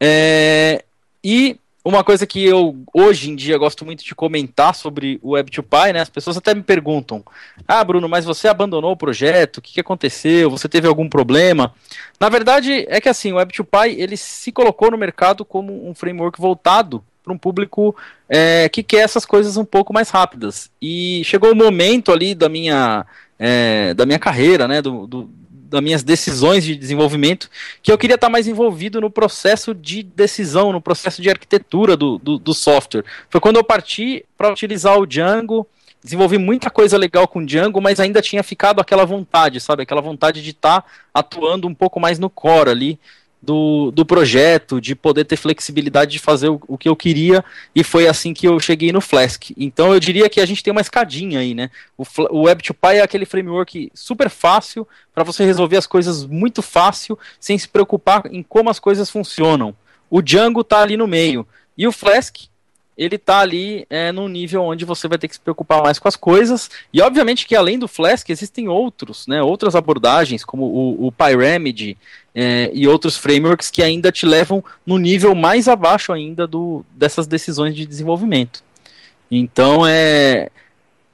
É, 0.00 0.82
e 1.22 1.58
uma 1.86 2.02
coisa 2.02 2.26
que 2.26 2.44
eu 2.44 2.76
hoje 2.92 3.30
em 3.30 3.36
dia 3.36 3.56
gosto 3.56 3.84
muito 3.84 4.04
de 4.04 4.12
comentar 4.12 4.74
sobre 4.74 5.20
o 5.22 5.34
Web2Py, 5.34 5.92
né? 5.92 6.00
As 6.00 6.08
pessoas 6.08 6.36
até 6.36 6.52
me 6.52 6.62
perguntam: 6.62 7.24
Ah, 7.66 7.84
Bruno, 7.84 8.08
mas 8.08 8.24
você 8.24 8.48
abandonou 8.48 8.90
o 8.90 8.96
projeto? 8.96 9.58
O 9.58 9.62
que, 9.62 9.74
que 9.74 9.80
aconteceu? 9.80 10.50
Você 10.50 10.68
teve 10.68 10.88
algum 10.88 11.08
problema? 11.08 11.72
Na 12.18 12.28
verdade, 12.28 12.84
é 12.88 13.00
que 13.00 13.08
assim, 13.08 13.32
o 13.32 13.36
Web2Py 13.36 13.94
ele 13.98 14.16
se 14.16 14.50
colocou 14.50 14.90
no 14.90 14.98
mercado 14.98 15.44
como 15.44 15.88
um 15.88 15.94
framework 15.94 16.40
voltado 16.40 17.04
para 17.22 17.32
um 17.32 17.38
público 17.38 17.94
é, 18.28 18.68
que 18.68 18.82
quer 18.82 19.02
essas 19.02 19.24
coisas 19.24 19.56
um 19.56 19.64
pouco 19.64 19.92
mais 19.92 20.10
rápidas. 20.10 20.68
E 20.82 21.22
chegou 21.24 21.52
o 21.52 21.56
momento 21.56 22.10
ali 22.10 22.34
da 22.34 22.48
minha, 22.48 23.06
é, 23.38 23.94
da 23.94 24.04
minha 24.04 24.18
carreira, 24.18 24.66
né? 24.66 24.82
Do, 24.82 25.06
do, 25.06 25.30
das 25.68 25.80
minhas 25.80 26.02
decisões 26.02 26.64
de 26.64 26.76
desenvolvimento, 26.76 27.50
que 27.82 27.90
eu 27.90 27.98
queria 27.98 28.14
estar 28.14 28.28
mais 28.28 28.46
envolvido 28.46 29.00
no 29.00 29.10
processo 29.10 29.74
de 29.74 30.02
decisão, 30.02 30.72
no 30.72 30.80
processo 30.80 31.20
de 31.20 31.28
arquitetura 31.28 31.96
do, 31.96 32.18
do, 32.18 32.38
do 32.38 32.54
software. 32.54 33.04
Foi 33.28 33.40
quando 33.40 33.56
eu 33.56 33.64
parti 33.64 34.24
para 34.36 34.50
utilizar 34.50 34.98
o 34.98 35.06
Django, 35.06 35.66
desenvolvi 36.02 36.38
muita 36.38 36.70
coisa 36.70 36.96
legal 36.96 37.26
com 37.26 37.44
Django, 37.44 37.80
mas 37.80 37.98
ainda 37.98 38.22
tinha 38.22 38.42
ficado 38.42 38.80
aquela 38.80 39.04
vontade, 39.04 39.60
sabe? 39.60 39.82
Aquela 39.82 40.00
vontade 40.00 40.42
de 40.42 40.50
estar 40.50 40.84
atuando 41.12 41.66
um 41.66 41.74
pouco 41.74 41.98
mais 41.98 42.18
no 42.18 42.30
core 42.30 42.70
ali, 42.70 43.00
do, 43.42 43.90
do 43.90 44.04
projeto, 44.04 44.80
de 44.80 44.94
poder 44.94 45.24
ter 45.24 45.36
flexibilidade 45.36 46.12
de 46.12 46.18
fazer 46.18 46.48
o, 46.48 46.60
o, 46.66 46.76
que 46.76 46.88
eu 46.88 46.96
queria, 46.96 47.44
e 47.74 47.84
foi 47.84 48.08
assim 48.08 48.34
que 48.34 48.46
eu 48.46 48.58
cheguei 48.58 48.92
no 48.92 49.00
Flask. 49.00 49.50
Então 49.56 49.92
eu 49.94 50.00
diria 50.00 50.28
que 50.28 50.40
a 50.40 50.46
gente 50.46 50.62
tem 50.62 50.72
uma 50.72 50.80
escadinha 50.80 51.40
aí, 51.40 51.54
né? 51.54 51.70
O, 51.96 52.02
o 52.02 52.44
Web2Py 52.44 52.94
é 52.94 53.00
aquele 53.02 53.24
framework 53.24 53.90
super 53.94 54.28
fácil 54.28 54.86
para 55.14 55.24
você 55.24 55.44
resolver 55.44 55.76
as 55.76 55.86
coisas 55.86 56.26
muito 56.26 56.62
fácil, 56.62 57.18
sem 57.38 57.56
se 57.56 57.68
preocupar 57.68 58.22
em 58.30 58.42
como 58.42 58.70
as 58.70 58.78
coisas 58.78 59.08
funcionam. 59.08 59.74
O 60.10 60.20
Django 60.22 60.60
está 60.60 60.82
ali 60.82 60.96
no 60.96 61.06
meio. 61.06 61.46
E 61.76 61.86
o 61.86 61.92
Flask 61.92 62.46
ele 62.96 63.18
tá 63.18 63.40
ali 63.40 63.86
é, 63.90 64.10
nível 64.12 64.62
onde 64.62 64.84
você 64.84 65.06
vai 65.06 65.18
ter 65.18 65.28
que 65.28 65.34
se 65.34 65.40
preocupar 65.40 65.82
mais 65.82 65.98
com 65.98 66.08
as 66.08 66.16
coisas. 66.16 66.70
E 66.92 67.02
obviamente 67.02 67.46
que 67.46 67.54
além 67.54 67.78
do 67.78 67.86
Flask 67.86 68.28
existem 68.30 68.68
outros, 68.68 69.26
né, 69.26 69.42
outras 69.42 69.74
abordagens, 69.74 70.44
como 70.44 70.64
o, 70.64 71.06
o 71.06 71.12
Pyramid 71.12 71.96
é, 72.34 72.70
e 72.72 72.88
outros 72.88 73.16
frameworks 73.16 73.70
que 73.70 73.82
ainda 73.82 74.10
te 74.10 74.24
levam 74.24 74.64
no 74.86 74.96
nível 74.96 75.34
mais 75.34 75.68
abaixo 75.68 76.12
ainda 76.12 76.46
do, 76.46 76.84
dessas 76.90 77.26
decisões 77.26 77.74
de 77.74 77.84
desenvolvimento. 77.84 78.62
Então 79.30 79.86
é. 79.86 80.48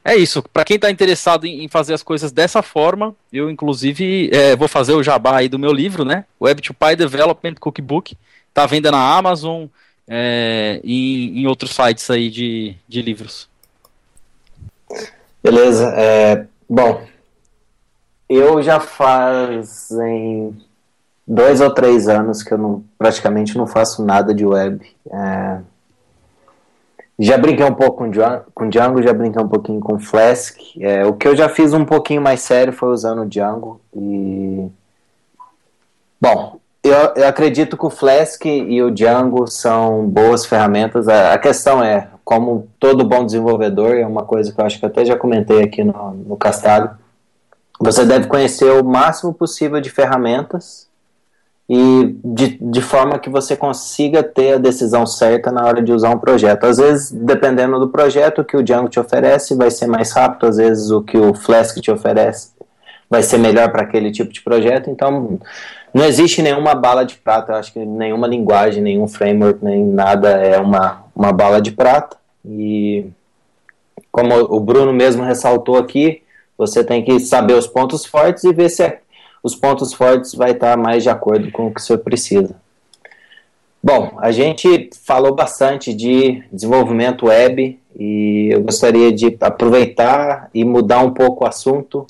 É 0.04 0.16
isso. 0.16 0.42
Para 0.52 0.64
quem 0.64 0.74
está 0.74 0.90
interessado 0.90 1.46
em, 1.46 1.68
fazer 1.68 1.94
as 1.94 2.02
coisas 2.02 2.32
dessa 2.32 2.60
forma, 2.60 3.14
eu 3.32 3.48
inclusive 3.48 4.30
é, 4.32 4.56
vou 4.56 4.66
fazer 4.66 4.94
o 4.94 5.02
jabá 5.02 5.36
aí 5.36 5.48
do 5.48 5.60
meu 5.60 5.72
livro, 5.72 6.04
né? 6.04 6.24
Web2Py 6.40 6.96
Development 6.96 7.54
Cookbook. 7.54 8.16
Está 8.48 8.64
à 8.64 8.66
venda 8.66 8.90
na 8.90 9.16
Amazon, 9.16 9.66
é, 10.08 10.80
e 10.82 11.40
em 11.40 11.46
outros 11.46 11.74
sites 11.74 12.10
aí 12.10 12.30
de, 12.30 12.76
de 12.88 13.02
livros. 13.02 13.48
Beleza. 15.42 15.92
É, 15.96 16.46
bom, 16.68 17.02
eu 18.28 18.62
já 18.62 18.80
fazem 18.80 20.56
dois 21.26 21.60
ou 21.60 21.72
três 21.72 22.08
anos 22.08 22.42
que 22.42 22.52
eu 22.52 22.58
não, 22.58 22.84
praticamente 22.98 23.56
não 23.56 23.66
faço 23.66 24.04
nada 24.04 24.34
de 24.34 24.44
web. 24.44 24.84
É, 25.10 25.60
já 27.18 27.38
brinquei 27.38 27.64
um 27.64 27.74
pouco 27.74 27.98
com, 27.98 28.10
com 28.54 28.68
Django, 28.68 29.02
já 29.02 29.12
brinquei 29.12 29.42
um 29.42 29.48
pouquinho 29.48 29.80
com 29.80 29.98
Flask. 29.98 30.56
É, 30.80 31.04
o 31.04 31.12
que 31.12 31.28
eu 31.28 31.36
já 31.36 31.48
fiz 31.48 31.72
um 31.72 31.84
pouquinho 31.84 32.22
mais 32.22 32.40
sério 32.40 32.72
foi 32.72 32.88
usando 32.88 33.26
Django. 33.26 33.80
E. 33.94 34.68
Bom, 36.20 36.60
eu, 36.82 37.12
eu, 37.16 37.28
acredito 37.28 37.76
que 37.76 37.86
o 37.86 37.90
Flask 37.90 38.44
e 38.44 38.82
o 38.82 38.90
Django 38.90 39.46
são 39.46 40.06
boas 40.08 40.44
ferramentas. 40.44 41.08
A, 41.08 41.34
a, 41.34 41.38
questão 41.38 41.82
é, 41.82 42.08
como 42.24 42.68
todo 42.80 43.04
bom 43.04 43.24
desenvolvedor, 43.24 43.96
é 43.96 44.06
uma 44.06 44.24
coisa 44.24 44.52
que 44.52 44.60
eu 44.60 44.64
acho 44.64 44.80
que 44.80 44.86
até 44.86 45.04
já 45.04 45.16
comentei 45.16 45.62
aqui 45.62 45.84
no, 45.84 46.12
no 46.12 46.36
Castalho, 46.36 46.90
você 47.78 48.04
deve 48.04 48.26
conhecer 48.26 48.70
o 48.72 48.84
máximo 48.84 49.32
possível 49.32 49.80
de 49.80 49.90
ferramentas 49.90 50.88
e 51.68 52.16
de, 52.24 52.58
de 52.60 52.80
forma 52.80 53.18
que 53.18 53.30
você 53.30 53.56
consiga 53.56 54.22
ter 54.22 54.54
a 54.54 54.58
decisão 54.58 55.06
certa 55.06 55.50
na 55.50 55.64
hora 55.64 55.80
de 55.80 55.92
usar 55.92 56.10
um 56.10 56.18
projeto. 56.18 56.64
Às 56.64 56.78
vezes, 56.78 57.10
dependendo 57.10 57.78
do 57.78 57.88
projeto, 57.88 58.40
o 58.40 58.44
que 58.44 58.56
o 58.56 58.62
Django 58.62 58.88
te 58.88 59.00
oferece 59.00 59.54
vai 59.54 59.70
ser 59.70 59.86
mais 59.86 60.12
rápido, 60.12 60.46
às 60.46 60.56
vezes 60.56 60.90
o 60.90 61.02
que 61.02 61.16
o 61.16 61.32
Flask 61.34 61.78
te 61.78 61.90
oferece 61.90 62.50
vai 63.08 63.22
ser 63.22 63.38
melhor 63.38 63.70
para 63.70 63.82
aquele 63.82 64.10
tipo 64.10 64.32
de 64.32 64.42
projeto. 64.42 64.90
Então, 64.90 65.38
não 65.94 66.04
existe 66.04 66.40
nenhuma 66.40 66.74
bala 66.74 67.04
de 67.04 67.16
prata, 67.16 67.54
acho 67.56 67.72
que 67.72 67.84
nenhuma 67.84 68.26
linguagem, 68.26 68.82
nenhum 68.82 69.06
framework, 69.06 69.62
nem 69.64 69.84
nada 69.84 70.30
é 70.30 70.58
uma, 70.58 71.04
uma 71.14 71.32
bala 71.32 71.60
de 71.60 71.72
prata. 71.72 72.16
E 72.44 73.06
como 74.10 74.34
o 74.34 74.58
Bruno 74.58 74.92
mesmo 74.92 75.22
ressaltou 75.22 75.76
aqui, 75.76 76.22
você 76.56 76.82
tem 76.82 77.04
que 77.04 77.20
saber 77.20 77.54
os 77.54 77.66
pontos 77.66 78.06
fortes 78.06 78.44
e 78.44 78.52
ver 78.52 78.70
se 78.70 78.82
é, 78.84 79.00
os 79.42 79.54
pontos 79.54 79.92
fortes 79.92 80.34
vai 80.34 80.52
estar 80.52 80.76
mais 80.76 81.02
de 81.02 81.10
acordo 81.10 81.50
com 81.50 81.66
o 81.66 81.74
que 81.74 81.82
você 81.82 81.98
precisa. 81.98 82.54
Bom, 83.82 84.16
a 84.18 84.30
gente 84.30 84.90
falou 85.04 85.34
bastante 85.34 85.92
de 85.92 86.42
desenvolvimento 86.52 87.26
web 87.26 87.78
e 87.98 88.48
eu 88.52 88.62
gostaria 88.62 89.12
de 89.12 89.36
aproveitar 89.40 90.48
e 90.54 90.64
mudar 90.64 91.00
um 91.00 91.10
pouco 91.10 91.44
o 91.44 91.48
assunto 91.48 92.06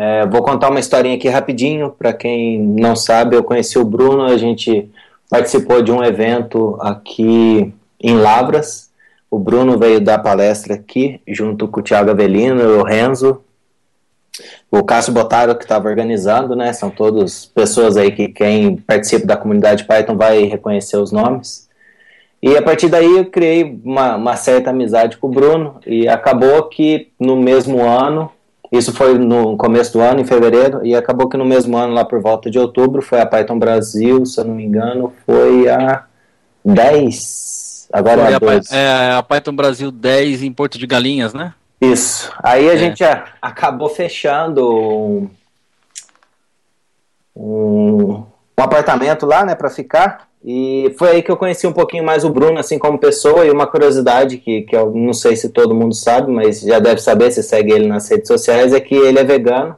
É, 0.00 0.24
vou 0.26 0.44
contar 0.44 0.70
uma 0.70 0.78
historinha 0.78 1.16
aqui 1.16 1.28
rapidinho, 1.28 1.90
para 1.90 2.12
quem 2.12 2.56
não 2.62 2.94
sabe, 2.94 3.34
eu 3.34 3.42
conheci 3.42 3.80
o 3.80 3.84
Bruno, 3.84 4.22
a 4.22 4.38
gente 4.38 4.88
participou 5.28 5.82
de 5.82 5.90
um 5.90 6.04
evento 6.04 6.78
aqui 6.80 7.74
em 8.00 8.16
Lavras. 8.16 8.92
O 9.28 9.40
Bruno 9.40 9.76
veio 9.76 10.00
dar 10.00 10.20
palestra 10.20 10.74
aqui, 10.74 11.20
junto 11.26 11.66
com 11.66 11.80
o 11.80 11.82
Thiago 11.82 12.10
Avelino 12.10 12.62
e 12.62 12.76
o 12.76 12.84
Renzo. 12.84 13.42
O 14.70 14.84
Cássio 14.84 15.12
Botaro, 15.12 15.56
que 15.56 15.64
estava 15.64 15.88
organizando, 15.88 16.54
né? 16.54 16.72
São 16.72 16.90
todas 16.90 17.46
pessoas 17.46 17.96
aí 17.96 18.12
que 18.12 18.28
quem 18.28 18.76
participa 18.76 19.26
da 19.26 19.36
comunidade 19.36 19.82
Python 19.82 20.16
vai 20.16 20.44
reconhecer 20.44 20.96
os 20.96 21.10
nomes. 21.10 21.68
E 22.40 22.56
a 22.56 22.62
partir 22.62 22.88
daí 22.88 23.16
eu 23.16 23.24
criei 23.24 23.80
uma, 23.84 24.14
uma 24.14 24.36
certa 24.36 24.70
amizade 24.70 25.16
com 25.16 25.26
o 25.26 25.32
Bruno 25.32 25.80
e 25.84 26.06
acabou 26.06 26.62
que 26.68 27.08
no 27.18 27.34
mesmo 27.34 27.82
ano 27.82 28.30
isso 28.70 28.92
foi 28.92 29.18
no 29.18 29.56
começo 29.56 29.94
do 29.94 30.00
ano, 30.00 30.20
em 30.20 30.24
fevereiro, 30.24 30.84
e 30.84 30.94
acabou 30.94 31.28
que 31.28 31.36
no 31.36 31.44
mesmo 31.44 31.76
ano, 31.76 31.94
lá 31.94 32.04
por 32.04 32.20
volta 32.20 32.50
de 32.50 32.58
outubro, 32.58 33.00
foi 33.00 33.20
a 33.20 33.26
Python 33.26 33.58
Brasil, 33.58 34.26
se 34.26 34.38
eu 34.38 34.44
não 34.44 34.54
me 34.54 34.64
engano, 34.64 35.12
foi 35.24 35.68
a 35.68 36.04
10. 36.64 37.88
Agora 37.92 38.22
foi 38.22 38.32
é 38.32 38.34
a 38.34 38.38
12. 38.38 38.74
É 38.74 39.12
a 39.12 39.22
Python 39.22 39.52
Brasil 39.52 39.90
10 39.90 40.42
em 40.42 40.52
Porto 40.52 40.78
de 40.78 40.86
Galinhas, 40.86 41.32
né? 41.32 41.54
Isso. 41.80 42.30
Aí 42.42 42.68
a 42.68 42.74
é. 42.74 42.76
gente 42.76 43.02
acabou 43.40 43.88
fechando 43.88 44.68
um, 44.68 45.30
um, 47.34 48.24
um 48.58 48.62
apartamento 48.62 49.24
lá, 49.24 49.44
né, 49.44 49.54
para 49.54 49.70
ficar. 49.70 50.27
E 50.44 50.94
foi 50.96 51.10
aí 51.10 51.22
que 51.22 51.30
eu 51.30 51.36
conheci 51.36 51.66
um 51.66 51.72
pouquinho 51.72 52.04
mais 52.04 52.24
o 52.24 52.30
Bruno, 52.30 52.58
assim, 52.58 52.78
como 52.78 52.98
pessoa, 52.98 53.44
e 53.44 53.50
uma 53.50 53.66
curiosidade 53.66 54.38
que, 54.38 54.62
que 54.62 54.76
eu 54.76 54.90
não 54.92 55.12
sei 55.12 55.34
se 55.36 55.48
todo 55.48 55.74
mundo 55.74 55.94
sabe, 55.94 56.30
mas 56.30 56.60
já 56.60 56.78
deve 56.78 57.00
saber 57.00 57.30
se 57.32 57.42
segue 57.42 57.72
ele 57.72 57.86
nas 57.86 58.08
redes 58.08 58.28
sociais, 58.28 58.72
é 58.72 58.80
que 58.80 58.94
ele 58.94 59.18
é 59.18 59.24
vegano, 59.24 59.76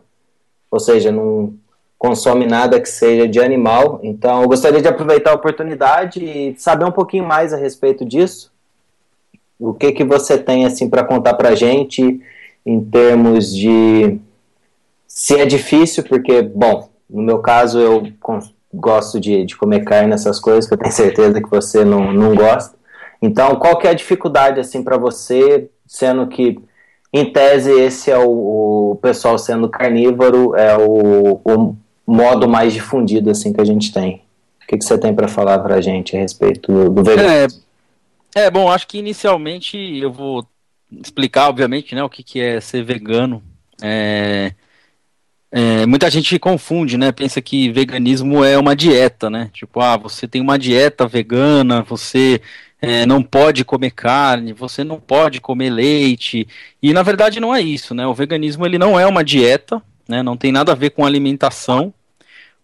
ou 0.70 0.78
seja, 0.78 1.10
não 1.10 1.54
consome 1.98 2.46
nada 2.46 2.80
que 2.80 2.88
seja 2.88 3.26
de 3.26 3.40
animal. 3.40 4.00
Então, 4.02 4.42
eu 4.42 4.48
gostaria 4.48 4.80
de 4.80 4.88
aproveitar 4.88 5.32
a 5.32 5.34
oportunidade 5.34 6.24
e 6.24 6.54
saber 6.58 6.84
um 6.84 6.92
pouquinho 6.92 7.24
mais 7.24 7.52
a 7.52 7.56
respeito 7.56 8.04
disso. 8.04 8.50
O 9.58 9.74
que 9.74 9.92
que 9.92 10.04
você 10.04 10.38
tem, 10.38 10.64
assim, 10.64 10.88
para 10.88 11.04
contar 11.04 11.34
pra 11.34 11.54
gente 11.54 12.20
em 12.64 12.80
termos 12.82 13.54
de... 13.54 14.18
Se 15.06 15.36
é 15.38 15.44
difícil, 15.44 16.04
porque, 16.04 16.40
bom, 16.40 16.88
no 17.08 17.22
meu 17.22 17.40
caso, 17.40 17.78
eu 17.78 18.06
gosto 18.72 19.18
de, 19.18 19.44
de 19.44 19.56
comer 19.56 19.84
carne, 19.84 20.12
essas 20.12 20.38
coisas, 20.38 20.66
que 20.66 20.74
eu 20.74 20.78
tenho 20.78 20.92
certeza 20.92 21.40
que 21.40 21.50
você 21.50 21.84
não, 21.84 22.12
não 22.12 22.34
gosta. 22.34 22.78
Então, 23.22 23.56
qual 23.56 23.78
que 23.78 23.86
é 23.86 23.90
a 23.90 23.94
dificuldade, 23.94 24.60
assim, 24.60 24.82
para 24.82 24.96
você, 24.96 25.68
sendo 25.86 26.26
que, 26.26 26.58
em 27.12 27.32
tese, 27.32 27.70
esse 27.70 28.10
é 28.10 28.18
o, 28.18 28.92
o 28.92 28.98
pessoal 29.02 29.36
sendo 29.38 29.68
carnívoro, 29.68 30.56
é 30.56 30.76
o, 30.76 31.40
o, 31.44 31.76
modo 32.06 32.48
mais 32.48 32.72
difundido, 32.72 33.30
assim, 33.30 33.52
que 33.52 33.60
a 33.60 33.64
gente 33.64 33.92
tem. 33.92 34.22
O 34.62 34.66
que, 34.66 34.78
que 34.78 34.84
você 34.84 34.96
tem 34.96 35.14
para 35.14 35.28
falar 35.28 35.58
para 35.58 35.76
a 35.76 35.80
gente 35.80 36.16
a 36.16 36.20
respeito 36.20 36.72
do, 36.72 36.90
do 36.90 37.04
veganismo? 37.04 37.60
É, 38.34 38.46
é, 38.46 38.50
bom, 38.50 38.70
acho 38.70 38.86
que 38.86 38.98
inicialmente 38.98 39.76
eu 39.76 40.10
vou 40.10 40.46
explicar, 40.90 41.48
obviamente, 41.48 41.94
né, 41.94 42.02
o 42.02 42.08
que, 42.08 42.22
que 42.22 42.40
é 42.40 42.60
ser 42.60 42.82
vegano. 42.82 43.42
É, 43.82 44.52
é, 45.52 45.84
muita 45.84 46.08
gente 46.10 46.38
confunde, 46.38 46.96
né? 46.96 47.10
Pensa 47.10 47.40
que 47.42 47.70
veganismo 47.70 48.44
é 48.44 48.56
uma 48.56 48.76
dieta, 48.76 49.28
né? 49.28 49.50
Tipo, 49.52 49.80
ah, 49.80 49.96
você 49.96 50.28
tem 50.28 50.40
uma 50.40 50.58
dieta 50.58 51.08
vegana, 51.08 51.82
você 51.82 52.40
é, 52.80 53.04
não 53.04 53.22
pode 53.22 53.64
comer 53.64 53.90
carne, 53.90 54.52
você 54.52 54.84
não 54.84 55.00
pode 55.00 55.40
comer 55.40 55.70
leite. 55.70 56.46
E 56.82 56.92
na 56.92 57.02
verdade 57.02 57.40
não 57.40 57.54
é 57.54 57.60
isso, 57.60 57.94
né? 57.94 58.06
O 58.06 58.14
veganismo 58.14 58.64
ele 58.64 58.78
não 58.78 58.98
é 58.98 59.06
uma 59.06 59.24
dieta, 59.24 59.82
né? 60.08 60.22
Não 60.22 60.36
tem 60.36 60.52
nada 60.52 60.72
a 60.72 60.76
ver 60.76 60.90
com 60.90 61.04
alimentação. 61.04 61.92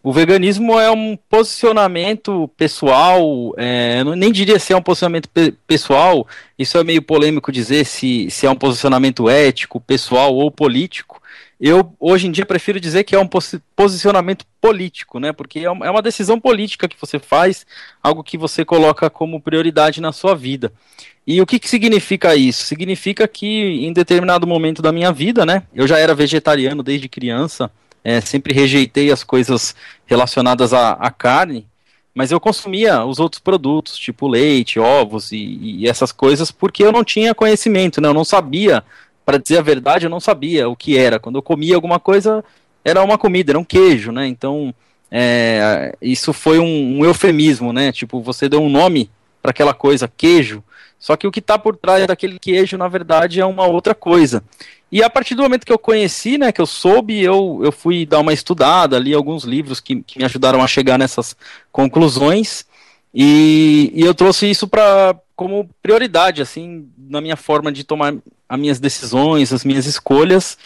O 0.03 0.13
veganismo 0.13 0.79
é 0.79 0.89
um 0.89 1.19
posicionamento 1.29 2.49
pessoal, 2.57 3.53
é, 3.57 4.05
nem 4.05 4.31
diria 4.31 4.57
se 4.57 4.73
é 4.73 4.77
um 4.77 4.83
posicionamento 4.83 5.29
pe 5.29 5.53
pessoal, 5.67 6.25
isso 6.57 6.79
é 6.79 6.85
meio 6.85 7.03
polêmico 7.03 7.51
dizer 7.51 7.85
se, 7.85 8.31
se 8.31 8.47
é 8.47 8.51
um 8.51 8.55
posicionamento 8.55 9.29
ético, 9.29 9.81
pessoal 9.81 10.33
ou 10.33 10.49
político, 10.49 11.16
eu 11.61 11.95
hoje 11.99 12.27
em 12.27 12.31
dia 12.31 12.45
prefiro 12.45 12.79
dizer 12.79 13.05
que 13.05 13.15
é 13.15 13.19
um 13.19 13.29
posicionamento 13.75 14.45
político, 14.61 15.19
né? 15.19 15.33
Porque 15.33 15.61
é, 15.61 15.65
é 15.65 15.71
uma 15.71 16.03
decisão 16.03 16.39
política 16.39 16.87
que 16.87 17.01
você 17.01 17.19
faz, 17.19 17.67
algo 18.03 18.23
que 18.23 18.37
você 18.37 18.65
coloca 18.65 19.09
como 19.09 19.41
prioridade 19.41 20.01
na 20.01 20.13
sua 20.13 20.35
vida. 20.35 20.73
E 21.27 21.41
o 21.41 21.47
que, 21.47 21.59
que 21.59 21.69
significa 21.69 22.37
isso? 22.37 22.65
Significa 22.65 23.27
que 23.27 23.47
em 23.47 23.93
determinado 23.93 24.47
momento 24.47 24.83
da 24.83 24.93
minha 24.93 25.11
vida, 25.13 25.47
né? 25.47 25.63
Eu 25.75 25.87
já 25.87 25.99
era 25.99 26.15
vegetariano 26.15 26.83
desde 26.83 27.09
criança, 27.09 27.71
é, 28.05 28.21
sempre 28.21 28.55
rejeitei 28.55 29.11
as 29.11 29.25
coisas 29.25 29.75
relacionadas 30.05 30.73
à, 30.73 30.93
à 30.93 31.11
carne, 31.11 31.67
mas 32.15 32.31
eu 32.31 32.39
consumia 32.39 33.05
os 33.05 33.19
outros 33.19 33.41
produtos, 33.41 33.99
tipo 33.99 34.29
leite, 34.29 34.79
ovos 34.79 35.33
e, 35.33 35.59
e, 35.61 35.89
essas 35.89 36.13
coisas, 36.13 36.51
porque 36.51 36.85
eu 36.85 36.93
não 36.93 37.03
tinha 37.03 37.35
conhecimento, 37.35 38.01
né? 38.01 38.09
Eu 38.09 38.15
não 38.15 38.25
sabia 38.25 38.85
para 39.27 39.39
dizer 39.39 39.59
a 39.59 39.63
verdade, 39.63 40.07
eu 40.07 40.11
não 40.11 40.21
sabia 40.21 40.69
o 40.69 40.77
que 40.77 40.97
era. 40.97 41.19
Quando 41.19 41.37
eu 41.37 41.43
comia 41.43 41.75
alguma 41.75 41.99
coisa, 41.99 42.45
era 42.85 43.03
uma 43.03 43.19
comida, 43.19 43.51
era 43.51 43.59
um 43.59 43.65
queijo, 43.65 44.13
né? 44.13 44.29
Então, 44.29 44.73
é, 45.11 45.93
isso 46.01 46.33
foi 46.33 46.61
um, 46.61 47.01
um, 47.01 47.05
eufemismo, 47.05 47.73
né? 47.73 47.91
Tipo, 47.91 48.21
você 48.21 48.49
deu 48.49 48.63
um 48.63 48.71
nome 48.71 49.11
para 49.43 49.51
aquela 49.51 49.75
coisa, 49.75 50.11
queijo, 50.17 50.63
só 50.97 51.17
que 51.17 51.27
o 51.27 51.33
que 51.33 51.41
está 51.41 51.59
por 51.59 51.77
trás 51.77 52.07
daquele 52.07 52.39
queijo, 52.39 52.79
na 52.79 52.87
verdade, 52.87 53.41
é 53.41 53.45
uma 53.45 53.67
outra 53.67 53.97
coisa. 53.97 54.45
E 54.91 55.03
a 55.03 55.11
partir 55.11 55.35
do 55.35 55.43
momento 55.43 55.67
que 55.67 55.73
eu 55.73 55.79
conheci, 55.79 56.39
né, 56.39 56.53
que 56.53 56.61
eu 56.61 56.67
soube, 56.67 57.21
eu, 57.21 57.61
eu 57.65 57.73
fui 57.73 58.07
dar 58.07 58.21
uma 58.21 58.33
estudada, 58.33 58.99
li 58.99 59.13
alguns 59.13 59.43
livros 59.43 59.81
que, 59.81 60.03
que 60.03 60.19
me 60.19 60.25
ajudaram 60.25 60.63
a 60.63 60.69
chegar 60.69 60.97
nessas 60.97 61.37
conclusões, 61.73 62.65
e, 63.19 63.91
e 63.95 64.03
eu 64.03 64.15
trouxe 64.15 64.51
isso 64.51 64.69
para 64.69 65.19
como 65.35 65.71
prioridade, 65.83 66.43
assim, 66.43 66.87
na 66.99 67.19
minha 67.19 67.35
forma 67.35 67.73
de 67.73 67.83
tomar 67.83 68.15
as 68.47 68.59
minhas 68.59 68.79
decisões, 68.79 69.55
as 69.55 69.65
minhas 69.65 69.87
escolhas. 69.87 70.59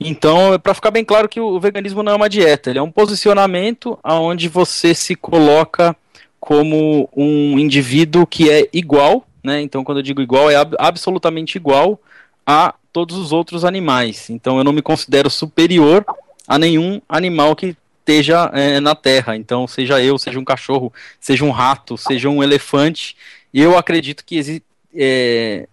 Então, 0.00 0.54
é 0.54 0.58
para 0.58 0.72
ficar 0.72 0.90
bem 0.90 1.04
claro 1.04 1.28
que 1.28 1.38
o 1.38 1.60
veganismo 1.60 2.02
não 2.02 2.12
é 2.12 2.14
uma 2.14 2.28
dieta, 2.28 2.70
ele 2.70 2.78
é 2.78 2.82
um 2.82 2.90
posicionamento 2.90 3.98
aonde 4.02 4.48
você 4.48 4.94
se 4.94 5.14
coloca 5.14 5.94
como 6.40 7.10
um 7.14 7.58
indivíduo 7.58 8.26
que 8.26 8.48
é 8.48 8.66
igual, 8.72 9.26
né? 9.44 9.60
Então, 9.60 9.84
quando 9.84 9.98
eu 9.98 10.02
digo 10.02 10.22
igual, 10.22 10.50
é 10.50 10.56
ab 10.56 10.76
absolutamente 10.78 11.58
igual 11.58 12.00
a 12.46 12.74
todos 12.90 13.18
os 13.18 13.32
outros 13.32 13.66
animais. 13.66 14.30
Então, 14.30 14.56
eu 14.56 14.64
não 14.64 14.72
me 14.72 14.80
considero 14.80 15.28
superior 15.28 16.06
a 16.46 16.58
nenhum 16.58 17.02
animal 17.06 17.54
que 17.54 17.76
esteja 18.08 18.50
é, 18.54 18.80
na 18.80 18.94
Terra. 18.94 19.36
Então, 19.36 19.66
seja 19.66 20.02
eu, 20.02 20.18
seja 20.18 20.38
um 20.38 20.44
cachorro, 20.44 20.92
seja 21.20 21.44
um 21.44 21.50
rato, 21.50 21.98
seja 21.98 22.30
um 22.30 22.42
elefante, 22.42 23.14
eu 23.52 23.76
acredito 23.76 24.24
que 24.24 24.36
exi 24.36 24.62
é, 24.94 25.68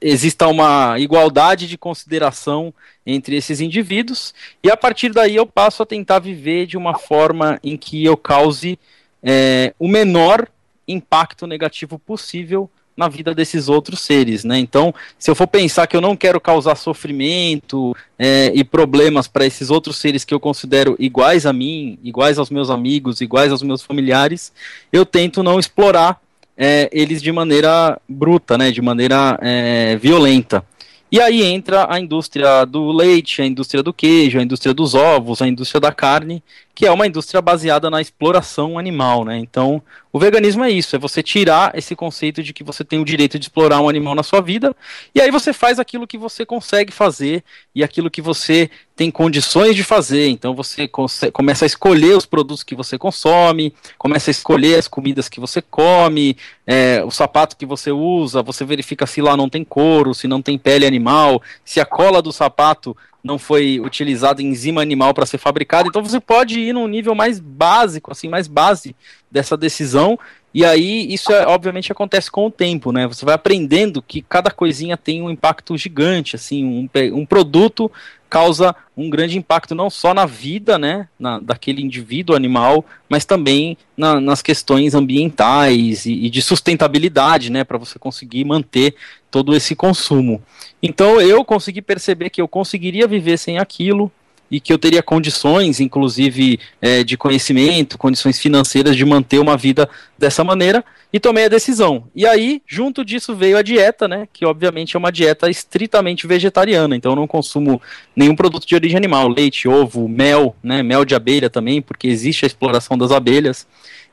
exista 0.00 0.48
uma 0.48 0.98
igualdade 0.98 1.68
de 1.68 1.76
consideração 1.76 2.72
entre 3.04 3.36
esses 3.36 3.60
indivíduos, 3.60 4.34
e 4.62 4.70
a 4.70 4.76
partir 4.76 5.12
daí 5.12 5.36
eu 5.36 5.46
passo 5.46 5.82
a 5.82 5.86
tentar 5.86 6.18
viver 6.18 6.66
de 6.66 6.76
uma 6.76 6.98
forma 6.98 7.60
em 7.62 7.76
que 7.76 8.04
eu 8.04 8.16
cause 8.16 8.78
é, 9.22 9.74
o 9.78 9.86
menor 9.86 10.48
impacto 10.88 11.46
negativo 11.46 11.98
possível 11.98 12.70
na 12.96 13.08
vida 13.08 13.34
desses 13.34 13.68
outros 13.68 14.00
seres, 14.00 14.42
né? 14.42 14.58
Então, 14.58 14.94
se 15.18 15.30
eu 15.30 15.34
for 15.34 15.46
pensar 15.46 15.86
que 15.86 15.96
eu 15.96 16.00
não 16.00 16.16
quero 16.16 16.40
causar 16.40 16.76
sofrimento 16.76 17.94
é, 18.18 18.50
e 18.54 18.64
problemas 18.64 19.28
para 19.28 19.44
esses 19.44 19.70
outros 19.70 19.98
seres 19.98 20.24
que 20.24 20.32
eu 20.32 20.40
considero 20.40 20.96
iguais 20.98 21.44
a 21.44 21.52
mim, 21.52 21.98
iguais 22.02 22.38
aos 22.38 22.50
meus 22.50 22.70
amigos, 22.70 23.20
iguais 23.20 23.52
aos 23.52 23.62
meus 23.62 23.82
familiares, 23.82 24.52
eu 24.92 25.04
tento 25.04 25.42
não 25.42 25.58
explorar 25.58 26.20
é, 26.56 26.88
eles 26.92 27.20
de 27.20 27.30
maneira 27.30 28.00
bruta, 28.08 28.56
né, 28.56 28.70
de 28.70 28.80
maneira 28.80 29.38
é, 29.42 29.96
violenta. 29.96 30.64
E 31.10 31.20
aí 31.20 31.44
entra 31.44 31.86
a 31.88 32.00
indústria 32.00 32.64
do 32.64 32.90
leite, 32.90 33.40
a 33.40 33.46
indústria 33.46 33.80
do 33.80 33.92
queijo, 33.92 34.40
a 34.40 34.42
indústria 34.42 34.74
dos 34.74 34.92
ovos, 34.92 35.40
a 35.40 35.46
indústria 35.46 35.80
da 35.80 35.92
carne, 35.92 36.42
que 36.74 36.84
é 36.84 36.90
uma 36.90 37.06
indústria 37.06 37.40
baseada 37.40 37.88
na 37.88 38.00
exploração 38.00 38.76
animal, 38.76 39.24
né? 39.24 39.38
Então, 39.38 39.80
o 40.12 40.18
veganismo 40.18 40.64
é 40.64 40.70
isso, 40.70 40.96
é 40.96 40.98
você 40.98 41.22
tirar 41.22 41.70
esse 41.78 41.94
conceito 41.94 42.42
de 42.42 42.52
que 42.52 42.64
você 42.64 42.82
tem 42.84 42.98
o 42.98 43.04
direito 43.04 43.38
de 43.38 43.44
explorar 43.44 43.80
um 43.80 43.88
animal 43.88 44.16
na 44.16 44.24
sua 44.24 44.40
vida, 44.40 44.74
e 45.14 45.20
aí 45.20 45.30
você 45.30 45.52
faz 45.52 45.78
aquilo 45.78 46.08
que 46.08 46.18
você 46.18 46.44
consegue 46.44 46.92
fazer 46.92 47.44
e 47.72 47.84
aquilo 47.84 48.10
que 48.10 48.20
você 48.20 48.68
tem 48.96 49.10
condições 49.10 49.76
de 49.76 49.84
fazer. 49.84 50.28
Então 50.28 50.54
você 50.54 50.88
começa 51.32 51.64
a 51.64 51.66
escolher 51.66 52.16
os 52.16 52.24
produtos 52.24 52.62
que 52.62 52.74
você 52.74 52.96
consome, 52.96 53.74
começa 53.98 54.30
a 54.30 54.32
escolher 54.32 54.78
as 54.78 54.88
comidas 54.88 55.28
que 55.28 55.38
você 55.38 55.60
come, 55.60 56.36
é, 56.66 57.04
o 57.04 57.10
sapato 57.10 57.56
que 57.56 57.66
você 57.66 57.92
usa, 57.92 58.42
você 58.42 58.64
verifica 58.64 59.06
se 59.06 59.20
lá 59.20 59.36
não 59.36 59.50
tem 59.50 59.62
couro, 59.62 60.14
se 60.14 60.26
não 60.26 60.40
tem 60.40 60.56
pele 60.56 60.86
animal, 60.86 61.42
se 61.62 61.78
a 61.78 61.84
cola 61.84 62.22
do 62.22 62.32
sapato 62.32 62.96
não 63.22 63.38
foi 63.38 63.80
utilizado 63.80 64.40
enzima 64.40 64.80
animal 64.80 65.12
para 65.12 65.26
ser 65.26 65.38
fabricado. 65.38 65.88
Então 65.88 66.02
você 66.02 66.18
pode 66.18 66.58
ir 66.58 66.72
num 66.72 66.88
nível 66.88 67.14
mais 67.14 67.38
básico, 67.38 68.10
assim, 68.10 68.28
mais 68.28 68.48
base 68.48 68.96
dessa 69.30 69.56
decisão 69.56 70.18
E 70.56 70.64
aí 70.64 71.12
isso 71.12 71.30
é, 71.34 71.46
obviamente 71.46 71.92
acontece 71.92 72.30
com 72.30 72.46
o 72.46 72.50
tempo, 72.50 72.90
né? 72.90 73.06
Você 73.06 73.26
vai 73.26 73.34
aprendendo 73.34 74.00
que 74.00 74.22
cada 74.22 74.50
coisinha 74.50 74.96
tem 74.96 75.20
um 75.20 75.28
impacto 75.28 75.76
gigante, 75.76 76.34
assim, 76.34 76.64
um, 76.64 76.88
um 77.12 77.26
produto 77.26 77.92
causa 78.26 78.74
um 78.96 79.10
grande 79.10 79.36
impacto 79.36 79.74
não 79.74 79.90
só 79.90 80.14
na 80.14 80.24
vida, 80.24 80.78
né, 80.78 81.08
na, 81.20 81.38
daquele 81.38 81.82
indivíduo 81.82 82.34
animal, 82.34 82.86
mas 83.06 83.26
também 83.26 83.76
na, 83.94 84.18
nas 84.18 84.40
questões 84.40 84.94
ambientais 84.94 86.06
e, 86.06 86.12
e 86.24 86.30
de 86.30 86.40
sustentabilidade, 86.40 87.52
né, 87.52 87.62
para 87.62 87.76
você 87.76 87.98
conseguir 87.98 88.46
manter 88.46 88.94
todo 89.30 89.54
esse 89.54 89.76
consumo. 89.76 90.42
Então 90.82 91.20
eu 91.20 91.44
consegui 91.44 91.82
perceber 91.82 92.30
que 92.30 92.40
eu 92.40 92.48
conseguiria 92.48 93.06
viver 93.06 93.36
sem 93.36 93.58
aquilo, 93.58 94.10
e 94.50 94.60
que 94.60 94.72
eu 94.72 94.78
teria 94.78 95.02
condições, 95.02 95.80
inclusive 95.80 96.58
é, 96.80 97.02
de 97.02 97.16
conhecimento, 97.16 97.98
condições 97.98 98.38
financeiras 98.38 98.96
de 98.96 99.04
manter 99.04 99.38
uma 99.38 99.56
vida 99.56 99.88
dessa 100.18 100.44
maneira 100.44 100.84
e 101.12 101.20
tomei 101.20 101.46
a 101.46 101.48
decisão. 101.48 102.04
E 102.14 102.26
aí, 102.26 102.62
junto 102.66 103.04
disso 103.04 103.34
veio 103.34 103.56
a 103.56 103.62
dieta, 103.62 104.06
né, 104.06 104.28
que 104.32 104.44
obviamente 104.44 104.96
é 104.96 104.98
uma 104.98 105.12
dieta 105.12 105.48
estritamente 105.48 106.26
vegetariana, 106.26 106.96
então 106.96 107.12
eu 107.12 107.16
não 107.16 107.26
consumo 107.26 107.80
nenhum 108.14 108.36
produto 108.36 108.66
de 108.66 108.74
origem 108.74 108.96
animal, 108.96 109.28
leite, 109.28 109.68
ovo, 109.68 110.08
mel, 110.08 110.54
né, 110.62 110.82
mel 110.82 111.04
de 111.04 111.14
abelha 111.14 111.48
também, 111.48 111.80
porque 111.80 112.06
existe 112.06 112.44
a 112.44 112.46
exploração 112.46 112.98
das 112.98 113.10
abelhas. 113.10 113.66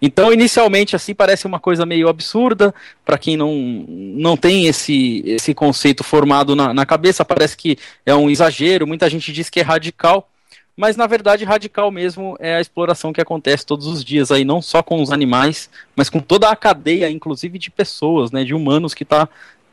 Então, 0.06 0.34
inicialmente, 0.34 0.98
assim, 0.98 1.16
parece 1.16 1.48
uma 1.48 1.62
coisa 1.62 1.86
meio 1.86 2.10
absurda, 2.10 2.76
para 3.06 3.18
quem 3.18 3.38
não, 3.38 3.56
não 3.88 4.36
tem 4.36 4.68
esse, 4.68 5.24
esse 5.26 5.54
conceito 5.54 6.04
formado 6.04 6.58
na, 6.58 6.74
na 6.74 6.86
cabeça, 6.86 7.24
parece 7.24 7.56
que 7.56 7.78
é 8.06 8.14
um 8.14 8.30
exagero, 8.30 8.86
muita 8.86 9.10
gente 9.10 9.32
diz 9.32 9.50
que 9.50 9.62
é 9.62 9.64
radical, 9.64 10.30
mas 10.76 10.98
na 10.98 11.08
verdade 11.08 11.46
radical 11.46 11.90
mesmo 11.90 12.36
é 12.42 12.58
a 12.58 12.60
exploração 12.60 13.14
que 13.14 13.22
acontece 13.22 13.66
todos 13.66 13.88
os 13.88 14.04
dias 14.04 14.30
aí, 14.30 14.44
não 14.44 14.62
só 14.62 14.84
com 14.84 15.02
os 15.02 15.10
animais, 15.10 15.70
mas 15.96 16.10
com 16.10 16.20
toda 16.20 16.50
a 16.50 16.56
cadeia, 16.56 17.10
inclusive 17.10 17.58
de 17.58 17.72
pessoas, 17.72 18.30
né, 18.30 18.44
de 18.44 18.54
humanos 18.54 18.94
que 18.94 19.04
está 19.04 19.30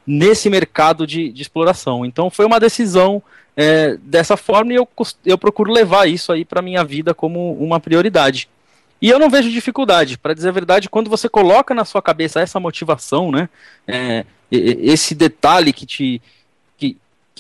nesse 0.07 0.49
mercado 0.49 1.09
de, 1.09 1.33
de, 1.33 1.43
exploração. 1.43 2.07
Então 2.07 2.31
foi 2.31 2.47
uma 2.47 2.61
decisão 2.61 3.21
é, 3.57 3.97
dessa 4.01 4.37
forma 4.37 4.73
e 4.75 4.77
eu, 4.77 4.89
eu 5.27 5.37
procuro 5.37 5.73
levar 5.73 6.09
isso 6.09 6.31
aí 6.31 6.45
para 6.45 6.63
minha 6.63 6.85
vida 6.85 7.13
como 7.13 7.53
uma 7.55 7.81
prioridade. 7.81 8.49
E 9.01 9.09
eu 9.09 9.19
não 9.19 9.31
vejo 9.31 9.51
dificuldade, 9.51 10.19
para 10.19 10.35
dizer 10.35 10.49
a 10.49 10.53
verdade, 10.53 10.89
quando 10.89 11.09
você 11.09 11.29
coloca 11.29 11.75
na 11.75 11.85
sua 11.85 12.03
cabeça 12.03 12.41
essa 12.41 12.61
motivação, 12.61 13.31
né, 13.33 13.49
é, 13.89 14.25
esse 14.51 15.15
detalhe 15.15 15.73
que 15.73 15.87
te, 15.87 16.21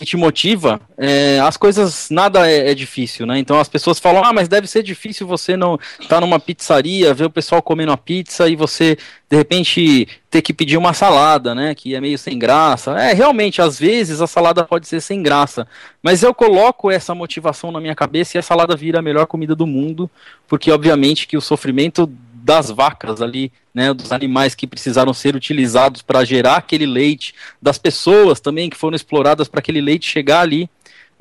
que, 0.01 0.07
te 0.07 0.16
motiva, 0.16 0.80
é, 0.96 1.38
as 1.40 1.57
coisas, 1.57 2.09
nada 2.11 2.51
é, 2.51 2.70
é, 2.70 2.74
difícil, 2.74 3.26
né? 3.26 3.38
Então 3.38 3.61
as 3.61 3.68
pessoas 3.68 3.98
falam, 3.98 4.24
ah, 4.24 4.32
mas 4.32 4.48
deve 4.48 4.66
ser 4.66 4.82
difícil 4.82 5.26
você 5.26 5.57
não 5.57 5.78
estar 6.01 6.16
tá 6.16 6.20
numa 6.20 6.40
pizzaria, 6.40 7.12
ver 7.12 7.26
o 7.26 7.30
pessoal 7.30 7.61
comendo 7.61 7.92
a 7.92 7.96
pizza 7.96 8.48
e 8.48 8.57
você, 8.57 8.96
de 9.28 9.36
repente, 9.36 10.09
ter 10.30 10.40
que 10.40 10.55
pedir 10.55 10.78
uma 10.78 10.94
salada, 10.94 11.55
né? 11.55 11.74
Que 11.74 11.94
é 11.94 12.01
meio 12.01 12.18
sem 12.18 12.38
graça. 12.38 12.98
É, 12.98 13.12
realmente, 13.12 13.61
às 13.61 13.78
vezes 13.78 14.22
a 14.22 14.26
salada 14.26 14.64
pode 14.64 14.88
ser 14.88 15.03
sem 15.03 15.22
graça, 15.22 15.66
mas 16.03 16.22
eu 16.22 16.32
coloco 16.32 16.90
essa 16.90 17.14
motivação 17.14 17.70
na 17.70 17.80
minha 17.80 17.94
cabeça 17.94 18.36
e 18.36 18.38
a 18.38 18.42
salada 18.42 18.74
vira 18.74 19.01
a 19.01 19.03
melhor 19.03 19.26
comida 19.26 19.55
do 19.55 19.66
mundo, 19.66 20.11
porque 20.48 20.72
obviamente 20.72 21.26
que 21.26 21.36
o 21.36 21.42
sofrimento 21.42 22.11
das 22.51 22.68
vacas 22.68 23.22
ali, 23.22 23.53
né, 23.72 23.94
dos 23.94 24.11
animais 24.11 24.57
que 24.57 24.66
precisaram 24.66 25.14
ser 25.14 25.36
utilizados 25.36 26.03
para 26.03 26.24
gerar 26.24 26.57
aquele 26.57 26.84
leite, 26.84 27.32
das 27.62 27.78
pessoas 27.78 28.40
também 28.40 28.68
que 28.68 28.76
foram 28.76 28.96
exploradas 28.96 29.46
para 29.46 29.61
aquele 29.61 29.80
leite 29.80 30.11
chegar 30.11 30.40
ali, 30.40 30.68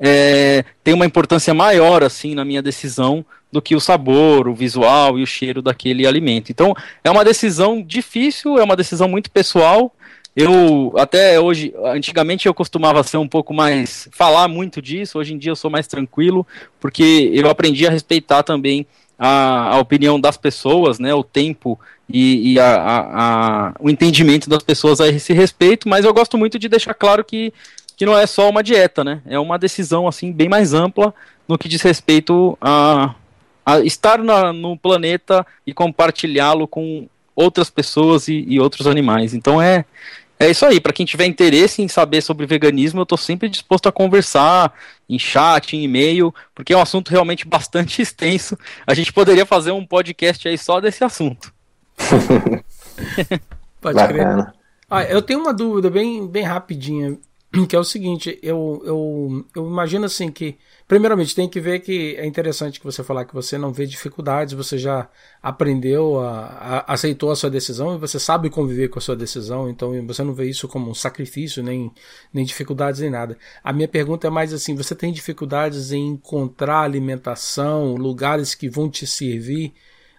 é, 0.00 0.64
tem 0.82 0.92
uma 0.92 1.06
importância 1.06 1.54
maior 1.54 2.02
assim 2.02 2.34
na 2.34 2.44
minha 2.44 2.60
decisão 2.60 3.24
do 3.52 3.62
que 3.62 3.76
o 3.76 3.80
sabor, 3.80 4.48
o 4.48 4.54
visual 4.54 5.20
e 5.20 5.22
o 5.22 5.26
cheiro 5.26 5.62
daquele 5.62 6.04
alimento. 6.04 6.50
Então 6.50 6.74
é 7.04 7.08
uma 7.08 7.24
decisão 7.24 7.80
difícil, 7.80 8.58
é 8.58 8.64
uma 8.64 8.74
decisão 8.74 9.08
muito 9.08 9.30
pessoal. 9.30 9.94
Eu 10.34 10.92
até 10.96 11.38
hoje, 11.38 11.72
antigamente 11.84 12.46
eu 12.48 12.54
costumava 12.54 13.04
ser 13.04 13.18
um 13.18 13.28
pouco 13.28 13.54
mais 13.54 14.08
falar 14.10 14.48
muito 14.48 14.82
disso. 14.82 15.16
Hoje 15.16 15.32
em 15.32 15.38
dia 15.38 15.52
eu 15.52 15.56
sou 15.56 15.70
mais 15.70 15.86
tranquilo 15.86 16.44
porque 16.80 17.30
eu 17.32 17.48
aprendi 17.48 17.86
a 17.86 17.90
respeitar 17.90 18.42
também 18.42 18.84
a, 19.22 19.74
a 19.74 19.78
opinião 19.78 20.18
das 20.18 20.38
pessoas, 20.38 20.98
né, 20.98 21.12
o 21.12 21.22
tempo 21.22 21.78
e, 22.08 22.54
e 22.54 22.58
a, 22.58 22.74
a, 22.74 23.72
o 23.78 23.90
entendimento 23.90 24.48
das 24.48 24.62
pessoas 24.62 24.98
a 24.98 25.08
esse 25.08 25.34
respeito, 25.34 25.86
mas 25.86 26.06
eu 26.06 26.14
gosto 26.14 26.38
muito 26.38 26.58
de 26.58 26.70
deixar 26.70 26.94
claro 26.94 27.22
que, 27.22 27.52
que 27.98 28.06
não 28.06 28.16
é 28.16 28.26
só 28.26 28.48
uma 28.48 28.62
dieta, 28.62 29.04
né, 29.04 29.20
é 29.26 29.38
uma 29.38 29.58
decisão 29.58 30.08
assim 30.08 30.32
bem 30.32 30.48
mais 30.48 30.72
ampla 30.72 31.12
no 31.46 31.58
que 31.58 31.68
diz 31.68 31.82
respeito 31.82 32.56
a, 32.62 33.14
a 33.66 33.80
estar 33.80 34.22
na, 34.22 34.54
no 34.54 34.74
planeta 34.74 35.46
e 35.66 35.74
compartilhá-lo 35.74 36.66
com 36.66 37.06
outras 37.36 37.68
pessoas 37.68 38.26
e, 38.26 38.44
e 38.48 38.58
outros 38.58 38.86
animais. 38.86 39.34
Então 39.34 39.60
é, 39.60 39.84
é 40.40 40.50
isso 40.50 40.64
aí, 40.64 40.80
para 40.80 40.94
quem 40.94 41.04
tiver 41.04 41.26
interesse 41.26 41.82
em 41.82 41.88
saber 41.88 42.22
sobre 42.22 42.46
veganismo, 42.46 43.00
eu 43.00 43.02
estou 43.02 43.18
sempre 43.18 43.46
disposto 43.46 43.90
a 43.90 43.92
conversar 43.92 44.72
em 45.06 45.18
chat, 45.18 45.76
em 45.76 45.84
e-mail, 45.84 46.34
porque 46.54 46.72
é 46.72 46.76
um 46.78 46.80
assunto 46.80 47.10
realmente 47.10 47.46
bastante 47.46 48.00
extenso. 48.02 48.58
A 48.86 48.94
gente 48.94 49.12
poderia 49.12 49.44
fazer 49.44 49.70
um 49.70 49.84
podcast 49.84 50.48
aí 50.48 50.56
só 50.56 50.80
desse 50.80 51.04
assunto. 51.04 51.52
Pode 53.82 54.08
crer. 54.08 54.50
Ah, 54.88 55.04
eu 55.04 55.20
tenho 55.20 55.40
uma 55.40 55.52
dúvida 55.52 55.90
bem, 55.90 56.26
bem 56.26 56.42
rapidinha, 56.42 57.18
que 57.68 57.76
é 57.76 57.78
o 57.78 57.84
seguinte, 57.84 58.38
eu, 58.42 58.82
eu, 58.84 59.46
eu 59.54 59.66
imagino 59.66 60.06
assim 60.06 60.30
que 60.30 60.58
Primeiramente, 60.90 61.36
tem 61.36 61.48
que 61.48 61.60
ver 61.60 61.78
que 61.78 62.16
é 62.16 62.26
interessante 62.26 62.80
que 62.80 62.84
você 62.84 63.04
falar 63.04 63.24
que 63.24 63.32
você 63.32 63.56
não 63.56 63.72
vê 63.72 63.86
dificuldades, 63.86 64.54
você 64.54 64.76
já 64.76 65.08
aprendeu, 65.40 66.18
a, 66.18 66.46
a, 66.88 66.94
aceitou 66.94 67.30
a 67.30 67.36
sua 67.36 67.48
decisão 67.48 67.94
e 67.94 67.98
você 67.98 68.18
sabe 68.18 68.50
conviver 68.50 68.88
com 68.88 68.98
a 68.98 69.00
sua 69.00 69.14
decisão, 69.14 69.70
então 69.70 69.92
você 70.04 70.24
não 70.24 70.34
vê 70.34 70.48
isso 70.50 70.66
como 70.66 70.90
um 70.90 70.94
sacrifício, 70.94 71.62
nem, 71.62 71.92
nem 72.34 72.44
dificuldades, 72.44 73.00
nem 73.00 73.08
nada. 73.08 73.38
A 73.62 73.72
minha 73.72 73.86
pergunta 73.86 74.26
é 74.26 74.30
mais 74.30 74.52
assim: 74.52 74.74
você 74.74 74.92
tem 74.92 75.12
dificuldades 75.12 75.92
em 75.92 76.08
encontrar 76.08 76.80
alimentação, 76.80 77.94
lugares 77.94 78.56
que 78.56 78.68
vão 78.68 78.90
te 78.90 79.06
servir, 79.06 79.72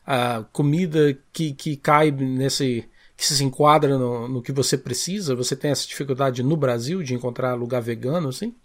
a 0.08 0.46
comida 0.54 1.20
que, 1.34 1.52
que 1.52 1.76
cai 1.76 2.12
nesse. 2.12 2.86
Que 3.22 3.28
se 3.28 3.44
enquadra 3.44 4.00
no, 4.00 4.28
no 4.28 4.42
que 4.42 4.52
você 4.52 4.76
precisa? 4.76 5.36
Você 5.36 5.56
tem 5.56 5.70
essa 5.70 5.88
dificuldade 5.88 6.42
no 6.42 6.58
Brasil 6.58 7.04
de 7.04 7.14
encontrar 7.14 7.54
lugar 7.54 7.80
vegano, 7.80 8.30
assim? 8.30 8.56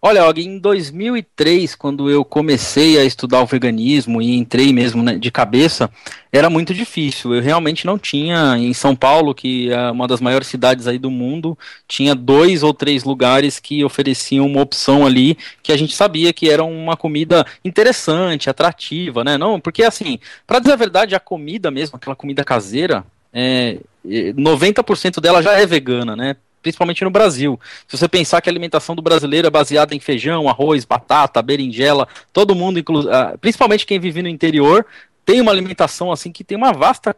Olha, 0.00 0.20
em 0.36 0.60
2003, 0.60 1.74
quando 1.74 2.08
eu 2.08 2.24
comecei 2.24 2.96
a 3.00 3.04
estudar 3.04 3.42
o 3.42 3.46
veganismo 3.46 4.22
e 4.22 4.36
entrei 4.36 4.72
mesmo 4.72 5.02
né, 5.02 5.18
de 5.18 5.28
cabeça, 5.28 5.90
era 6.30 6.48
muito 6.48 6.72
difícil. 6.72 7.34
Eu 7.34 7.42
realmente 7.42 7.84
não 7.84 7.98
tinha 7.98 8.56
em 8.56 8.72
São 8.72 8.94
Paulo, 8.94 9.34
que 9.34 9.72
é 9.72 9.90
uma 9.90 10.06
das 10.06 10.20
maiores 10.20 10.46
cidades 10.46 10.86
aí 10.86 11.00
do 11.00 11.10
mundo, 11.10 11.58
tinha 11.88 12.14
dois 12.14 12.62
ou 12.62 12.72
três 12.72 13.02
lugares 13.02 13.58
que 13.58 13.84
ofereciam 13.84 14.46
uma 14.46 14.62
opção 14.62 15.04
ali 15.04 15.36
que 15.64 15.72
a 15.72 15.76
gente 15.76 15.96
sabia 15.96 16.32
que 16.32 16.48
era 16.48 16.62
uma 16.62 16.96
comida 16.96 17.44
interessante, 17.64 18.48
atrativa, 18.48 19.24
né? 19.24 19.36
Não, 19.36 19.58
porque 19.58 19.82
assim, 19.82 20.20
para 20.46 20.60
dizer 20.60 20.74
a 20.74 20.76
verdade, 20.76 21.16
a 21.16 21.20
comida 21.20 21.72
mesmo, 21.72 21.96
aquela 21.96 22.14
comida 22.14 22.44
caseira, 22.44 23.04
é, 23.32 23.78
90% 24.04 25.20
dela 25.20 25.42
já 25.42 25.52
é 25.54 25.66
vegana, 25.66 26.14
né? 26.14 26.36
Principalmente 26.62 27.04
no 27.04 27.10
Brasil. 27.10 27.58
Se 27.86 27.96
você 27.96 28.08
pensar 28.08 28.40
que 28.40 28.48
a 28.48 28.52
alimentação 28.52 28.94
do 28.94 29.02
brasileiro 29.02 29.46
é 29.46 29.50
baseada 29.50 29.94
em 29.94 30.00
feijão, 30.00 30.48
arroz, 30.48 30.84
batata, 30.84 31.42
berinjela, 31.42 32.08
todo 32.32 32.54
mundo, 32.54 32.82
ah, 33.10 33.36
principalmente 33.40 33.86
quem 33.86 33.98
vive 33.98 34.22
no 34.22 34.28
interior, 34.28 34.86
tem 35.24 35.40
uma 35.40 35.52
alimentação 35.52 36.10
assim 36.10 36.32
que 36.32 36.44
tem 36.44 36.56
uma 36.56 36.72
vasta 36.72 37.14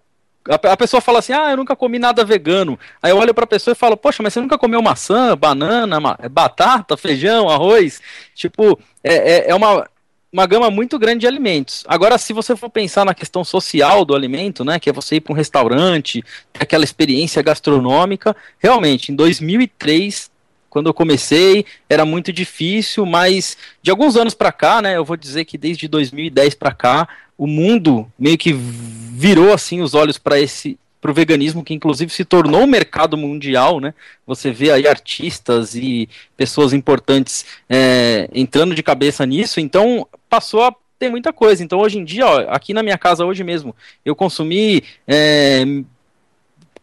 a 0.49 0.77
pessoa 0.77 1.01
fala 1.01 1.19
assim: 1.19 1.33
"Ah, 1.33 1.51
eu 1.51 1.57
nunca 1.57 1.77
comi 1.77 1.99
nada 1.99 2.25
vegano". 2.25 2.79
Aí 3.03 3.11
eu 3.11 3.19
olho 3.19 3.35
para 3.35 3.45
a 3.45 3.47
pessoa 3.47 3.73
e 3.73 3.77
falo: 3.77 3.97
"Poxa, 3.97 4.23
mas 4.23 4.33
você 4.33 4.41
nunca 4.41 4.57
comeu 4.57 4.81
maçã, 4.81 5.37
banana, 5.37 5.99
batata, 6.31 6.97
feijão, 6.97 7.49
arroz?". 7.49 8.01
Tipo, 8.35 8.79
é, 9.05 9.15
é, 9.15 9.51
é 9.51 9.55
uma 9.55 9.87
uma 10.33 10.47
gama 10.47 10.71
muito 10.71 10.99
grande 10.99 11.21
de 11.21 11.27
alimentos. 11.27 11.83
Agora, 11.89 12.17
se 12.17 12.33
você 12.33 12.55
for 12.55 12.71
pensar 12.71 13.05
na 13.05 13.15
questão 13.15 13.43
social 13.43 14.05
do 14.05 14.15
alimento, 14.15 14.65
né, 14.65 14.79
que 14.79 14.89
é 14.89 14.93
você 14.93 15.17
ir 15.17 15.21
para 15.21 15.33
um 15.33 15.37
restaurante, 15.37 16.25
aquela 16.59 16.85
experiência 16.85 17.43
gastronômica, 17.43 18.37
realmente, 18.59 19.11
em 19.11 19.15
2003, 19.15 20.31
quando 20.69 20.89
eu 20.89 20.95
comecei, 20.95 21.67
era 21.89 22.05
muito 22.05 22.33
difícil, 22.33 23.05
mas 23.05 23.57
de 23.83 23.91
alguns 23.91 24.17
anos 24.17 24.35
para 24.35 24.53
cá, 24.53 24.81
né, 24.81 24.97
eu 24.97 25.05
vou 25.05 25.17
dizer 25.17 25.45
que 25.45 25.59
desde 25.59 25.89
2010 25.89 26.55
para 26.55 26.73
cá, 26.73 27.09
o 27.37 27.47
mundo 27.47 28.11
meio 28.17 28.39
que 28.39 28.53
virou 28.53 29.53
assim 29.53 29.81
os 29.81 29.95
olhos 29.95 30.17
para 30.17 30.39
esse 30.39 30.79
para 31.01 31.11
o 31.11 31.15
veganismo, 31.15 31.65
que 31.65 31.75
inclusive 31.75 32.13
se 32.13 32.25
tornou 32.25 32.63
um 32.63 32.67
mercado 32.67 33.17
mundial, 33.17 33.81
né? 33.81 33.95
Você 34.27 34.51
vê 34.51 34.71
aí 34.71 34.87
artistas 34.87 35.75
e 35.75 36.09
pessoas 36.37 36.73
importantes 36.73 37.47
é, 37.69 38.29
entrando 38.35 38.75
de 38.75 38.83
cabeça 38.83 39.25
nisso, 39.25 39.61
então 39.61 40.07
passou 40.29 40.63
a 40.65 40.75
ter 40.99 41.11
muita 41.11 41.33
coisa. 41.33 41.65
Então 41.65 41.79
hoje 41.79 41.99
em 41.99 42.05
dia, 42.05 42.27
ó, 42.27 42.41
aqui 42.49 42.75
na 42.75 42.83
minha 42.83 42.99
casa 42.99 43.25
hoje 43.25 43.43
mesmo, 43.43 43.75
eu 44.05 44.15
consumi 44.15 44.85
é, 45.09 45.65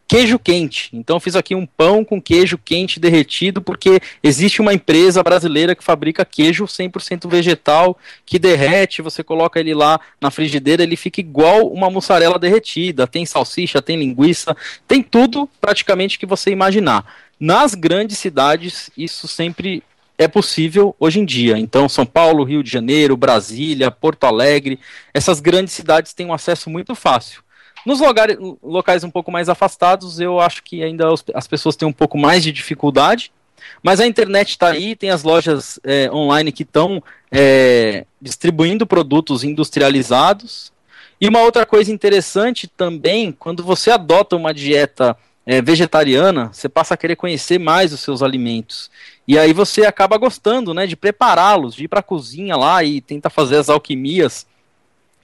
queijo 0.08 0.40
quente. 0.40 0.90
Então 0.94 1.20
fiz 1.20 1.36
aqui 1.36 1.54
um 1.54 1.66
pão 1.66 2.04
com 2.04 2.22
queijo 2.22 2.58
quente 2.58 3.00
derretido, 3.00 3.62
porque 3.62 4.00
existe 4.24 4.62
uma 4.62 4.74
empresa 4.74 5.22
brasileira 5.22 5.76
que 5.76 5.84
fabrica 5.84 6.24
queijo 6.24 6.66
100% 6.66 7.30
vegetal, 7.30 7.98
que 8.26 8.40
derrete, 8.40 9.02
você 9.02 9.24
coloca 9.24 9.60
ele 9.60 9.74
lá 9.74 10.00
na 10.22 10.32
frigideira, 10.32 10.84
ele 10.84 10.96
fica 10.96 11.20
igual 11.20 11.68
uma 11.68 11.90
mussarela 11.90 12.40
derretida. 12.40 13.06
Tem 13.06 13.26
salsicha, 13.26 13.82
tem 13.82 13.98
linguiça, 13.98 14.56
tem 14.88 15.04
tudo 15.04 15.50
praticamente 15.60 16.18
que 16.18 16.26
você 16.26 16.52
imaginar. 16.52 17.06
Nas 17.40 17.76
grandes 17.76 18.18
cidades, 18.18 18.90
isso 18.98 19.28
sempre 19.28 19.84
é 20.18 20.28
possível 20.28 20.96
hoje 21.00 21.20
em 21.20 21.26
dia. 21.26 21.58
Então, 21.60 21.88
São 21.88 22.06
Paulo, 22.06 22.44
Rio 22.44 22.64
de 22.64 22.72
Janeiro, 22.72 23.16
Brasília, 23.16 23.92
Porto 23.92 24.24
Alegre, 24.24 24.80
essas 25.14 25.40
grandes 25.40 25.74
cidades 25.74 26.14
têm 26.14 26.26
um 26.26 26.34
acesso 26.34 26.70
muito 26.70 26.96
fácil. 26.96 27.44
Nos 27.88 28.02
lugares, 28.02 28.36
locais 28.62 29.06
um 29.06 29.10
pouco 29.10 29.32
mais 29.32 29.48
afastados, 29.48 30.20
eu 30.20 30.42
acho 30.42 30.62
que 30.62 30.84
ainda 30.84 31.06
as 31.34 31.48
pessoas 31.48 31.78
têm 31.78 31.88
um 31.88 31.94
pouco 31.94 32.18
mais 32.18 32.44
de 32.44 32.52
dificuldade, 32.52 33.32
mas 33.82 34.02
a 34.02 34.06
internet 34.06 34.50
está 34.50 34.72
aí, 34.72 34.94
tem 34.94 35.10
as 35.10 35.24
lojas 35.24 35.80
é, 35.86 36.12
online 36.12 36.52
que 36.52 36.64
estão 36.64 37.02
é, 37.32 38.06
distribuindo 38.22 38.86
produtos 38.86 39.42
industrializados. 39.42 40.74
E 41.22 41.30
uma 41.30 41.40
outra 41.40 41.66
coisa 41.66 41.90
interessante 41.90 42.68
também, 42.68 43.32
quando 43.32 43.64
você 43.64 43.90
adota 43.90 44.36
uma 44.36 44.54
dieta 44.54 45.16
é, 45.46 45.62
vegetariana, 45.62 46.50
você 46.52 46.68
passa 46.68 46.94
a 46.94 46.98
querer 46.98 47.16
conhecer 47.16 47.58
mais 47.58 47.94
os 47.94 48.02
seus 48.02 48.22
alimentos. 48.22 48.92
E 49.26 49.40
aí 49.40 49.54
você 49.54 49.86
acaba 49.86 50.18
gostando, 50.18 50.74
né, 50.74 50.86
de 50.86 50.98
prepará-los, 50.98 51.74
de 51.74 51.86
ir 51.86 51.88
para 51.88 52.02
a 52.02 52.04
cozinha 52.04 52.58
lá 52.58 52.84
e 52.84 53.00
tentar 53.00 53.30
fazer 53.30 53.56
as 53.56 53.70
alquimias 53.70 54.46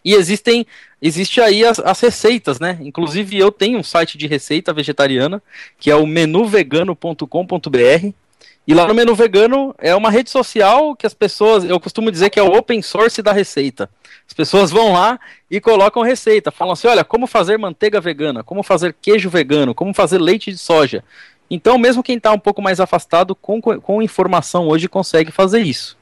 e 0.03 0.14
existem, 0.14 0.66
existe 1.04 1.41
aí 1.41 1.66
as, 1.66 1.80
as, 1.80 1.99
receitas, 1.99 2.62
né? 2.62 2.78
Inclusive 2.82 3.38
eu 3.38 3.51
tenho 3.51 3.78
um 3.78 3.84
site 3.84 4.18
de 4.18 4.26
receita 4.26 4.74
vegetariana, 4.74 5.43
que 5.78 5.91
é 5.91 5.95
o 5.95 6.08
menuvegano.com.br. 6.08 8.14
E 8.66 8.74
lá 8.74 8.88
no 8.88 8.93
Menu 8.93 9.14
Vegano 9.14 9.76
é 9.78 9.93
uma 9.93 10.10
rede 10.10 10.30
social 10.30 10.95
que 10.95 11.06
as 11.06 11.14
pessoas, 11.14 11.66
eu 11.66 11.78
costumo 11.82 12.10
dizer 12.10 12.30
que 12.30 12.39
é 12.39 12.43
o 12.43 12.58
open 12.58 12.82
source 12.82 13.22
da 13.22 13.34
receita. 13.34 13.89
As 14.26 14.34
pessoas 14.34 14.72
vão 14.72 14.93
lá 14.93 15.20
e 15.51 15.60
colocam 15.60 16.01
receita, 16.01 16.49
falam 16.49 16.72
assim: 16.72 16.88
olha, 16.88 17.04
como 17.04 17.28
fazer 17.28 17.58
manteiga 17.58 17.99
vegana, 17.99 18.41
como 18.41 18.64
fazer 18.64 18.95
queijo 19.01 19.30
vegano, 19.30 19.76
como 19.76 19.93
fazer 19.93 20.18
leite 20.18 20.49
de 20.49 20.58
soja. 20.58 21.04
Então, 21.49 21.78
mesmo 21.78 22.01
quem 22.01 22.16
está 22.16 22.32
um 22.32 22.39
pouco 22.39 22.62
mais 22.62 22.80
afastado, 22.80 23.36
com, 23.36 23.62
com 23.62 24.01
informação 24.01 24.70
hoje 24.70 24.88
consegue 24.88 25.30
fazer 25.30 25.60
isso. 25.60 25.97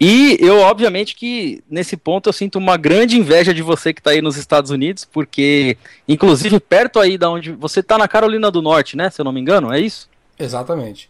E 0.00 0.36
eu, 0.40 0.58
obviamente, 0.58 1.14
que 1.14 1.62
nesse 1.70 1.96
ponto 1.96 2.28
eu 2.28 2.32
sinto 2.32 2.58
uma 2.58 2.76
grande 2.76 3.16
inveja 3.16 3.54
de 3.54 3.62
você 3.62 3.94
que 3.94 4.00
está 4.00 4.10
aí 4.10 4.20
nos 4.20 4.36
Estados 4.36 4.70
Unidos, 4.70 5.04
porque, 5.04 5.76
inclusive, 6.08 6.58
perto 6.58 6.98
aí 6.98 7.16
da 7.16 7.30
onde. 7.30 7.52
Você 7.52 7.80
está 7.80 7.96
na 7.96 8.08
Carolina 8.08 8.50
do 8.50 8.60
Norte, 8.60 8.96
né? 8.96 9.08
Se 9.10 9.20
eu 9.20 9.24
não 9.24 9.32
me 9.32 9.40
engano, 9.40 9.72
é 9.72 9.80
isso? 9.80 10.08
Exatamente. 10.38 11.08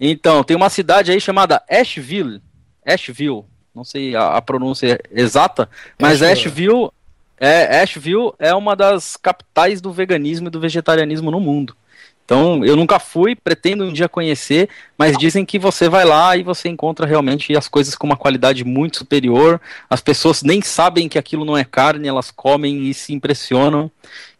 Então, 0.00 0.42
tem 0.42 0.56
uma 0.56 0.70
cidade 0.70 1.10
aí 1.10 1.20
chamada 1.20 1.62
Asheville. 1.68 2.40
Asheville. 2.84 3.44
Não 3.74 3.84
sei 3.84 4.16
a, 4.16 4.36
a 4.36 4.42
pronúncia 4.42 4.98
exata, 5.12 5.68
mas 5.98 6.22
Asheville. 6.22 6.72
Asheville 6.72 6.90
é, 7.40 7.80
Asheville 7.80 8.32
é 8.38 8.52
uma 8.54 8.74
das 8.74 9.16
capitais 9.16 9.80
do 9.80 9.92
veganismo 9.92 10.48
e 10.48 10.50
do 10.50 10.60
vegetarianismo 10.60 11.30
no 11.30 11.40
mundo. 11.40 11.76
Então, 12.28 12.62
eu 12.62 12.76
nunca 12.76 12.98
fui, 12.98 13.34
pretendo 13.34 13.84
um 13.84 13.90
dia 13.90 14.06
conhecer, 14.06 14.68
mas 14.98 15.16
dizem 15.16 15.46
que 15.46 15.58
você 15.58 15.88
vai 15.88 16.04
lá 16.04 16.36
e 16.36 16.42
você 16.42 16.68
encontra 16.68 17.06
realmente 17.06 17.56
as 17.56 17.68
coisas 17.68 17.94
com 17.94 18.06
uma 18.06 18.18
qualidade 18.18 18.66
muito 18.66 18.98
superior. 18.98 19.58
As 19.88 20.02
pessoas 20.02 20.42
nem 20.42 20.60
sabem 20.60 21.08
que 21.08 21.18
aquilo 21.18 21.42
não 21.42 21.56
é 21.56 21.64
carne, 21.64 22.06
elas 22.06 22.30
comem 22.30 22.86
e 22.86 22.92
se 22.92 23.14
impressionam. 23.14 23.90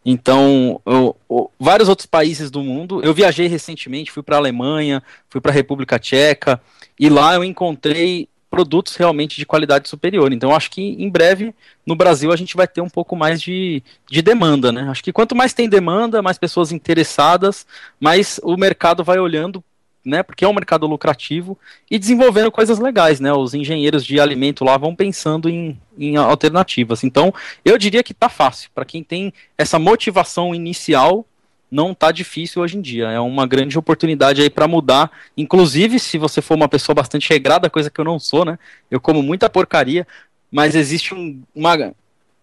Então, 0.05 0.79
eu, 0.85 1.15
eu, 1.27 1.49
vários 1.59 1.89
outros 1.89 2.05
países 2.05 2.51
do 2.51 2.61
mundo. 2.61 3.01
Eu 3.03 3.11
viajei 3.11 3.47
recentemente, 3.47 4.11
fui 4.11 4.21
para 4.21 4.35
a 4.35 4.39
Alemanha, 4.39 5.01
fui 5.27 5.41
para 5.41 5.49
a 5.49 5.55
República 5.55 5.97
Tcheca, 5.97 6.61
e 6.99 7.09
lá 7.09 7.33
eu 7.33 7.43
encontrei 7.43 8.29
produtos 8.49 8.95
realmente 8.95 9.37
de 9.37 9.45
qualidade 9.45 9.87
superior. 9.87 10.33
Então, 10.33 10.55
acho 10.55 10.71
que 10.71 10.81
em 10.81 11.09
breve 11.09 11.53
no 11.85 11.95
Brasil 11.95 12.31
a 12.31 12.35
gente 12.35 12.55
vai 12.55 12.67
ter 12.67 12.81
um 12.81 12.89
pouco 12.89 13.15
mais 13.15 13.41
de, 13.41 13.83
de 14.09 14.21
demanda, 14.21 14.71
né? 14.71 14.87
Acho 14.89 15.03
que 15.03 15.13
quanto 15.13 15.35
mais 15.35 15.53
tem 15.53 15.69
demanda, 15.69 16.21
mais 16.21 16.37
pessoas 16.37 16.71
interessadas, 16.71 17.65
mais 17.99 18.39
o 18.43 18.57
mercado 18.57 19.03
vai 19.03 19.19
olhando, 19.19 19.63
né? 20.03 20.23
Porque 20.23 20.43
é 20.43 20.47
um 20.47 20.53
mercado 20.53 20.87
lucrativo 20.87 21.57
e 21.89 21.99
desenvolvendo 21.99 22.51
coisas 22.51 22.79
legais, 22.79 23.19
né? 23.19 23.31
Os 23.31 23.53
engenheiros 23.53 24.03
de 24.05 24.19
alimento 24.19 24.65
lá 24.65 24.77
vão 24.77 24.95
pensando 24.95 25.49
em, 25.49 25.79
em 25.97 26.15
alternativas. 26.17 27.03
Então, 27.03 27.33
eu 27.63 27.77
diria 27.77 28.03
que 28.03 28.13
tá 28.13 28.29
fácil 28.29 28.71
para 28.73 28.85
quem 28.85 29.03
tem 29.03 29.31
essa 29.57 29.77
motivação 29.77 30.55
inicial 30.55 31.25
não 31.71 31.93
tá 31.93 32.11
difícil 32.11 32.61
hoje 32.61 32.77
em 32.77 32.81
dia. 32.81 33.09
É 33.09 33.19
uma 33.19 33.45
grande 33.45 33.77
oportunidade 33.77 34.41
aí 34.41 34.49
para 34.49 34.67
mudar. 34.67 35.11
Inclusive, 35.37 35.99
se 35.99 36.17
você 36.17 36.41
for 36.41 36.55
uma 36.55 36.67
pessoa 36.67 36.95
bastante 36.95 37.29
regrada, 37.29 37.69
coisa 37.69 37.89
que 37.89 37.99
eu 37.99 38.05
não 38.05 38.19
sou, 38.19 38.45
né? 38.45 38.57
Eu 38.89 38.99
como 38.99 39.21
muita 39.21 39.49
porcaria, 39.49 40.07
mas 40.51 40.75
existe 40.75 41.13
um, 41.13 41.41
uma 41.53 41.93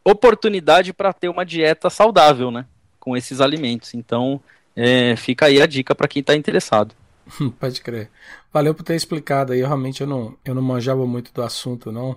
oportunidade 0.05 0.93
para 0.93 1.12
ter 1.12 1.29
uma 1.29 1.45
dieta 1.45 1.91
saudável, 1.91 2.51
né? 2.51 2.66
Com 3.01 3.16
esses 3.16 3.41
alimentos. 3.41 3.95
Então, 3.95 4.41
é, 4.74 5.16
fica 5.16 5.47
aí 5.47 5.61
a 5.61 5.66
dica 5.66 5.95
para 5.95 6.09
quem 6.09 6.20
está 6.20 6.35
interessado. 6.35 6.95
Pode 7.59 7.81
crer. 7.81 8.11
Valeu 8.53 8.74
por 8.74 8.85
ter 8.85 8.95
explicado 8.95 9.53
aí. 9.53 9.61
Realmente 9.61 10.01
eu 10.01 10.07
não, 10.07 10.37
eu 10.45 10.55
não 10.55 10.62
manjava 10.62 11.05
muito 11.07 11.33
do 11.33 11.43
assunto, 11.43 11.91
não. 11.91 12.16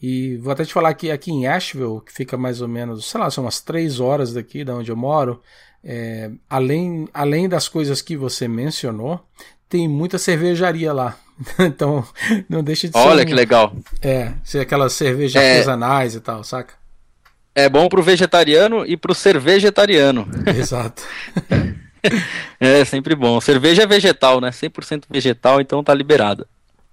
E 0.00 0.36
vou 0.36 0.52
até 0.52 0.64
te 0.64 0.72
falar 0.72 0.92
que 0.94 1.10
aqui 1.10 1.30
em 1.30 1.46
Asheville, 1.46 2.00
que 2.04 2.12
fica 2.12 2.36
mais 2.36 2.60
ou 2.60 2.68
menos, 2.68 3.06
sei 3.06 3.20
lá, 3.20 3.30
são 3.30 3.44
umas 3.44 3.60
três 3.60 3.98
horas 3.98 4.34
daqui 4.34 4.62
da 4.62 4.74
onde 4.74 4.90
eu 4.90 4.96
moro, 4.96 5.40
é, 5.82 6.30
além, 6.50 7.08
além 7.14 7.48
das 7.48 7.68
coisas 7.68 8.02
que 8.02 8.16
você 8.16 8.46
mencionou, 8.46 9.24
tem 9.68 9.88
muita 9.88 10.18
cervejaria 10.18 10.92
lá. 10.92 11.16
então, 11.60 12.06
não 12.48 12.62
deixa 12.62 12.88
de 12.88 12.92
ser. 12.92 12.98
Olha 12.98 13.22
um, 13.22 13.26
que 13.26 13.34
legal. 13.34 13.74
É, 14.02 14.32
ser 14.44 14.60
aquelas 14.60 14.92
cervejas 14.92 15.42
é, 15.42 15.52
artesanais 15.52 16.14
e 16.14 16.20
tal, 16.20 16.42
saca? 16.44 16.74
É 17.54 17.68
bom 17.68 17.88
pro 17.88 18.02
vegetariano 18.02 18.84
e 18.84 18.96
pro 18.96 19.14
cervejetariano. 19.14 20.28
Exato. 20.58 21.02
é 22.60 22.84
sempre 22.84 23.14
bom. 23.14 23.40
Cerveja 23.40 23.84
é 23.84 23.86
vegetal, 23.86 24.40
né? 24.40 24.50
100% 24.50 25.04
vegetal, 25.08 25.60
então 25.60 25.82
tá 25.82 25.94
liberada. 25.94 26.46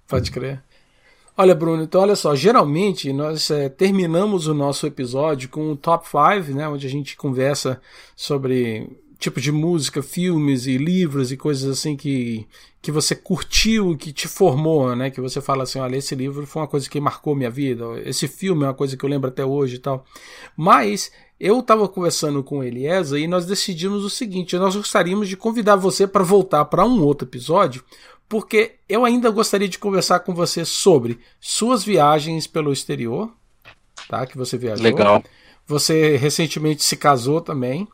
Pode 0.08 0.30
crer. 0.30 0.62
Olha, 1.36 1.52
Bruno, 1.52 1.82
então 1.82 2.00
olha 2.00 2.14
só, 2.14 2.32
geralmente 2.36 3.12
nós 3.12 3.50
é, 3.50 3.68
terminamos 3.68 4.46
o 4.46 4.54
nosso 4.54 4.86
episódio 4.86 5.48
com 5.48 5.72
o 5.72 5.76
top 5.76 6.06
5, 6.06 6.56
né, 6.56 6.68
onde 6.68 6.86
a 6.86 6.90
gente 6.90 7.16
conversa 7.16 7.80
sobre 8.14 8.88
tipo 9.18 9.40
de 9.40 9.50
música, 9.50 10.00
filmes 10.00 10.66
e 10.66 10.76
livros 10.76 11.32
e 11.32 11.36
coisas 11.36 11.68
assim 11.68 11.96
que, 11.96 12.46
que 12.80 12.92
você 12.92 13.16
curtiu, 13.16 13.96
que 13.96 14.12
te 14.12 14.28
formou, 14.28 14.94
né? 14.94 15.10
Que 15.10 15.20
você 15.20 15.40
fala 15.40 15.62
assim, 15.62 15.78
olha, 15.78 15.96
esse 15.96 16.14
livro 16.14 16.46
foi 16.46 16.62
uma 16.62 16.68
coisa 16.68 16.88
que 16.88 17.00
marcou 17.00 17.34
minha 17.34 17.50
vida, 17.50 17.84
esse 18.04 18.28
filme 18.28 18.64
é 18.64 18.66
uma 18.68 18.74
coisa 18.74 18.96
que 18.96 19.04
eu 19.04 19.08
lembro 19.08 19.28
até 19.28 19.44
hoje 19.44 19.76
e 19.76 19.78
tal. 19.78 20.04
Mas 20.56 21.10
eu 21.40 21.60
estava 21.60 21.88
conversando 21.88 22.44
com 22.44 22.62
Eliesa 22.62 23.18
e 23.18 23.26
nós 23.26 23.46
decidimos 23.46 24.04
o 24.04 24.10
seguinte: 24.10 24.56
nós 24.56 24.76
gostaríamos 24.76 25.28
de 25.28 25.36
convidar 25.36 25.76
você 25.76 26.06
para 26.06 26.22
voltar 26.22 26.64
para 26.66 26.84
um 26.84 27.02
outro 27.02 27.26
episódio 27.26 27.82
porque 28.34 28.80
eu 28.88 29.04
ainda 29.04 29.30
gostaria 29.30 29.68
de 29.68 29.78
conversar 29.78 30.18
com 30.18 30.34
você 30.34 30.64
sobre 30.64 31.20
suas 31.38 31.84
viagens 31.84 32.48
pelo 32.48 32.72
exterior, 32.72 33.32
tá? 34.08 34.26
Que 34.26 34.36
você 34.36 34.58
viajou. 34.58 34.82
Legal. 34.82 35.22
Você 35.68 36.16
recentemente 36.16 36.82
se 36.82 36.96
casou 36.96 37.40
também. 37.40 37.86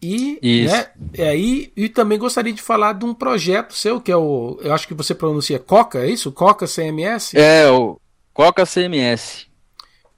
E, 0.00 0.38
Isso. 0.40 0.72
né, 0.72 0.86
é, 1.14 1.36
e, 1.36 1.72
e 1.76 1.88
também 1.88 2.16
gostaria 2.16 2.52
de 2.52 2.62
falar 2.62 2.92
de 2.92 3.04
um 3.04 3.12
projeto 3.12 3.74
seu, 3.74 4.00
que 4.00 4.12
é 4.12 4.16
o. 4.16 4.56
Eu 4.62 4.72
acho 4.72 4.86
que 4.86 4.94
você 4.94 5.16
pronuncia 5.16 5.58
Coca, 5.58 5.98
é 5.98 6.10
isso? 6.10 6.30
Coca 6.30 6.64
CMS? 6.68 7.34
É, 7.34 7.68
o 7.68 8.00
Coca 8.32 8.64
CMS. 8.64 9.48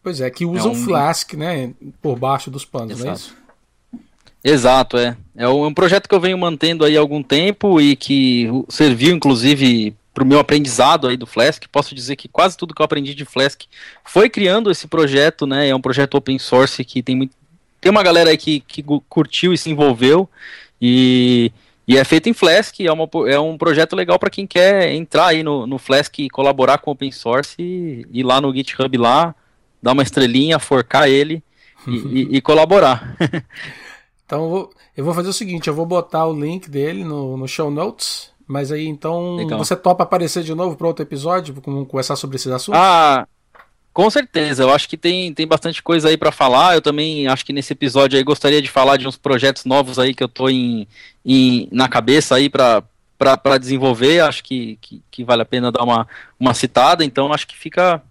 Pois 0.02 0.20
é, 0.20 0.28
que 0.28 0.44
usa 0.44 0.68
é 0.68 0.70
um... 0.70 0.72
o 0.72 0.74
Flask, 0.74 1.32
né? 1.32 1.72
Por 2.02 2.18
baixo 2.18 2.50
dos 2.50 2.66
panos, 2.66 3.00
Exato. 3.00 3.04
não 3.06 3.12
é 3.12 3.16
isso? 3.16 3.43
Exato, 4.44 4.98
é. 4.98 5.16
É 5.34 5.48
um 5.48 5.72
projeto 5.72 6.06
que 6.06 6.14
eu 6.14 6.20
venho 6.20 6.36
mantendo 6.36 6.84
aí 6.84 6.98
há 6.98 7.00
algum 7.00 7.22
tempo 7.22 7.80
e 7.80 7.96
que 7.96 8.46
serviu, 8.68 9.16
inclusive, 9.16 9.96
para 10.12 10.22
o 10.22 10.26
meu 10.26 10.38
aprendizado 10.38 11.08
aí 11.08 11.16
do 11.16 11.26
Flask. 11.26 11.64
Posso 11.72 11.94
dizer 11.94 12.14
que 12.14 12.28
quase 12.28 12.54
tudo 12.54 12.74
que 12.74 12.82
eu 12.82 12.84
aprendi 12.84 13.14
de 13.14 13.24
Flask 13.24 13.62
foi 14.04 14.28
criando 14.28 14.70
esse 14.70 14.86
projeto, 14.86 15.46
né? 15.46 15.68
É 15.68 15.74
um 15.74 15.80
projeto 15.80 16.16
open 16.16 16.38
source 16.38 16.84
que 16.84 17.02
tem 17.02 17.16
muito. 17.16 17.34
Tem 17.80 17.90
uma 17.90 18.02
galera 18.02 18.30
aí 18.30 18.36
que, 18.36 18.60
que 18.60 18.84
curtiu 19.08 19.54
e 19.54 19.58
se 19.58 19.70
envolveu. 19.70 20.28
E, 20.80 21.50
e 21.88 21.96
é 21.96 22.04
feito 22.04 22.28
em 22.28 22.34
Flask, 22.34 22.80
é, 22.80 22.92
uma, 22.92 23.08
é 23.26 23.40
um 23.40 23.56
projeto 23.56 23.96
legal 23.96 24.18
para 24.18 24.30
quem 24.30 24.46
quer 24.46 24.92
entrar 24.92 25.28
aí 25.28 25.42
no, 25.42 25.66
no 25.66 25.78
Flask 25.78 26.18
e 26.18 26.28
colaborar 26.28 26.78
com 26.78 26.90
o 26.90 26.92
open 26.92 27.10
source 27.10 27.54
e 27.58 28.06
ir 28.12 28.22
lá 28.22 28.42
no 28.42 28.54
GitHub 28.54 28.96
lá, 28.98 29.34
dar 29.82 29.92
uma 29.92 30.02
estrelinha, 30.02 30.58
forcar 30.58 31.08
ele 31.08 31.42
e, 31.86 31.96
e, 32.36 32.36
e 32.36 32.40
colaborar. 32.42 33.16
Então 34.26 34.44
eu 34.44 34.50
vou, 34.50 34.70
eu 34.96 35.04
vou 35.04 35.14
fazer 35.14 35.28
o 35.28 35.32
seguinte, 35.32 35.68
eu 35.68 35.74
vou 35.74 35.86
botar 35.86 36.26
o 36.26 36.38
link 36.38 36.68
dele 36.68 37.04
no, 37.04 37.36
no 37.36 37.46
show 37.46 37.70
notes, 37.70 38.30
mas 38.46 38.72
aí 38.72 38.86
então 38.86 39.36
Legal. 39.36 39.58
você 39.58 39.76
topa 39.76 40.02
aparecer 40.02 40.42
de 40.42 40.54
novo 40.54 40.76
para 40.76 40.86
outro 40.86 41.02
episódio, 41.02 41.54
com, 41.60 41.84
conversar 41.84 42.16
sobre 42.16 42.36
esses 42.36 42.50
assuntos? 42.50 42.80
Ah, 42.80 43.26
Com 43.92 44.10
certeza, 44.10 44.62
eu 44.62 44.72
acho 44.72 44.88
que 44.88 44.96
tem, 44.96 45.32
tem 45.32 45.46
bastante 45.46 45.82
coisa 45.82 46.08
aí 46.08 46.16
para 46.16 46.32
falar. 46.32 46.74
Eu 46.74 46.82
também 46.82 47.28
acho 47.28 47.44
que 47.44 47.52
nesse 47.52 47.72
episódio 47.72 48.18
aí 48.18 48.24
gostaria 48.24 48.60
de 48.60 48.70
falar 48.70 48.96
de 48.96 49.06
uns 49.06 49.16
projetos 49.16 49.64
novos 49.64 49.98
aí 49.98 50.14
que 50.14 50.24
eu 50.24 50.28
tô 50.28 50.48
em, 50.48 50.88
em 51.24 51.68
na 51.70 51.88
cabeça 51.88 52.34
aí 52.34 52.48
para 52.50 52.82
para 53.16 53.58
desenvolver. 53.58 54.20
Acho 54.20 54.42
que, 54.42 54.76
que, 54.80 55.02
que, 55.10 55.24
vale 55.24 55.42
a 55.42 55.46
pena 55.46 55.70
dar 55.72 55.82
uma, 55.82 56.06
uma 56.38 56.52
citada. 56.52 57.04
Então 57.04 57.32
acho 57.32 57.46
que 57.46 57.56
fica 57.56 58.02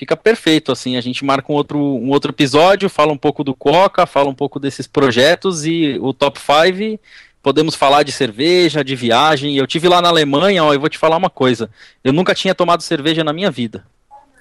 fica 0.00 0.16
perfeito 0.16 0.72
assim. 0.72 0.96
A 0.96 1.00
gente 1.02 1.22
marca 1.22 1.52
um 1.52 1.54
outro, 1.54 1.78
um 1.78 2.08
outro 2.08 2.30
episódio, 2.30 2.88
fala 2.88 3.12
um 3.12 3.18
pouco 3.18 3.44
do 3.44 3.54
Coca, 3.54 4.06
fala 4.06 4.30
um 4.30 4.34
pouco 4.34 4.58
desses 4.58 4.86
projetos 4.86 5.66
e 5.66 5.98
o 6.00 6.14
top 6.14 6.40
5 6.40 6.98
podemos 7.42 7.74
falar 7.74 8.02
de 8.02 8.10
cerveja, 8.10 8.82
de 8.82 8.96
viagem. 8.96 9.56
Eu 9.56 9.66
tive 9.66 9.88
lá 9.88 10.00
na 10.00 10.08
Alemanha, 10.08 10.64
ó, 10.64 10.72
eu 10.72 10.80
vou 10.80 10.88
te 10.88 10.96
falar 10.96 11.18
uma 11.18 11.28
coisa. 11.28 11.68
Eu 12.02 12.14
nunca 12.14 12.34
tinha 12.34 12.54
tomado 12.54 12.82
cerveja 12.82 13.22
na 13.22 13.32
minha 13.32 13.50
vida. 13.50 13.84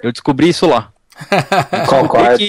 Eu 0.02 0.14
descobri 0.14 0.48
isso 0.48 0.66
lá. 0.66 0.94
Concordo. 1.90 2.46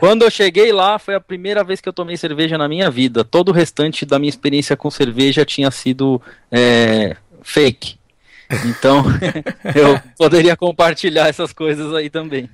quando 0.00 0.22
eu 0.22 0.30
cheguei 0.30 0.72
lá, 0.72 0.98
foi 0.98 1.14
a 1.14 1.20
primeira 1.20 1.62
vez 1.62 1.80
que 1.80 1.88
eu 1.88 1.92
tomei 1.92 2.16
cerveja 2.16 2.58
na 2.58 2.68
minha 2.68 2.90
vida. 2.90 3.22
Todo 3.22 3.50
o 3.50 3.52
restante 3.52 4.04
da 4.04 4.18
minha 4.18 4.28
experiência 4.28 4.76
com 4.76 4.90
cerveja 4.90 5.44
tinha 5.44 5.70
sido 5.70 6.20
é, 6.50 7.16
fake. 7.44 7.99
Então, 8.66 9.04
eu 9.74 10.00
poderia 10.18 10.56
compartilhar 10.56 11.28
essas 11.28 11.52
coisas 11.52 11.94
aí 11.94 12.10
também. 12.10 12.48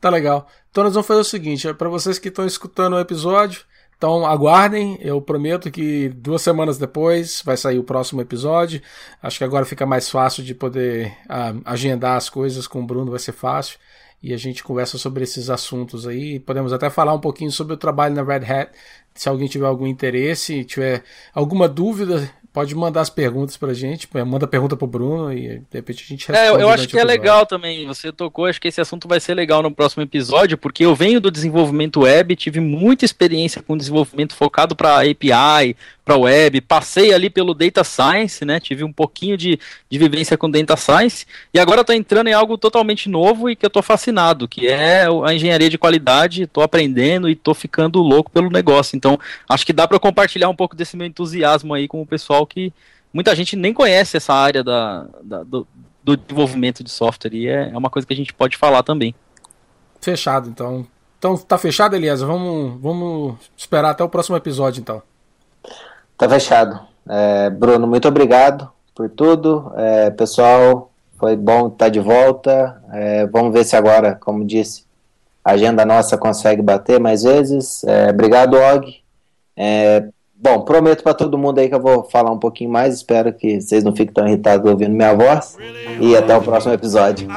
Tá 0.00 0.08
legal. 0.08 0.48
Então 0.70 0.84
nós 0.84 0.94
vamos 0.94 1.06
fazer 1.06 1.20
o 1.20 1.24
seguinte, 1.24 1.68
é 1.68 1.74
para 1.74 1.88
vocês 1.88 2.18
que 2.18 2.28
estão 2.28 2.46
escutando 2.46 2.94
o 2.94 3.00
episódio, 3.00 3.62
então 4.00 4.24
aguardem, 4.24 4.96
eu 5.02 5.20
prometo 5.20 5.70
que 5.70 6.08
duas 6.08 6.40
semanas 6.40 6.78
depois 6.78 7.42
vai 7.44 7.54
sair 7.54 7.78
o 7.78 7.84
próximo 7.84 8.22
episódio. 8.22 8.80
Acho 9.22 9.36
que 9.36 9.44
agora 9.44 9.66
fica 9.66 9.84
mais 9.84 10.08
fácil 10.08 10.42
de 10.42 10.54
poder 10.54 11.08
uh, 11.26 11.60
agendar 11.66 12.16
as 12.16 12.30
coisas 12.30 12.66
com 12.66 12.80
o 12.80 12.86
Bruno, 12.86 13.10
vai 13.10 13.20
ser 13.20 13.32
fácil. 13.32 13.78
E 14.22 14.32
a 14.32 14.38
gente 14.38 14.64
conversa 14.64 14.96
sobre 14.96 15.24
esses 15.24 15.50
assuntos 15.50 16.06
aí. 16.06 16.40
Podemos 16.40 16.72
até 16.72 16.88
falar 16.88 17.12
um 17.12 17.20
pouquinho 17.20 17.50
sobre 17.50 17.74
o 17.74 17.76
trabalho 17.76 18.14
na 18.14 18.22
Red 18.22 18.50
Hat. 18.50 18.72
Se 19.14 19.28
alguém 19.28 19.48
tiver 19.48 19.66
algum 19.66 19.86
interesse, 19.86 20.64
tiver 20.64 21.02
alguma 21.34 21.68
dúvida, 21.68 22.30
pode 22.52 22.74
mandar 22.74 23.00
as 23.00 23.10
perguntas 23.10 23.56
pra 23.56 23.72
gente, 23.72 24.08
manda 24.26 24.46
pergunta 24.46 24.76
pro 24.76 24.86
Bruno 24.86 25.32
e 25.32 25.58
de 25.58 25.64
repente 25.72 26.04
a 26.04 26.06
gente 26.06 26.28
responde. 26.28 26.60
É, 26.60 26.62
eu 26.62 26.68
acho 26.68 26.88
que 26.88 26.98
é 26.98 27.04
legal 27.04 27.46
também, 27.46 27.86
você 27.86 28.10
tocou, 28.10 28.46
acho 28.46 28.60
que 28.60 28.68
esse 28.68 28.80
assunto 28.80 29.06
vai 29.06 29.20
ser 29.20 29.34
legal 29.34 29.62
no 29.62 29.70
próximo 29.70 30.02
episódio, 30.02 30.58
porque 30.58 30.84
eu 30.84 30.94
venho 30.94 31.20
do 31.20 31.30
desenvolvimento 31.30 32.00
web, 32.00 32.34
tive 32.34 32.58
muita 32.58 33.04
experiência 33.04 33.62
com 33.62 33.76
desenvolvimento 33.76 34.34
focado 34.34 34.74
para 34.74 35.00
API, 35.00 35.76
para 36.10 36.16
web, 36.16 36.60
passei 36.62 37.14
ali 37.14 37.30
pelo 37.30 37.54
Data 37.54 37.84
Science, 37.84 38.44
né? 38.44 38.58
Tive 38.58 38.82
um 38.82 38.92
pouquinho 38.92 39.36
de, 39.36 39.60
de 39.88 39.98
vivência 39.98 40.36
com 40.36 40.50
Data 40.50 40.76
Science 40.76 41.24
e 41.54 41.58
agora 41.58 41.82
estou 41.82 41.94
entrando 41.94 42.26
em 42.26 42.32
algo 42.32 42.58
totalmente 42.58 43.08
novo 43.08 43.48
e 43.48 43.54
que 43.54 43.64
eu 43.64 43.68
estou 43.68 43.82
fascinado, 43.82 44.48
que 44.48 44.66
é 44.66 45.06
a 45.24 45.32
engenharia 45.32 45.70
de 45.70 45.78
qualidade. 45.78 46.42
Estou 46.42 46.64
aprendendo 46.64 47.28
e 47.28 47.32
estou 47.32 47.54
ficando 47.54 48.00
louco 48.00 48.28
pelo 48.28 48.50
negócio. 48.50 48.96
Então, 48.96 49.18
acho 49.48 49.64
que 49.64 49.72
dá 49.72 49.86
para 49.86 50.00
compartilhar 50.00 50.48
um 50.48 50.56
pouco 50.56 50.74
desse 50.74 50.96
meu 50.96 51.06
entusiasmo 51.06 51.74
aí 51.74 51.86
com 51.86 52.02
o 52.02 52.06
pessoal 52.06 52.39
que 52.46 52.72
muita 53.12 53.34
gente 53.34 53.56
nem 53.56 53.72
conhece 53.72 54.16
essa 54.16 54.32
área 54.32 54.62
da, 54.62 55.06
da 55.22 55.42
do, 55.42 55.66
do, 56.02 56.16
desenvolvimento 56.16 56.82
de 56.82 56.90
software 56.90 57.34
e 57.34 57.48
é, 57.48 57.70
é 57.70 57.76
uma 57.76 57.90
coisa 57.90 58.06
que 58.06 58.14
a 58.14 58.16
gente 58.16 58.32
pode 58.32 58.56
falar 58.56 58.82
também. 58.82 59.14
Fechado, 60.00 60.48
então. 60.48 60.86
Então 61.18 61.36
tá 61.36 61.58
fechado, 61.58 61.94
Elias. 61.94 62.22
Vamos, 62.22 62.80
vamos 62.80 63.36
esperar 63.56 63.90
até 63.90 64.02
o 64.02 64.08
próximo 64.08 64.36
episódio, 64.36 64.80
então. 64.80 65.02
Tá 66.16 66.28
fechado. 66.28 66.80
É, 67.08 67.50
Bruno, 67.50 67.86
muito 67.86 68.08
obrigado 68.08 68.70
por 68.94 69.10
tudo. 69.10 69.72
É, 69.76 70.10
pessoal, 70.10 70.90
foi 71.18 71.36
bom 71.36 71.68
estar 71.68 71.90
de 71.90 72.00
volta. 72.00 72.82
É, 72.92 73.26
vamos 73.26 73.52
ver 73.52 73.64
se 73.64 73.76
agora, 73.76 74.14
como 74.14 74.46
disse, 74.46 74.84
a 75.44 75.52
agenda 75.52 75.84
nossa 75.84 76.16
consegue 76.16 76.62
bater 76.62 76.98
mais 76.98 77.22
vezes. 77.22 77.84
É, 77.84 78.10
obrigado, 78.10 78.54
Og. 78.54 79.00
Bom, 80.42 80.62
prometo 80.62 81.02
para 81.02 81.12
todo 81.12 81.36
mundo 81.36 81.58
aí 81.58 81.68
que 81.68 81.74
eu 81.74 81.80
vou 81.80 82.02
falar 82.04 82.30
um 82.30 82.38
pouquinho 82.38 82.70
mais. 82.70 82.94
Espero 82.94 83.30
que 83.30 83.60
vocês 83.60 83.84
não 83.84 83.94
fiquem 83.94 84.14
tão 84.14 84.26
irritados 84.26 84.68
ouvindo 84.70 84.94
minha 84.94 85.12
voz. 85.12 85.58
E 86.00 86.16
até 86.16 86.34
o 86.34 86.40
próximo 86.40 86.72
episódio. 86.72 87.28